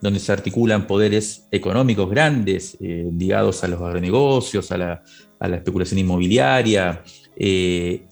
donde 0.00 0.18
se 0.18 0.32
articulan 0.32 0.86
poderes 0.86 1.46
económicos 1.50 2.08
grandes 2.08 2.76
eh, 2.80 3.08
ligados 3.12 3.62
a 3.62 3.68
los 3.68 3.80
agronegocios, 3.80 4.72
a 4.72 4.78
la, 4.78 5.02
a 5.38 5.48
la 5.48 5.56
especulación 5.56 5.98
inmobiliaria, 5.98 7.04
eh, 7.36 8.06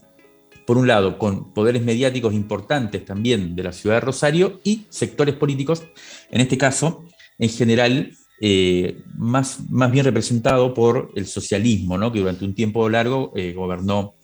por 0.66 0.76
un 0.76 0.86
lado, 0.86 1.16
con 1.16 1.54
poderes 1.54 1.82
mediáticos 1.82 2.34
importantes 2.34 3.02
también 3.02 3.56
de 3.56 3.62
la 3.62 3.72
ciudad 3.72 3.96
de 3.96 4.00
Rosario 4.00 4.60
y 4.64 4.84
sectores 4.90 5.34
políticos, 5.34 5.82
en 6.30 6.42
este 6.42 6.58
caso, 6.58 7.04
en 7.38 7.48
general 7.48 8.12
eh, 8.40 9.02
más, 9.16 9.68
más 9.70 9.90
bien 9.90 10.04
representado 10.04 10.74
por 10.74 11.10
el 11.16 11.26
socialismo, 11.26 11.98
¿no? 11.98 12.12
que 12.12 12.20
durante 12.20 12.44
un 12.44 12.54
tiempo 12.54 12.88
largo 12.88 13.32
eh, 13.34 13.52
gobernó 13.52 14.14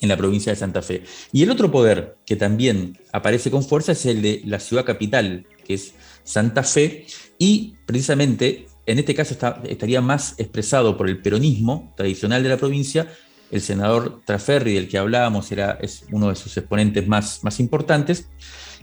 en 0.00 0.08
la 0.08 0.16
provincia 0.16 0.52
de 0.52 0.56
Santa 0.56 0.82
Fe. 0.82 1.04
Y 1.32 1.42
el 1.42 1.50
otro 1.50 1.70
poder 1.70 2.16
que 2.26 2.36
también 2.36 2.98
aparece 3.12 3.50
con 3.50 3.62
fuerza 3.62 3.92
es 3.92 4.04
el 4.06 4.20
de 4.20 4.42
la 4.44 4.60
ciudad 4.60 4.84
capital, 4.84 5.46
que 5.64 5.74
es 5.74 5.94
Santa 6.24 6.62
Fe, 6.62 7.06
y 7.38 7.74
precisamente 7.86 8.66
en 8.86 8.98
este 9.00 9.14
caso 9.14 9.36
estaría 9.64 10.00
más 10.00 10.34
expresado 10.38 10.96
por 10.96 11.08
el 11.08 11.20
peronismo 11.20 11.92
tradicional 11.96 12.42
de 12.42 12.48
la 12.48 12.56
provincia. 12.56 13.12
El 13.50 13.60
senador 13.60 14.22
Traferri, 14.24 14.74
del 14.74 14.88
que 14.88 14.98
hablábamos, 14.98 15.50
era, 15.50 15.78
es 15.80 16.04
uno 16.12 16.28
de 16.28 16.36
sus 16.36 16.56
exponentes 16.56 17.06
más, 17.06 17.42
más 17.42 17.58
importantes. 17.58 18.28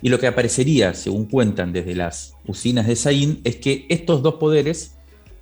Y 0.03 0.09
lo 0.09 0.19
que 0.19 0.27
aparecería, 0.27 0.93
según 0.93 1.25
cuentan 1.25 1.71
desde 1.71 1.95
las 1.95 2.35
usinas 2.45 2.85
de 2.87 2.97
Saín, 2.97 3.39
es 3.45 3.55
que 3.55 3.85
estos 3.87 4.21
dos 4.21 4.35
poderes 4.35 4.97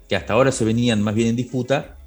que 0.08 0.16
hasta 0.16 0.34
ahora 0.34 0.52
se 0.52 0.64
venían 0.64 1.02
más 1.02 1.16
bien 1.16 1.30
en 1.30 1.36
disputa, 1.36 1.98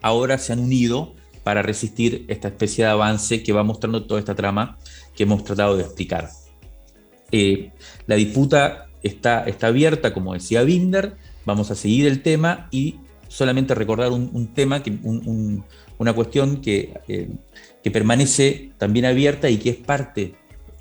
ahora 0.00 0.38
se 0.38 0.52
han 0.52 0.60
unido 0.60 1.12
para 1.42 1.60
resistir 1.60 2.24
esta 2.28 2.48
especie 2.48 2.84
de 2.84 2.90
avance 2.90 3.42
que 3.42 3.52
va 3.52 3.64
mostrando 3.64 4.04
toda 4.04 4.20
esta 4.20 4.36
trama 4.36 4.78
que 5.16 5.24
hemos 5.24 5.42
tratado 5.42 5.76
de 5.76 5.82
explicar. 5.82 6.30
Eh, 7.32 7.72
la 8.06 8.14
disputa 8.14 8.86
está, 9.02 9.42
está 9.44 9.66
abierta, 9.66 10.14
como 10.14 10.34
decía 10.34 10.62
Binder, 10.62 11.16
vamos 11.44 11.72
a 11.72 11.74
seguir 11.74 12.06
el 12.06 12.22
tema 12.22 12.68
y 12.70 12.94
solamente 13.26 13.74
recordar 13.74 14.12
un, 14.12 14.46
tema, 14.54 14.80
una 15.98 16.12
cuestión 16.12 16.60
que, 16.60 16.94
eh, 17.08 17.28
que, 17.82 17.90
permanece 17.90 18.70
también 18.78 19.04
abierta 19.04 19.50
y 19.50 19.56
que 19.56 19.70
es 19.70 19.76
parte, 19.76 20.34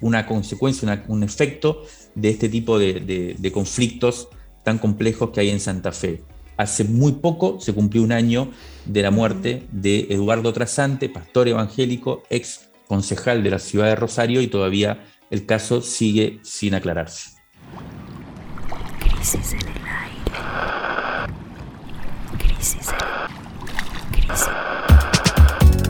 una 0.03 0.25
consecuencia, 0.25 1.03
un 1.07 1.23
efecto 1.23 1.83
de 2.13 2.29
este 2.29 2.49
tipo 2.49 2.77
de, 2.77 3.51
conflictos 3.53 4.27
tan 4.63 4.77
complejos 4.77 5.29
que 5.31 5.39
hay 5.39 5.49
en 5.49 5.61
Santa 5.61 5.91
Fe. 5.93 6.23
Hace 6.57 6.83
muy 6.83 7.13
poco 7.13 7.59
se 7.59 7.73
cumplió 7.73 8.03
un 8.03 8.11
año 8.11 8.51
de 8.85 9.01
la 9.01 9.11
muerte 9.11 9.63
de 9.71 10.07
Eduardo 10.09 10.53
Trasante, 10.53 11.09
pastor 11.09 11.47
evangélico, 11.47 12.23
ex 12.29 12.69
concejal 12.87 13.43
de 13.43 13.49
la 13.49 13.59
ciudad 13.59 13.87
de 13.87 13.95
Rosario, 13.95 14.41
y 14.41 14.47
todavía 14.47 15.05
el 15.31 15.45
caso 15.45 15.81
sigue 15.81 16.39
sin 16.43 16.75
aclararse. 16.75 17.31
Crisis 18.99 19.53
en 19.53 19.59
el 19.59 19.87
aire. 19.87 20.33
Crisis 22.37 22.89
en... 22.89 23.03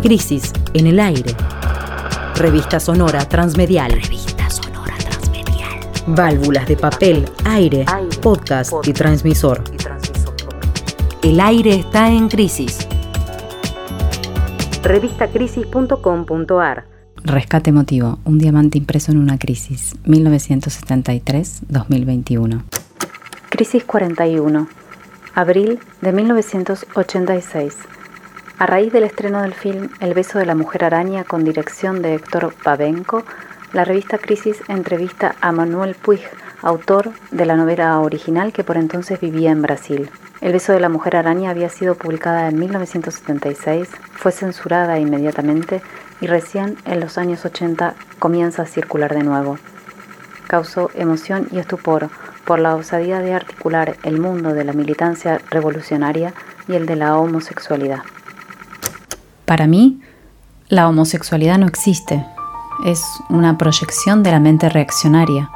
Crisis 0.02 0.54
en 0.74 0.88
el 0.88 1.00
aire. 1.00 1.36
Revista 2.36 2.80
Sonora 2.80 3.26
Transmedial. 3.26 3.92
Revista 3.92 4.50
Sonora 4.50 4.96
Transmedial. 4.98 5.70
Válvulas 6.08 6.68
de 6.68 6.76
papel, 6.76 7.30
aire, 7.46 7.86
podcast, 8.22 8.74
y 8.88 8.92
transmisor. 8.92 9.64
El 11.22 11.40
aire 11.40 11.76
está 11.76 12.10
en 12.10 12.30
crisis. 12.30 12.88
Revistacrisis.com.ar 14.82 16.86
Rescate 17.24 17.70
emotivo, 17.70 18.18
un 18.26 18.40
diamante 18.40 18.80
impreso 18.80 19.12
en 19.12 19.20
una 19.20 19.38
crisis, 19.38 19.94
1973-2021. 20.06 22.64
Crisis 23.50 23.84
41, 23.86 24.68
abril 25.36 25.78
de 26.02 26.12
1986. 26.12 27.76
A 28.60 28.68
raíz 28.68 28.94
del 28.94 29.04
estreno 29.04 29.42
del 29.42 29.56
film 29.56 29.90
El 30.00 30.14
beso 30.14 30.38
de 30.38 30.46
la 30.46 30.54
mujer 30.54 30.86
araña 30.86 31.24
con 31.24 31.44
dirección 31.44 32.04
de 32.04 32.14
Héctor 32.14 32.54
Babenco, 32.64 33.24
la 33.74 33.84
revista 33.84 34.20
Crisis 34.20 34.62
entrevista 34.68 35.36
a 35.42 35.52
Manuel 35.52 35.96
Puig, 35.96 36.22
autor 36.62 37.12
de 37.32 37.48
la 37.48 37.56
novela 37.56 38.00
original 38.00 38.54
que 38.54 38.64
por 38.64 38.78
entonces 38.78 39.20
vivía 39.20 39.50
en 39.50 39.64
Brasil. 39.64 40.10
El 40.40 40.54
beso 40.54 40.72
de 40.72 40.80
la 40.80 40.88
mujer 40.88 41.16
araña 41.16 41.50
había 41.50 41.70
sido 41.70 41.96
publicada 41.96 42.48
en 42.48 42.60
1976, 42.60 43.90
fue 44.14 44.32
censurada 44.32 45.00
inmediatamente 45.00 45.82
y 46.22 46.28
recién 46.28 46.78
en 46.86 47.00
los 47.00 47.18
años 47.18 47.44
80 47.46 47.96
comienza 48.20 48.62
a 48.62 48.68
circular 48.68 49.16
de 49.16 49.24
nuevo. 49.24 49.58
Causó 50.48 50.92
emoción 50.94 51.48
y 51.52 51.58
estupor 51.58 52.10
por 52.46 52.60
la 52.60 52.76
osadía 52.76 53.20
de 53.20 53.34
articular 53.34 53.98
el 54.04 54.20
mundo 54.20 54.54
de 54.54 54.64
la 54.64 54.74
militancia 54.74 55.42
revolucionaria 55.50 56.36
y 56.68 56.76
el 56.76 56.86
de 56.86 56.98
la 56.98 57.18
homosexualidad. 57.18 58.04
Para 59.46 59.68
mí, 59.68 60.00
la 60.70 60.88
homosexualidad 60.88 61.58
no 61.58 61.68
existe, 61.68 62.26
es 62.86 63.04
una 63.30 63.58
proyección 63.58 64.24
de 64.24 64.32
la 64.32 64.40
mente 64.40 64.70
reaccionaria. 64.70 65.50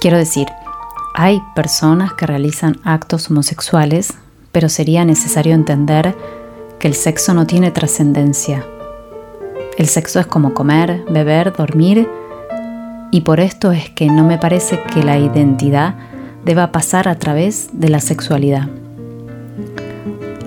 Quiero 0.00 0.16
decir, 0.16 0.48
hay 1.14 1.42
personas 1.54 2.12
que 2.14 2.26
realizan 2.26 2.80
actos 2.84 3.30
homosexuales, 3.30 4.14
pero 4.50 4.68
sería 4.68 5.04
necesario 5.04 5.54
entender 5.54 6.16
que 6.78 6.88
el 6.88 6.94
sexo 6.94 7.34
no 7.34 7.46
tiene 7.46 7.70
trascendencia. 7.70 8.64
El 9.76 9.88
sexo 9.88 10.20
es 10.20 10.26
como 10.26 10.54
comer, 10.54 11.04
beber, 11.08 11.52
dormir, 11.52 12.08
y 13.10 13.20
por 13.22 13.40
esto 13.40 13.72
es 13.72 13.90
que 13.90 14.06
no 14.06 14.24
me 14.24 14.38
parece 14.38 14.82
que 14.84 15.02
la 15.02 15.18
identidad 15.18 15.94
deba 16.44 16.72
pasar 16.72 17.08
a 17.08 17.18
través 17.18 17.68
de 17.72 17.88
la 17.88 18.00
sexualidad. 18.00 18.68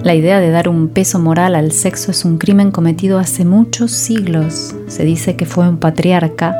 La 0.05 0.13
idea 0.13 0.39
de 0.39 0.51
dar 0.51 0.69
un 0.69 0.89
peso 0.89 1.17
moral 1.17 1.55
al 1.55 1.71
sexo 1.71 2.11
es 2.11 2.25
un 2.25 2.37
crimen 2.37 2.69
cometido 2.69 3.17
hace 3.17 3.43
muchos 3.43 3.89
siglos. 3.89 4.75
Se 4.85 5.03
dice 5.03 5.35
que 5.35 5.47
fue 5.47 5.67
un 5.67 5.77
patriarca 5.77 6.55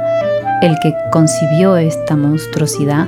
el 0.64 0.76
que 0.82 0.96
concibió 1.12 1.78
esta 1.78 2.16
monstruosidad 2.16 3.08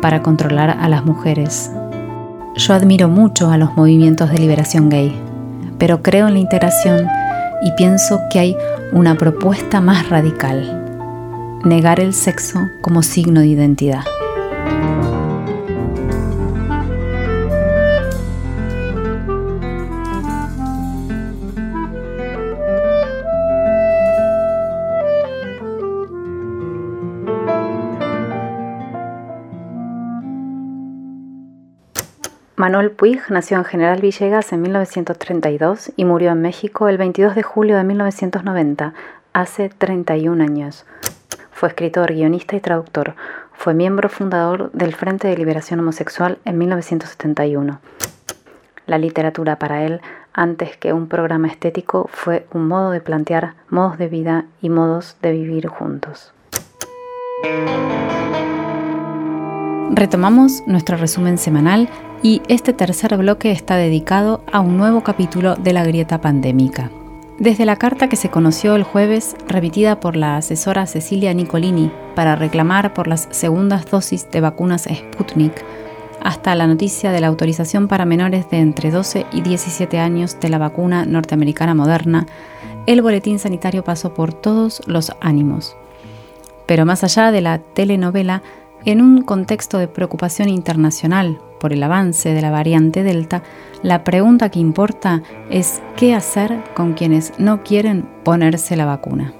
para 0.00 0.22
controlar 0.22 0.70
a 0.70 0.88
las 0.88 1.04
mujeres. 1.04 1.68
Yo 2.54 2.74
admiro 2.74 3.08
mucho 3.08 3.50
a 3.50 3.58
los 3.58 3.76
movimientos 3.76 4.30
de 4.30 4.38
liberación 4.38 4.88
gay, 4.88 5.12
pero 5.78 6.00
creo 6.00 6.28
en 6.28 6.34
la 6.34 6.40
integración 6.40 7.08
y 7.64 7.72
pienso 7.72 8.20
que 8.30 8.38
hay 8.38 8.56
una 8.92 9.16
propuesta 9.16 9.80
más 9.80 10.08
radical, 10.08 11.60
negar 11.64 11.98
el 11.98 12.14
sexo 12.14 12.60
como 12.82 13.02
signo 13.02 13.40
de 13.40 13.48
identidad. 13.48 14.04
Manuel 32.62 32.92
Puig 32.92 33.20
nació 33.28 33.56
en 33.56 33.64
General 33.64 34.00
Villegas 34.00 34.52
en 34.52 34.62
1932 34.62 35.90
y 35.96 36.04
murió 36.04 36.30
en 36.30 36.42
México 36.42 36.86
el 36.86 36.96
22 36.96 37.34
de 37.34 37.42
julio 37.42 37.76
de 37.76 37.82
1990, 37.82 38.94
hace 39.32 39.68
31 39.68 40.44
años. 40.44 40.86
Fue 41.50 41.70
escritor, 41.70 42.12
guionista 42.12 42.54
y 42.54 42.60
traductor. 42.60 43.16
Fue 43.52 43.74
miembro 43.74 44.08
fundador 44.08 44.70
del 44.70 44.94
Frente 44.94 45.26
de 45.26 45.36
Liberación 45.36 45.80
Homosexual 45.80 46.38
en 46.44 46.58
1971. 46.58 47.80
La 48.86 48.98
literatura 48.98 49.56
para 49.56 49.82
él, 49.82 50.00
antes 50.32 50.76
que 50.76 50.92
un 50.92 51.08
programa 51.08 51.48
estético, 51.48 52.08
fue 52.12 52.46
un 52.52 52.68
modo 52.68 52.92
de 52.92 53.00
plantear 53.00 53.54
modos 53.70 53.98
de 53.98 54.06
vida 54.06 54.44
y 54.60 54.68
modos 54.68 55.16
de 55.20 55.32
vivir 55.32 55.66
juntos. 55.66 56.32
Retomamos 59.90 60.62
nuestro 60.68 60.96
resumen 60.96 61.38
semanal 61.38 61.88
y 62.22 62.40
este 62.48 62.72
tercer 62.72 63.16
bloque 63.16 63.50
está 63.50 63.76
dedicado 63.76 64.42
a 64.52 64.60
un 64.60 64.76
nuevo 64.76 65.02
capítulo 65.02 65.56
de 65.56 65.72
la 65.72 65.84
grieta 65.84 66.20
pandémica. 66.20 66.90
Desde 67.38 67.66
la 67.66 67.76
carta 67.76 68.08
que 68.08 68.16
se 68.16 68.30
conoció 68.30 68.76
el 68.76 68.84
jueves, 68.84 69.34
remitida 69.48 69.98
por 69.98 70.14
la 70.14 70.36
asesora 70.36 70.86
Cecilia 70.86 71.34
Nicolini 71.34 71.90
para 72.14 72.36
reclamar 72.36 72.94
por 72.94 73.08
las 73.08 73.26
segundas 73.32 73.90
dosis 73.90 74.30
de 74.30 74.40
vacunas 74.40 74.84
Sputnik, 74.84 75.64
hasta 76.22 76.54
la 76.54 76.68
noticia 76.68 77.10
de 77.10 77.20
la 77.20 77.26
autorización 77.26 77.88
para 77.88 78.04
menores 78.04 78.48
de 78.48 78.58
entre 78.58 78.92
12 78.92 79.26
y 79.32 79.40
17 79.40 79.98
años 79.98 80.38
de 80.38 80.50
la 80.50 80.58
vacuna 80.58 81.04
norteamericana 81.04 81.74
moderna, 81.74 82.26
el 82.86 83.02
boletín 83.02 83.40
sanitario 83.40 83.82
pasó 83.82 84.14
por 84.14 84.32
todos 84.32 84.82
los 84.86 85.12
ánimos. 85.20 85.76
Pero 86.66 86.86
más 86.86 87.02
allá 87.02 87.32
de 87.32 87.40
la 87.40 87.58
telenovela, 87.58 88.42
en 88.84 89.00
un 89.00 89.22
contexto 89.22 89.78
de 89.78 89.88
preocupación 89.88 90.48
internacional 90.48 91.40
por 91.62 91.72
el 91.72 91.82
avance 91.84 92.34
de 92.34 92.42
la 92.42 92.50
variante 92.50 93.04
Delta, 93.04 93.44
la 93.84 94.02
pregunta 94.02 94.48
que 94.48 94.58
importa 94.58 95.22
es 95.48 95.80
qué 95.96 96.12
hacer 96.12 96.64
con 96.74 96.94
quienes 96.94 97.34
no 97.38 97.62
quieren 97.62 98.08
ponerse 98.24 98.74
la 98.74 98.84
vacuna. 98.84 99.32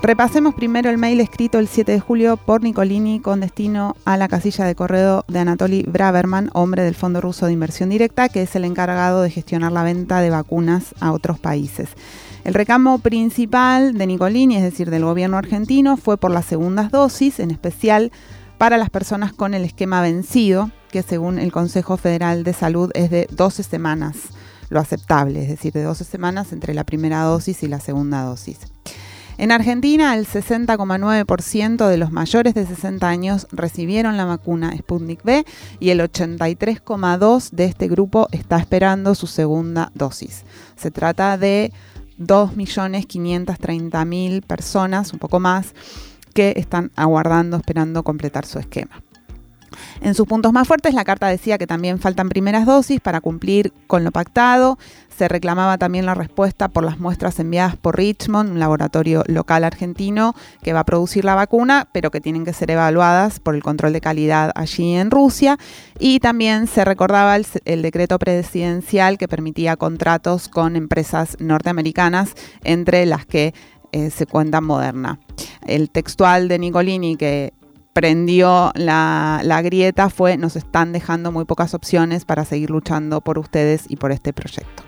Repasemos 0.00 0.54
primero 0.54 0.88
el 0.88 0.96
mail 0.96 1.20
escrito 1.20 1.58
el 1.58 1.68
7 1.68 1.92
de 1.92 2.00
julio 2.00 2.38
por 2.38 2.62
Nicolini 2.62 3.20
con 3.20 3.40
destino 3.40 3.94
a 4.06 4.16
la 4.16 4.26
casilla 4.26 4.64
de 4.64 4.74
correo 4.74 5.24
de 5.28 5.40
Anatoly 5.40 5.84
Braverman, 5.86 6.48
hombre 6.54 6.82
del 6.82 6.94
Fondo 6.94 7.20
Ruso 7.20 7.44
de 7.44 7.52
Inversión 7.52 7.90
Directa, 7.90 8.30
que 8.30 8.40
es 8.40 8.56
el 8.56 8.64
encargado 8.64 9.20
de 9.20 9.30
gestionar 9.30 9.70
la 9.70 9.84
venta 9.84 10.22
de 10.22 10.30
vacunas 10.30 10.94
a 10.98 11.12
otros 11.12 11.38
países. 11.38 11.90
El 12.42 12.54
recamo 12.54 12.98
principal 12.98 13.92
de 13.96 14.06
Nicolini, 14.06 14.56
es 14.56 14.62
decir, 14.62 14.90
del 14.90 15.04
gobierno 15.04 15.36
argentino, 15.36 15.98
fue 15.98 16.16
por 16.16 16.30
las 16.30 16.46
segundas 16.46 16.90
dosis, 16.90 17.38
en 17.38 17.52
especial 17.52 18.10
para 18.62 18.78
las 18.78 18.90
personas 18.90 19.32
con 19.32 19.54
el 19.54 19.64
esquema 19.64 20.02
vencido, 20.02 20.70
que 20.92 21.02
según 21.02 21.40
el 21.40 21.50
Consejo 21.50 21.96
Federal 21.96 22.44
de 22.44 22.52
Salud 22.52 22.92
es 22.94 23.10
de 23.10 23.26
12 23.32 23.64
semanas, 23.64 24.18
lo 24.68 24.78
aceptable, 24.78 25.42
es 25.42 25.48
decir, 25.48 25.72
de 25.72 25.82
12 25.82 26.04
semanas 26.04 26.52
entre 26.52 26.72
la 26.72 26.84
primera 26.84 27.22
dosis 27.22 27.64
y 27.64 27.66
la 27.66 27.80
segunda 27.80 28.22
dosis. 28.22 28.60
En 29.36 29.50
Argentina, 29.50 30.14
el 30.14 30.28
60,9% 30.28 31.88
de 31.88 31.96
los 31.96 32.12
mayores 32.12 32.54
de 32.54 32.64
60 32.64 33.08
años 33.08 33.48
recibieron 33.50 34.16
la 34.16 34.26
vacuna 34.26 34.72
Sputnik 34.78 35.24
V 35.24 35.44
y 35.80 35.90
el 35.90 35.98
83,2% 35.98 37.50
de 37.50 37.64
este 37.64 37.88
grupo 37.88 38.28
está 38.30 38.58
esperando 38.58 39.16
su 39.16 39.26
segunda 39.26 39.90
dosis. 39.96 40.44
Se 40.76 40.92
trata 40.92 41.36
de 41.36 41.72
2.530.000 42.20 44.46
personas, 44.46 45.12
un 45.12 45.18
poco 45.18 45.40
más, 45.40 45.74
que 46.32 46.54
están 46.56 46.90
aguardando, 46.96 47.56
esperando 47.56 48.02
completar 48.02 48.46
su 48.46 48.58
esquema. 48.58 49.02
En 50.00 50.14
sus 50.14 50.26
puntos 50.26 50.52
más 50.52 50.66
fuertes, 50.66 50.94
la 50.94 51.04
carta 51.04 51.28
decía 51.28 51.58
que 51.58 51.66
también 51.66 51.98
faltan 51.98 52.28
primeras 52.28 52.66
dosis 52.66 53.00
para 53.00 53.20
cumplir 53.20 53.72
con 53.86 54.04
lo 54.04 54.10
pactado. 54.10 54.78
Se 55.16 55.28
reclamaba 55.28 55.78
también 55.78 56.06
la 56.06 56.14
respuesta 56.14 56.68
por 56.68 56.84
las 56.84 56.98
muestras 56.98 57.38
enviadas 57.38 57.76
por 57.76 57.96
Richmond, 57.96 58.50
un 58.50 58.58
laboratorio 58.58 59.22
local 59.26 59.62
argentino 59.62 60.34
que 60.62 60.72
va 60.72 60.80
a 60.80 60.84
producir 60.84 61.24
la 61.24 61.34
vacuna, 61.34 61.86
pero 61.92 62.10
que 62.10 62.20
tienen 62.20 62.44
que 62.44 62.54
ser 62.54 62.70
evaluadas 62.70 63.38
por 63.38 63.54
el 63.54 63.62
control 63.62 63.92
de 63.92 64.00
calidad 64.00 64.50
allí 64.54 64.94
en 64.94 65.10
Rusia. 65.10 65.58
Y 65.98 66.18
también 66.20 66.66
se 66.66 66.84
recordaba 66.84 67.36
el, 67.36 67.46
el 67.66 67.82
decreto 67.82 68.18
presidencial 68.18 69.18
que 69.18 69.28
permitía 69.28 69.76
contratos 69.76 70.48
con 70.48 70.76
empresas 70.76 71.36
norteamericanas, 71.38 72.34
entre 72.64 73.04
las 73.06 73.26
que 73.26 73.54
eh, 73.92 74.10
se 74.10 74.26
cuenta 74.26 74.60
Moderna. 74.60 75.20
El 75.66 75.90
textual 75.90 76.48
de 76.48 76.58
Nicolini 76.58 77.16
que 77.16 77.52
prendió 77.92 78.72
la, 78.74 79.60
grieta 79.62 80.08
fue 80.10 80.36
nos 80.36 80.56
están 80.56 80.92
dejando 80.92 81.30
muy 81.30 81.44
pocas 81.44 81.74
opciones 81.74 82.24
para 82.24 82.44
seguir 82.44 82.70
luchando 82.70 83.20
por 83.20 83.38
ustedes 83.38 83.84
y 83.88 83.96
por 83.96 84.12
este 84.12 84.32
proyecto. 84.32 84.82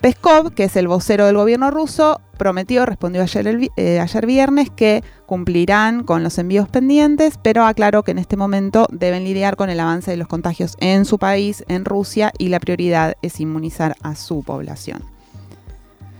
Peskov, 0.00 0.54
que 0.54 0.64
es 0.64 0.76
el 0.76 0.88
vocero 0.88 1.26
del 1.26 1.36
gobierno 1.36 1.70
ruso, 1.70 2.22
prometió, 2.38 2.86
respondió 2.86 3.20
ayer, 3.20 3.70
eh, 3.76 4.00
ayer 4.00 4.26
viernes, 4.26 4.70
que 4.70 5.04
cumplirán 5.26 6.04
con 6.04 6.22
los 6.22 6.38
envíos 6.38 6.70
pendientes, 6.70 7.38
pero 7.42 7.66
aclaró 7.66 8.02
que 8.02 8.12
en 8.12 8.18
este 8.18 8.38
momento 8.38 8.86
deben 8.90 9.24
lidiar 9.24 9.56
con 9.56 9.68
el 9.68 9.78
avance 9.78 10.10
de 10.10 10.16
los 10.16 10.26
contagios 10.26 10.76
en 10.80 11.04
su 11.04 11.18
país, 11.18 11.64
en 11.68 11.84
Rusia, 11.84 12.32
y 12.38 12.48
la 12.48 12.60
prioridad 12.60 13.14
es 13.20 13.40
inmunizar 13.40 13.94
a 14.02 14.14
su 14.14 14.42
población. 14.42 15.02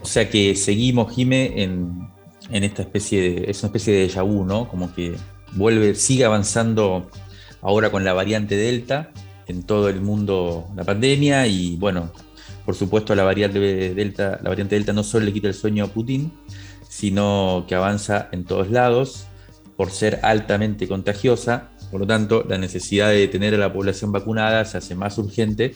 O 0.01 0.05
sea 0.05 0.29
que 0.29 0.55
seguimos, 0.55 1.13
Jime, 1.13 1.61
en, 1.61 2.09
esta 2.49 2.81
especie 2.81 3.21
de. 3.21 3.51
Es 3.51 3.61
una 3.63 3.67
especie 3.67 3.93
de 3.93 4.07
déjà 4.07 4.23
vu, 4.23 4.45
¿no? 4.45 4.67
Como 4.67 4.93
que 4.93 5.15
vuelve, 5.53 5.95
sigue 5.95 6.25
avanzando 6.25 7.09
ahora 7.61 7.91
con 7.91 8.03
la 8.03 8.13
variante 8.13 8.55
Delta 8.55 9.11
en 9.47 9.63
todo 9.63 9.89
el 9.89 10.01
mundo 10.01 10.67
la 10.75 10.83
pandemia 10.83 11.45
y 11.47 11.75
bueno, 11.75 12.11
por 12.65 12.75
supuesto 12.75 13.15
la 13.15 13.23
variante 13.23 13.59
Delta, 13.59 14.39
la 14.41 14.49
variante 14.49 14.75
Delta 14.75 14.93
no 14.93 15.03
solo 15.03 15.25
le 15.25 15.33
quita 15.33 15.47
el 15.47 15.53
sueño 15.53 15.85
a 15.85 15.87
Putin, 15.87 16.31
sino 16.87 17.65
que 17.67 17.75
avanza 17.75 18.29
en 18.31 18.45
todos 18.45 18.69
lados 18.71 19.25
por 19.75 19.91
ser 19.91 20.19
altamente 20.23 20.87
contagiosa, 20.87 21.69
por 21.89 22.01
lo 22.01 22.07
tanto 22.07 22.45
la 22.47 22.57
necesidad 22.57 23.09
de 23.09 23.27
tener 23.27 23.53
a 23.55 23.57
la 23.57 23.73
población 23.73 24.11
vacunada 24.11 24.63
se 24.65 24.77
hace 24.77 24.95
más 24.95 25.17
urgente 25.17 25.75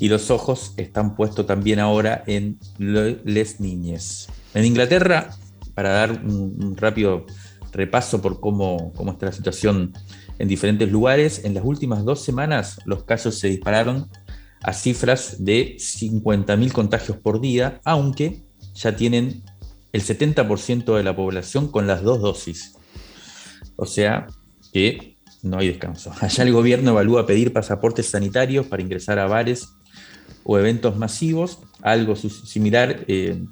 y 0.00 0.08
los 0.08 0.30
ojos 0.30 0.74
están 0.76 1.16
puestos 1.16 1.46
también 1.46 1.80
ahora 1.80 2.22
en 2.26 2.58
les 2.78 3.60
niñes. 3.60 4.28
En 4.54 4.64
Inglaterra, 4.64 5.30
para 5.74 5.90
dar 5.90 6.12
un 6.24 6.76
rápido 6.76 7.26
repaso 7.72 8.20
por 8.20 8.40
cómo, 8.40 8.92
está 9.12 9.26
la 9.26 9.32
situación 9.32 9.92
en 10.38 10.48
diferentes 10.48 10.90
lugares. 10.90 11.44
En 11.44 11.54
las 11.54 11.64
últimas 11.64 12.04
dos 12.04 12.22
semanas 12.22 12.80
los 12.84 13.04
casos 13.04 13.38
se 13.38 13.48
dispararon 13.48 14.08
a 14.62 14.72
cifras 14.72 15.44
de 15.44 15.76
50.000 15.76 16.72
contagios 16.72 17.16
por 17.18 17.40
día, 17.40 17.80
aunque 17.84 18.42
ya 18.74 18.96
tienen 18.96 19.42
el 19.92 20.02
70% 20.02 20.96
de 20.96 21.02
la 21.02 21.16
población 21.16 21.70
con 21.70 21.86
las 21.86 22.02
dos 22.02 22.20
dosis. 22.20 22.74
O 23.76 23.86
sea 23.86 24.26
que 24.72 25.16
no 25.42 25.58
hay 25.58 25.68
descanso. 25.68 26.12
Allá 26.20 26.44
el 26.44 26.52
gobierno 26.52 26.90
evalúa 26.90 27.26
pedir 27.26 27.52
pasaportes 27.52 28.08
sanitarios 28.08 28.66
para 28.66 28.82
ingresar 28.82 29.18
a 29.18 29.26
bares 29.26 29.68
o 30.50 30.58
eventos 30.58 30.96
masivos. 30.96 31.58
Algo 31.82 32.16
similar 32.16 33.04
eh, 33.06 33.44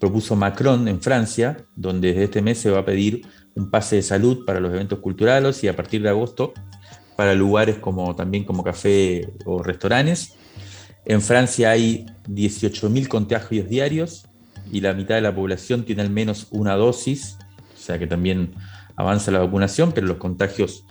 propuso 0.00 0.34
Macron 0.34 0.88
en 0.88 1.00
Francia, 1.00 1.64
donde 1.76 2.08
desde 2.08 2.24
este 2.24 2.42
mes 2.42 2.58
se 2.58 2.68
va 2.68 2.80
a 2.80 2.84
pedir 2.84 3.22
un 3.54 3.70
pase 3.70 3.96
de 3.96 4.02
salud 4.02 4.44
para 4.44 4.58
los 4.58 4.74
eventos 4.74 4.98
culturales 4.98 5.62
y 5.62 5.68
a 5.68 5.76
partir 5.76 6.02
de 6.02 6.08
agosto 6.08 6.52
para 7.16 7.34
lugares 7.34 7.78
como 7.78 8.16
también 8.16 8.42
como 8.42 8.64
café 8.64 9.32
o 9.44 9.62
restaurantes. 9.62 10.34
En 11.04 11.22
Francia 11.22 11.70
hay 11.70 12.06
18.000 12.26 13.06
contagios 13.06 13.68
diarios 13.68 14.26
y 14.72 14.80
la 14.80 14.94
mitad 14.94 15.14
de 15.14 15.20
la 15.20 15.34
población 15.34 15.84
tiene 15.84 16.02
al 16.02 16.10
menos 16.10 16.48
una 16.50 16.74
dosis, 16.74 17.38
o 17.72 17.78
sea 17.78 18.00
que 18.00 18.08
también 18.08 18.52
avanza 18.96 19.30
la 19.30 19.38
vacunación, 19.38 19.92
pero 19.92 20.08
los 20.08 20.16
contagios 20.16 20.84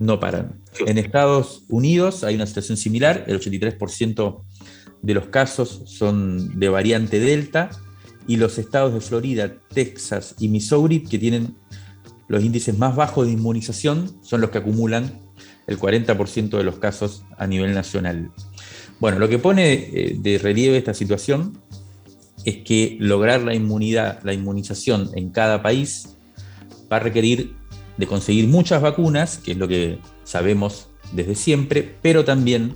no 0.00 0.18
paran. 0.18 0.60
En 0.84 0.98
Estados 0.98 1.62
Unidos 1.68 2.24
hay 2.24 2.34
una 2.34 2.46
situación 2.46 2.76
similar, 2.76 3.24
el 3.28 3.38
83% 3.38 4.42
de 5.02 5.14
los 5.14 5.26
casos 5.26 5.82
son 5.86 6.58
de 6.58 6.68
variante 6.68 7.18
Delta 7.18 7.70
y 8.26 8.36
los 8.36 8.58
estados 8.58 8.94
de 8.94 9.00
Florida, 9.00 9.54
Texas 9.72 10.34
y 10.38 10.48
Missouri, 10.48 11.04
que 11.04 11.18
tienen 11.18 11.56
los 12.28 12.44
índices 12.44 12.78
más 12.78 12.94
bajos 12.94 13.26
de 13.26 13.32
inmunización 13.32 14.12
son 14.22 14.40
los 14.40 14.50
que 14.50 14.58
acumulan 14.58 15.20
el 15.66 15.78
40% 15.78 16.50
de 16.50 16.64
los 16.64 16.78
casos 16.78 17.24
a 17.38 17.46
nivel 17.46 17.74
nacional. 17.74 18.30
Bueno, 19.00 19.18
lo 19.18 19.28
que 19.28 19.38
pone 19.38 19.72
eh, 19.72 20.16
de 20.18 20.38
relieve 20.38 20.76
esta 20.76 20.94
situación 20.94 21.58
es 22.44 22.58
que 22.58 22.96
lograr 23.00 23.42
la 23.42 23.54
inmunidad, 23.54 24.20
la 24.22 24.32
inmunización 24.32 25.10
en 25.14 25.30
cada 25.30 25.62
país 25.62 26.16
va 26.90 26.96
a 26.96 27.00
requerir 27.00 27.54
de 27.96 28.06
conseguir 28.06 28.46
muchas 28.48 28.80
vacunas, 28.80 29.38
que 29.38 29.52
es 29.52 29.58
lo 29.58 29.68
que 29.68 29.98
sabemos 30.24 30.88
desde 31.12 31.34
siempre, 31.34 31.96
pero 32.02 32.24
también 32.24 32.74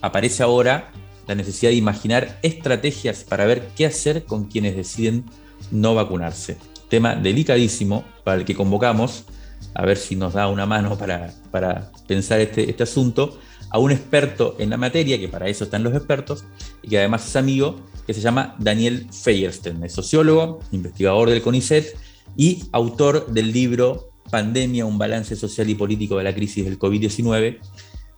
aparece 0.00 0.42
ahora 0.42 0.92
la 1.26 1.34
necesidad 1.34 1.70
de 1.70 1.76
imaginar 1.76 2.38
estrategias 2.42 3.24
para 3.24 3.46
ver 3.46 3.68
qué 3.76 3.86
hacer 3.86 4.24
con 4.24 4.46
quienes 4.46 4.76
deciden 4.76 5.24
no 5.70 5.94
vacunarse 5.94 6.56
tema 6.90 7.14
delicadísimo 7.14 8.04
para 8.24 8.38
el 8.38 8.44
que 8.44 8.54
convocamos, 8.54 9.24
a 9.72 9.86
ver 9.86 9.96
si 9.96 10.16
nos 10.16 10.34
da 10.34 10.48
una 10.48 10.66
mano 10.66 10.98
para, 10.98 11.32
para 11.50 11.90
pensar 12.06 12.40
este, 12.40 12.68
este 12.68 12.82
asunto, 12.82 13.38
a 13.70 13.78
un 13.78 13.92
experto 13.92 14.56
en 14.58 14.68
la 14.68 14.76
materia, 14.76 15.18
que 15.18 15.28
para 15.28 15.48
eso 15.48 15.64
están 15.64 15.84
los 15.84 15.94
expertos, 15.94 16.44
y 16.82 16.88
que 16.88 16.98
además 16.98 17.26
es 17.26 17.36
amigo, 17.36 17.80
que 18.06 18.12
se 18.12 18.20
llama 18.20 18.56
Daniel 18.58 19.06
Feierstein, 19.10 19.88
sociólogo, 19.88 20.58
investigador 20.72 21.30
del 21.30 21.40
CONICET 21.40 21.96
y 22.36 22.64
autor 22.72 23.26
del 23.32 23.52
libro 23.52 24.10
Pandemia, 24.30 24.84
un 24.84 24.98
balance 24.98 25.36
social 25.36 25.70
y 25.70 25.76
político 25.76 26.18
de 26.18 26.24
la 26.24 26.34
crisis 26.34 26.64
del 26.64 26.78
COVID-19. 26.78 27.58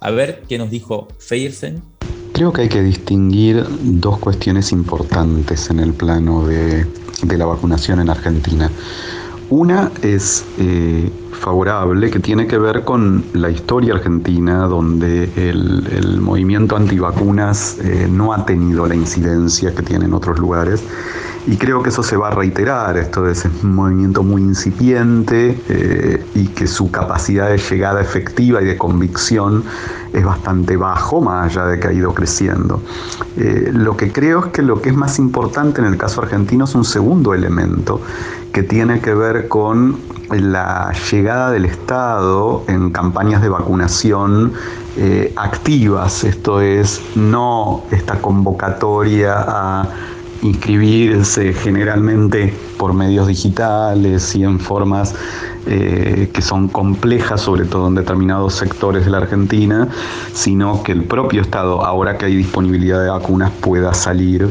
A 0.02 0.10
ver 0.10 0.42
qué 0.48 0.58
nos 0.58 0.70
dijo 0.70 1.08
Feierstein. 1.18 1.82
Creo 2.32 2.52
que 2.52 2.62
hay 2.62 2.68
que 2.68 2.82
distinguir 2.82 3.64
dos 3.82 4.18
cuestiones 4.18 4.72
importantes 4.72 5.70
en 5.70 5.78
el 5.80 5.92
plano 5.92 6.46
de 6.46 6.86
de 7.22 7.38
la 7.38 7.46
vacunación 7.46 8.00
en 8.00 8.10
Argentina. 8.10 8.70
Una 9.50 9.90
es 10.02 10.44
eh, 10.58 11.10
favorable, 11.32 12.10
que 12.10 12.20
tiene 12.20 12.46
que 12.46 12.58
ver 12.58 12.84
con 12.84 13.24
la 13.34 13.50
historia 13.50 13.94
argentina, 13.94 14.66
donde 14.66 15.30
el, 15.36 16.20
movimiento 16.20 16.76
antivacunas 16.76 17.76
eh, 17.80 18.08
no 18.10 18.32
ha 18.32 18.46
tenido 18.46 18.86
la 18.86 18.94
incidencia 18.94 19.74
que 19.74 19.82
tiene 19.82 20.06
en 20.06 20.14
otros 20.14 20.38
lugares. 20.38 20.82
Y 21.46 21.56
creo 21.56 21.82
que 21.82 21.88
eso 21.88 22.04
se 22.04 22.16
va 22.16 22.28
a 22.28 22.30
reiterar, 22.30 22.96
esto 22.96 23.28
es 23.28 23.44
un 23.64 23.74
movimiento 23.74 24.22
muy 24.22 24.42
incipiente 24.42 25.60
eh, 25.68 26.24
y 26.36 26.46
que 26.48 26.68
su 26.68 26.92
capacidad 26.92 27.48
de 27.48 27.58
llegada 27.58 28.00
efectiva 28.00 28.62
y 28.62 28.66
de 28.66 28.78
convicción 28.78 29.64
es 30.12 30.24
bastante 30.24 30.76
bajo, 30.76 31.20
más 31.20 31.50
allá 31.50 31.66
de 31.66 31.80
que 31.80 31.88
ha 31.88 31.92
ido 31.92 32.14
creciendo. 32.14 32.80
Eh, 33.36 33.70
lo 33.72 33.96
que 33.96 34.12
creo 34.12 34.46
es 34.46 34.46
que 34.52 34.62
lo 34.62 34.80
que 34.80 34.90
es 34.90 34.96
más 34.96 35.18
importante 35.18 35.80
en 35.80 35.88
el 35.88 35.96
caso 35.96 36.22
argentino 36.22 36.64
es 36.64 36.76
un 36.76 36.84
segundo 36.84 37.34
elemento 37.34 38.00
que 38.52 38.62
tiene 38.62 39.00
que 39.00 39.14
ver 39.14 39.48
con 39.48 39.96
la 40.30 40.92
llegada 41.10 41.50
del 41.50 41.64
Estado 41.64 42.64
en 42.68 42.90
campañas 42.90 43.42
de 43.42 43.48
vacunación 43.48 44.52
eh, 44.96 45.32
activas, 45.36 46.22
esto 46.22 46.60
es, 46.60 47.02
no 47.16 47.82
esta 47.90 48.20
convocatoria 48.20 49.44
a 49.46 49.88
inscribirse 50.42 51.52
generalmente 51.54 52.52
por 52.76 52.92
medios 52.92 53.28
digitales 53.28 54.34
y 54.34 54.42
en 54.42 54.58
formas 54.58 55.14
eh, 55.66 56.28
que 56.34 56.42
son 56.42 56.66
complejas, 56.66 57.40
sobre 57.40 57.64
todo 57.64 57.86
en 57.86 57.94
determinados 57.94 58.54
sectores 58.54 59.04
de 59.04 59.12
la 59.12 59.18
Argentina, 59.18 59.88
sino 60.34 60.82
que 60.82 60.90
el 60.90 61.04
propio 61.04 61.40
Estado, 61.40 61.84
ahora 61.84 62.18
que 62.18 62.26
hay 62.26 62.34
disponibilidad 62.34 63.00
de 63.00 63.10
vacunas, 63.10 63.52
pueda 63.60 63.94
salir 63.94 64.48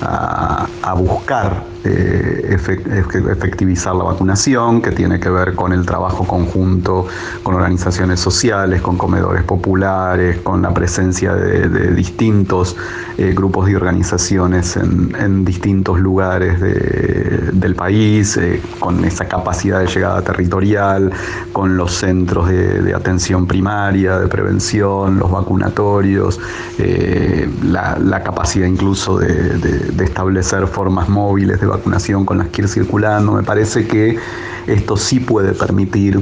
a, 0.00 0.66
buscar 0.96 1.64
eh, 1.68 1.73
efectivizar 1.84 3.94
la 3.94 4.04
vacunación, 4.04 4.80
que 4.80 4.90
tiene 4.90 5.20
que 5.20 5.30
ver 5.30 5.54
con 5.54 5.72
el 5.72 5.84
trabajo 5.84 6.26
conjunto 6.26 7.06
con 7.42 7.54
organizaciones 7.54 8.20
sociales, 8.20 8.80
con 8.80 8.96
comedores 8.96 9.44
populares, 9.44 10.38
con 10.38 10.62
la 10.62 10.72
presencia 10.72 11.34
de, 11.34 11.94
distintos 11.94 12.76
eh, 13.18 13.32
grupos 13.34 13.68
y 13.68 13.74
organizaciones 13.74 14.76
en, 14.76 15.44
distintos 15.44 16.00
lugares 16.00 16.60
del 16.60 17.74
país, 17.74 18.38
con 18.78 19.04
esa 19.04 19.26
capacidad 19.26 19.80
de 19.80 19.86
llegada 19.86 20.22
territorial 20.22 21.12
con 21.52 21.76
los 21.76 21.94
centros 21.94 22.48
de, 22.48 22.94
atención 22.94 23.46
primaria, 23.46 24.18
de 24.18 24.28
prevención, 24.28 25.18
los 25.18 25.30
vacunatorios, 25.30 26.40
eh, 26.78 27.48
la, 27.62 28.22
capacidad 28.22 28.66
incluso 28.66 29.18
de, 29.18 29.92
establecer 30.02 30.66
formas 30.66 31.08
móviles 31.08 31.60
de 31.60 31.66
vacunación 31.66 31.73
con 31.82 32.38
las 32.38 32.48
que 32.48 32.62
ir 32.62 32.68
circulando. 32.68 33.32
Me 33.32 33.42
parece 33.42 33.86
que 33.86 34.18
esto 34.66 34.96
sí 34.96 35.20
puede 35.20 35.52
permitir 35.52 36.20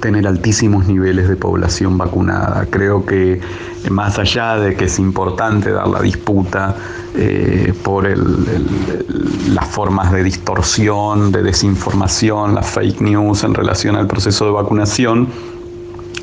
tener 0.00 0.26
altísimos 0.26 0.86
niveles 0.86 1.28
de 1.28 1.36
población 1.36 1.98
vacunada. 1.98 2.66
Creo 2.70 3.04
que 3.04 3.34
eh, 3.34 3.90
más 3.90 4.18
allá 4.18 4.56
de 4.56 4.74
que 4.74 4.86
es 4.86 4.98
importante 4.98 5.70
dar 5.70 5.88
la 5.88 6.00
disputa 6.00 6.76
eh, 7.14 7.74
por 7.82 8.08
las 8.08 9.68
formas 9.68 10.12
de 10.12 10.24
distorsión, 10.24 11.30
de 11.30 11.42
desinformación, 11.42 12.54
las 12.54 12.66
fake 12.70 13.00
news 13.02 13.44
en 13.44 13.54
relación 13.54 13.96
al 13.96 14.06
proceso 14.06 14.46
de 14.46 14.50
vacunación, 14.52 15.28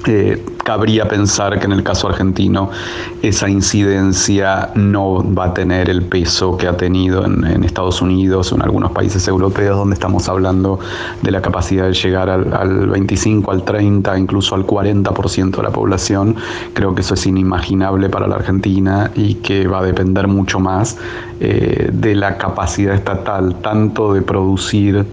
eh, 0.08 0.44
cabría 0.70 1.08
pensar 1.08 1.58
que 1.58 1.66
en 1.66 1.72
el 1.72 1.82
caso 1.82 2.08
argentino 2.08 2.70
esa 3.24 3.50
incidencia 3.50 4.70
no 4.76 5.26
va 5.34 5.46
a 5.46 5.54
tener 5.56 5.90
el 5.90 6.04
peso 6.04 6.58
que 6.58 6.68
ha 6.68 6.78
tenido 6.78 7.26
en, 7.26 7.64
Estados 7.64 8.04
Unidos 8.04 8.52
o 8.52 8.56
en 8.56 8.62
algunos 8.62 8.92
países 8.92 9.28
europeos 9.28 9.78
donde 9.78 9.96
estamos 9.96 10.30
hablando 10.30 10.80
de 11.24 11.32
la 11.32 11.42
capacidad 11.42 11.88
de 11.88 11.94
llegar 11.94 12.30
al, 12.30 12.88
25, 12.88 13.52
al 13.52 13.64
30, 13.64 14.20
incluso 14.20 14.54
al 14.54 14.68
40% 14.68 15.58
de 15.58 15.64
la 15.64 15.72
población. 15.72 16.36
Creo 16.74 16.94
que 16.94 17.02
eso 17.02 17.16
es 17.16 17.26
inimaginable 17.26 18.08
para 18.08 18.28
la 18.28 18.36
Argentina 18.36 19.10
y 19.16 19.36
que 19.36 19.66
va 19.66 19.80
a 19.80 19.84
depender 19.84 20.28
mucho 20.28 20.60
más 20.60 20.98
eh, 21.42 21.90
de 21.94 22.16
la 22.16 22.38
capacidad 22.38 22.94
estatal 22.94 23.56
tanto 23.62 24.14
de 24.14 24.22
producir 24.22 25.06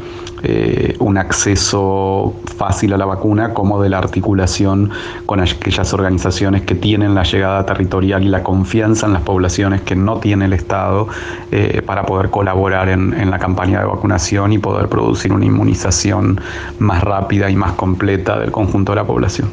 eh, 0.43 0.95
un 0.99 1.19
acceso 1.19 2.35
fácil 2.57 2.93
a 2.93 2.97
la 2.99 3.07
vacuna 3.07 3.55
como 3.55 3.81
de 3.81 3.89
la 3.89 3.99
articulación 3.99 4.91
con 5.25 5.41
aquellas 5.41 5.95
organizaciones 5.95 6.63
que 6.63 6.75
tienen 6.75 7.15
la 7.15 7.23
llegada 7.23 7.65
territorial 7.65 8.23
y 8.25 8.29
la 8.29 8.43
confianza 8.43 9.07
en 9.07 9.13
las 9.13 9.23
poblaciones 9.23 9.81
que 9.83 9.97
no 9.97 10.19
tiene 10.19 10.45
el 10.45 10.53
Estado 10.53 11.09
eh, 11.53 11.81
para 11.87 12.05
poder 12.05 12.31
colaborar 12.31 12.89
en, 12.89 13.15
en 13.15 13.31
la 13.31 13.39
campaña 13.39 13.79
de 13.81 13.87
vacunación 13.87 14.53
y 14.53 14.59
poder 14.59 14.89
producir 14.89 15.33
una 15.33 15.45
inmunización 15.45 16.41
más 16.79 17.03
rápida 17.03 17.49
y 17.51 17.57
más 17.57 17.73
completa 17.73 18.39
del 18.39 18.51
conjunto 18.51 18.93
de 18.93 18.97
la 18.97 19.05
población. 19.05 19.49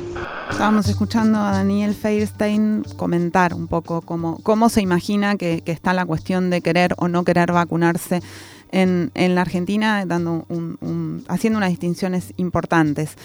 Estábamos 0.54 0.88
escuchando 0.88 1.40
a 1.40 1.52
Daniel 1.52 1.94
Feirstein 1.96 2.84
comentar 2.96 3.56
un 3.56 3.68
poco 3.68 4.02
cómo, 4.02 4.70
se 4.70 4.82
imagina 4.82 5.36
que, 5.36 5.64
está 5.66 5.94
la 5.94 6.06
cuestión 6.06 6.52
de 6.52 6.62
querer 6.62 6.94
o 7.00 7.08
no 7.08 7.24
querer 7.26 7.52
vacunarse 7.52 8.22
en, 8.72 9.12
la 9.16 9.42
Argentina, 9.42 10.06
haciendo 11.28 11.58
unas 11.58 11.70
distinciones 11.70 12.36
importantes. 12.38 13.18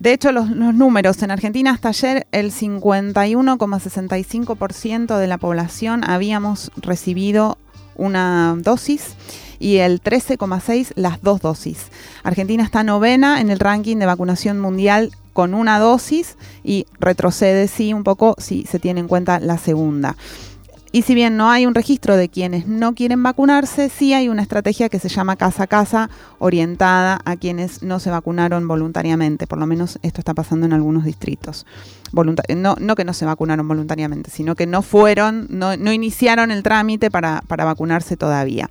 De 0.00 0.12
hecho, 0.12 0.32
los, 0.32 0.50
números 0.50 1.22
en 1.22 1.30
Argentina 1.30 1.70
hasta 1.70 1.88
ayer, 1.88 2.26
el 2.30 2.52
51,65% 2.52 5.18
de 5.18 5.26
la 5.26 5.38
población 5.38 6.04
habíamos 6.08 6.70
recibido 6.76 7.56
una 7.96 8.54
dosis 8.58 9.16
y 9.58 9.78
el 9.78 10.02
13,6% 10.02 10.92
las 10.94 11.22
dos 11.22 11.40
dosis. 11.40 11.86
Argentina 12.22 12.62
está 12.62 12.84
novena 12.84 13.40
en 13.40 13.48
el 13.50 13.60
ranking 13.60 13.96
de 13.96 14.04
vacunación 14.04 14.60
mundial 14.60 15.10
con 15.36 15.52
una 15.52 15.78
dosis 15.78 16.38
y 16.64 16.86
retrocede 16.98 17.68
sí 17.68 17.92
un 17.92 18.04
poco 18.04 18.36
si 18.38 18.64
se 18.64 18.78
tiene 18.78 19.00
en 19.00 19.06
cuenta 19.06 19.38
la 19.38 19.58
segunda. 19.58 20.16
Y 20.96 21.02
si 21.02 21.14
bien 21.14 21.36
no 21.36 21.50
hay 21.50 21.66
un 21.66 21.74
registro 21.74 22.16
de 22.16 22.30
quienes 22.30 22.66
no 22.66 22.94
quieren 22.94 23.22
vacunarse, 23.22 23.90
sí 23.90 24.14
hay 24.14 24.30
una 24.30 24.40
estrategia 24.40 24.88
que 24.88 24.98
se 24.98 25.10
llama 25.10 25.36
casa 25.36 25.64
a 25.64 25.66
casa, 25.66 26.08
orientada 26.38 27.20
a 27.26 27.36
quienes 27.36 27.82
no 27.82 28.00
se 28.00 28.08
vacunaron 28.08 28.66
voluntariamente. 28.66 29.46
Por 29.46 29.58
lo 29.58 29.66
menos 29.66 29.98
esto 30.00 30.22
está 30.22 30.32
pasando 30.32 30.64
en 30.64 30.72
algunos 30.72 31.04
distritos 31.04 31.66
no, 32.56 32.76
no 32.78 32.94
que 32.94 33.04
no 33.04 33.12
se 33.12 33.24
vacunaron 33.24 33.66
voluntariamente, 33.66 34.30
sino 34.30 34.54
que 34.54 34.66
no 34.66 34.82
fueron, 34.82 35.46
no, 35.50 35.74
iniciaron 35.92 36.50
el 36.50 36.62
trámite 36.62 37.10
para, 37.10 37.42
vacunarse 37.48 38.16
todavía. 38.16 38.70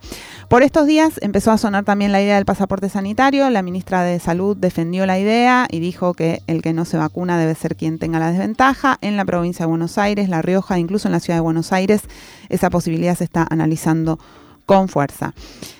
Por 0.50 0.64
estos 0.64 0.88
días 0.88 1.20
empezó 1.22 1.52
a 1.52 1.58
sonar 1.58 1.84
también 1.84 2.12
la 2.12 2.22
idea 2.22 2.36
del 2.36 2.46
pasaporte 2.46 2.88
sanitario. 2.88 3.50
La 3.50 3.62
ministra 3.62 4.04
de 4.04 4.20
Salud 4.20 4.56
defendió 4.56 5.06
la 5.06 5.20
idea 5.20 5.68
y 5.70 5.80
dijo 5.80 6.14
que 6.14 6.42
el 6.48 6.62
que 6.62 6.74
no 6.74 6.86
se 6.86 6.98
vacuna 6.98 7.38
debe 7.38 7.56
ser 7.56 7.76
quien 7.76 8.00
tenga 8.00 8.20
la 8.20 8.32
desventaja. 8.32 8.98
En 9.02 9.18
la 9.18 9.26
provincia 9.26 9.66
de 9.66 9.70
Buenos 9.70 9.98
Aires, 9.98 10.30
La 10.30 10.42
Rioja, 10.42 10.80
incluso 10.80 11.08
en 11.08 11.14
la 11.14 11.20
ciudad 11.20 11.38
de 11.38 11.42
Buenos 11.42 11.74
Aires, 11.74 12.04
esa 12.50 12.70
posibilidad 12.70 13.16
se 13.16 13.24
está 13.24 13.46
analizando 13.50 14.20
con 14.66 14.88
fuerza. 14.88 15.34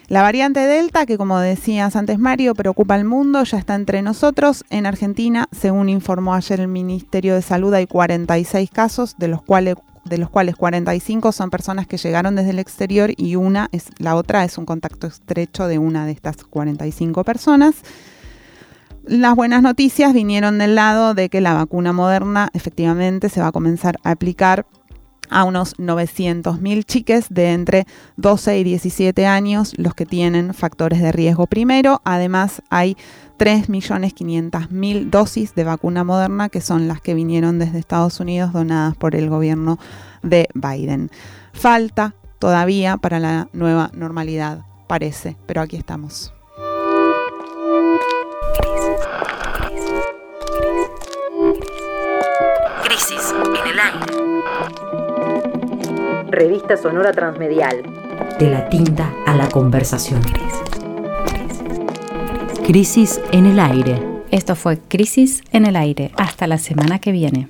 La 0.08 0.22
variante 0.22 0.60
Delta, 0.60 1.06
que 1.06 1.18
como 1.18 1.40
decías 1.40 1.96
antes 1.96 2.20
Mario, 2.20 2.54
preocupa 2.54 2.94
al 2.94 3.06
mundo, 3.06 3.44
ya 3.44 3.58
está 3.58 3.74
entre 3.74 4.02
nosotros. 4.04 4.64
En 4.70 4.86
Argentina, 4.86 5.48
según 5.52 5.90
informó 5.90 6.36
ayer 6.36 6.60
el 6.60 6.68
Ministerio 6.68 7.34
de 7.34 7.42
Salud, 7.42 7.74
hay 7.74 7.88
46 7.88 8.70
casos, 8.70 9.16
de 9.18 9.28
los 9.28 9.42
cuales 9.42 9.76
de 10.06 10.20
los 10.20 10.30
cuales 10.30 10.56
45 10.56 11.32
son 11.32 11.50
personas 11.50 11.88
que 11.88 11.98
llegaron 11.98 12.36
desde 12.36 12.52
el 12.52 12.60
exterior 12.60 13.12
y 13.18 13.38
una 13.38 13.70
es 13.72 13.88
la 13.98 14.16
otra 14.16 14.44
es 14.44 14.60
un 14.60 14.66
contacto 14.66 15.08
estrecho 15.08 15.68
de 15.68 15.80
una 15.80 16.06
de 16.06 16.12
estas 16.12 16.38
45 16.46 17.24
personas. 17.24 17.76
Las 19.04 19.36
buenas 19.36 19.64
noticias 19.64 20.14
vinieron 20.14 20.60
del 20.60 20.76
lado 20.76 21.16
de 21.16 21.30
que 21.30 21.42
la 21.42 21.56
vacuna 21.56 21.92
moderna 21.92 22.50
efectivamente 22.54 23.30
se 23.30 23.42
va 23.42 23.48
a 23.48 23.52
comenzar 23.52 23.98
a 24.04 24.12
aplicar 24.12 24.68
a 25.30 25.44
unos 25.44 25.78
900.000 25.78 26.84
chiques 26.84 27.28
de 27.30 27.52
entre 27.52 27.86
12 28.18 28.60
y 28.60 28.64
17 28.64 29.26
años, 29.26 29.74
los 29.78 29.94
que 29.94 30.06
tienen 30.06 30.54
factores 30.54 31.02
de 31.02 31.12
riesgo 31.12 31.48
primero. 31.48 32.02
Además, 32.04 32.62
hay 32.70 32.98
3.500.000 33.38 35.10
dosis 35.10 35.56
de 35.56 35.64
vacuna 35.64 36.04
moderna, 36.04 36.50
que 36.50 36.62
son 36.62 36.88
las 36.88 37.02
que 37.02 37.14
vinieron 37.14 37.60
desde 37.60 37.80
Estados 37.80 38.20
Unidos 38.20 38.54
donadas 38.54 38.96
por 38.96 39.16
el 39.16 39.30
gobierno 39.30 39.80
de 40.24 40.48
Biden. 40.54 41.10
Falta 41.54 42.16
todavía 42.40 42.98
para 42.98 43.20
la 43.20 43.50
nueva 43.54 43.92
normalidad, 43.94 44.66
parece, 44.88 45.38
pero 45.46 45.62
aquí 45.62 45.76
estamos. 45.76 46.34
Revista 56.36 56.76
sonora 56.76 57.14
transmedial. 57.14 57.82
De 58.38 58.50
la 58.50 58.68
tinta 58.68 59.12
a 59.26 59.36
la 59.36 59.48
conversación. 59.48 60.22
Crisis 62.68 63.22
en 63.32 63.46
el 63.46 63.60
aire. 63.60 64.02
Esto 64.32 64.56
fue 64.56 64.78
Crisis 64.78 65.44
en 65.52 65.66
el 65.66 65.78
aire. 65.78 66.12
Hasta 66.18 66.46
la 66.46 66.58
semana 66.58 67.00
que 67.00 67.14
viene. 67.14 67.48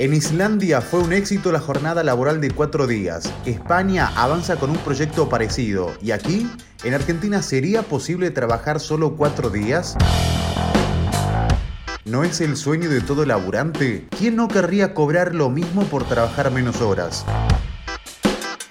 En 0.00 0.14
Islandia 0.14 0.80
fue 0.80 1.00
un 1.00 1.12
éxito 1.12 1.52
la 1.52 1.60
jornada 1.60 2.02
laboral 2.02 2.40
de 2.40 2.50
cuatro 2.50 2.86
días. 2.86 3.30
España 3.44 4.10
avanza 4.16 4.56
con 4.56 4.70
un 4.70 4.78
proyecto 4.78 5.28
parecido. 5.28 5.92
¿Y 6.00 6.12
aquí? 6.12 6.50
¿En 6.84 6.94
Argentina 6.94 7.42
sería 7.42 7.82
posible 7.82 8.30
trabajar 8.30 8.80
solo 8.80 9.14
cuatro 9.14 9.50
días? 9.50 9.98
¿No 12.06 12.24
es 12.24 12.40
el 12.40 12.56
sueño 12.56 12.88
de 12.88 13.02
todo 13.02 13.26
laburante? 13.26 14.06
¿Quién 14.18 14.36
no 14.36 14.48
querría 14.48 14.94
cobrar 14.94 15.34
lo 15.34 15.50
mismo 15.50 15.84
por 15.84 16.04
trabajar 16.04 16.50
menos 16.50 16.80
horas? 16.80 17.26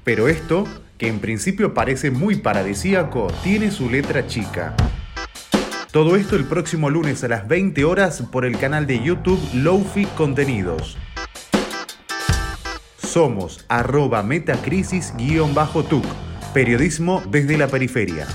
Pero 0.03 0.29
esto, 0.29 0.63
que 0.97 1.09
en 1.09 1.19
principio 1.19 1.75
parece 1.75 2.09
muy 2.09 2.37
paradisíaco, 2.37 3.27
tiene 3.43 3.69
su 3.69 3.87
letra 3.87 4.25
chica. 4.25 4.75
Todo 5.91 6.15
esto 6.15 6.35
el 6.35 6.45
próximo 6.45 6.89
lunes 6.89 7.23
a 7.23 7.27
las 7.27 7.47
20 7.47 7.85
horas 7.85 8.23
por 8.31 8.45
el 8.45 8.57
canal 8.57 8.87
de 8.87 9.03
YouTube 9.03 9.39
Lofi 9.53 10.05
Contenidos. 10.17 10.97
Somos 13.09 13.65
arroba 13.69 14.21
metacrisis-tuc. 14.21 16.05
Periodismo 16.53 17.23
desde 17.31 17.57
la 17.57 17.67
periferia. 17.67 18.27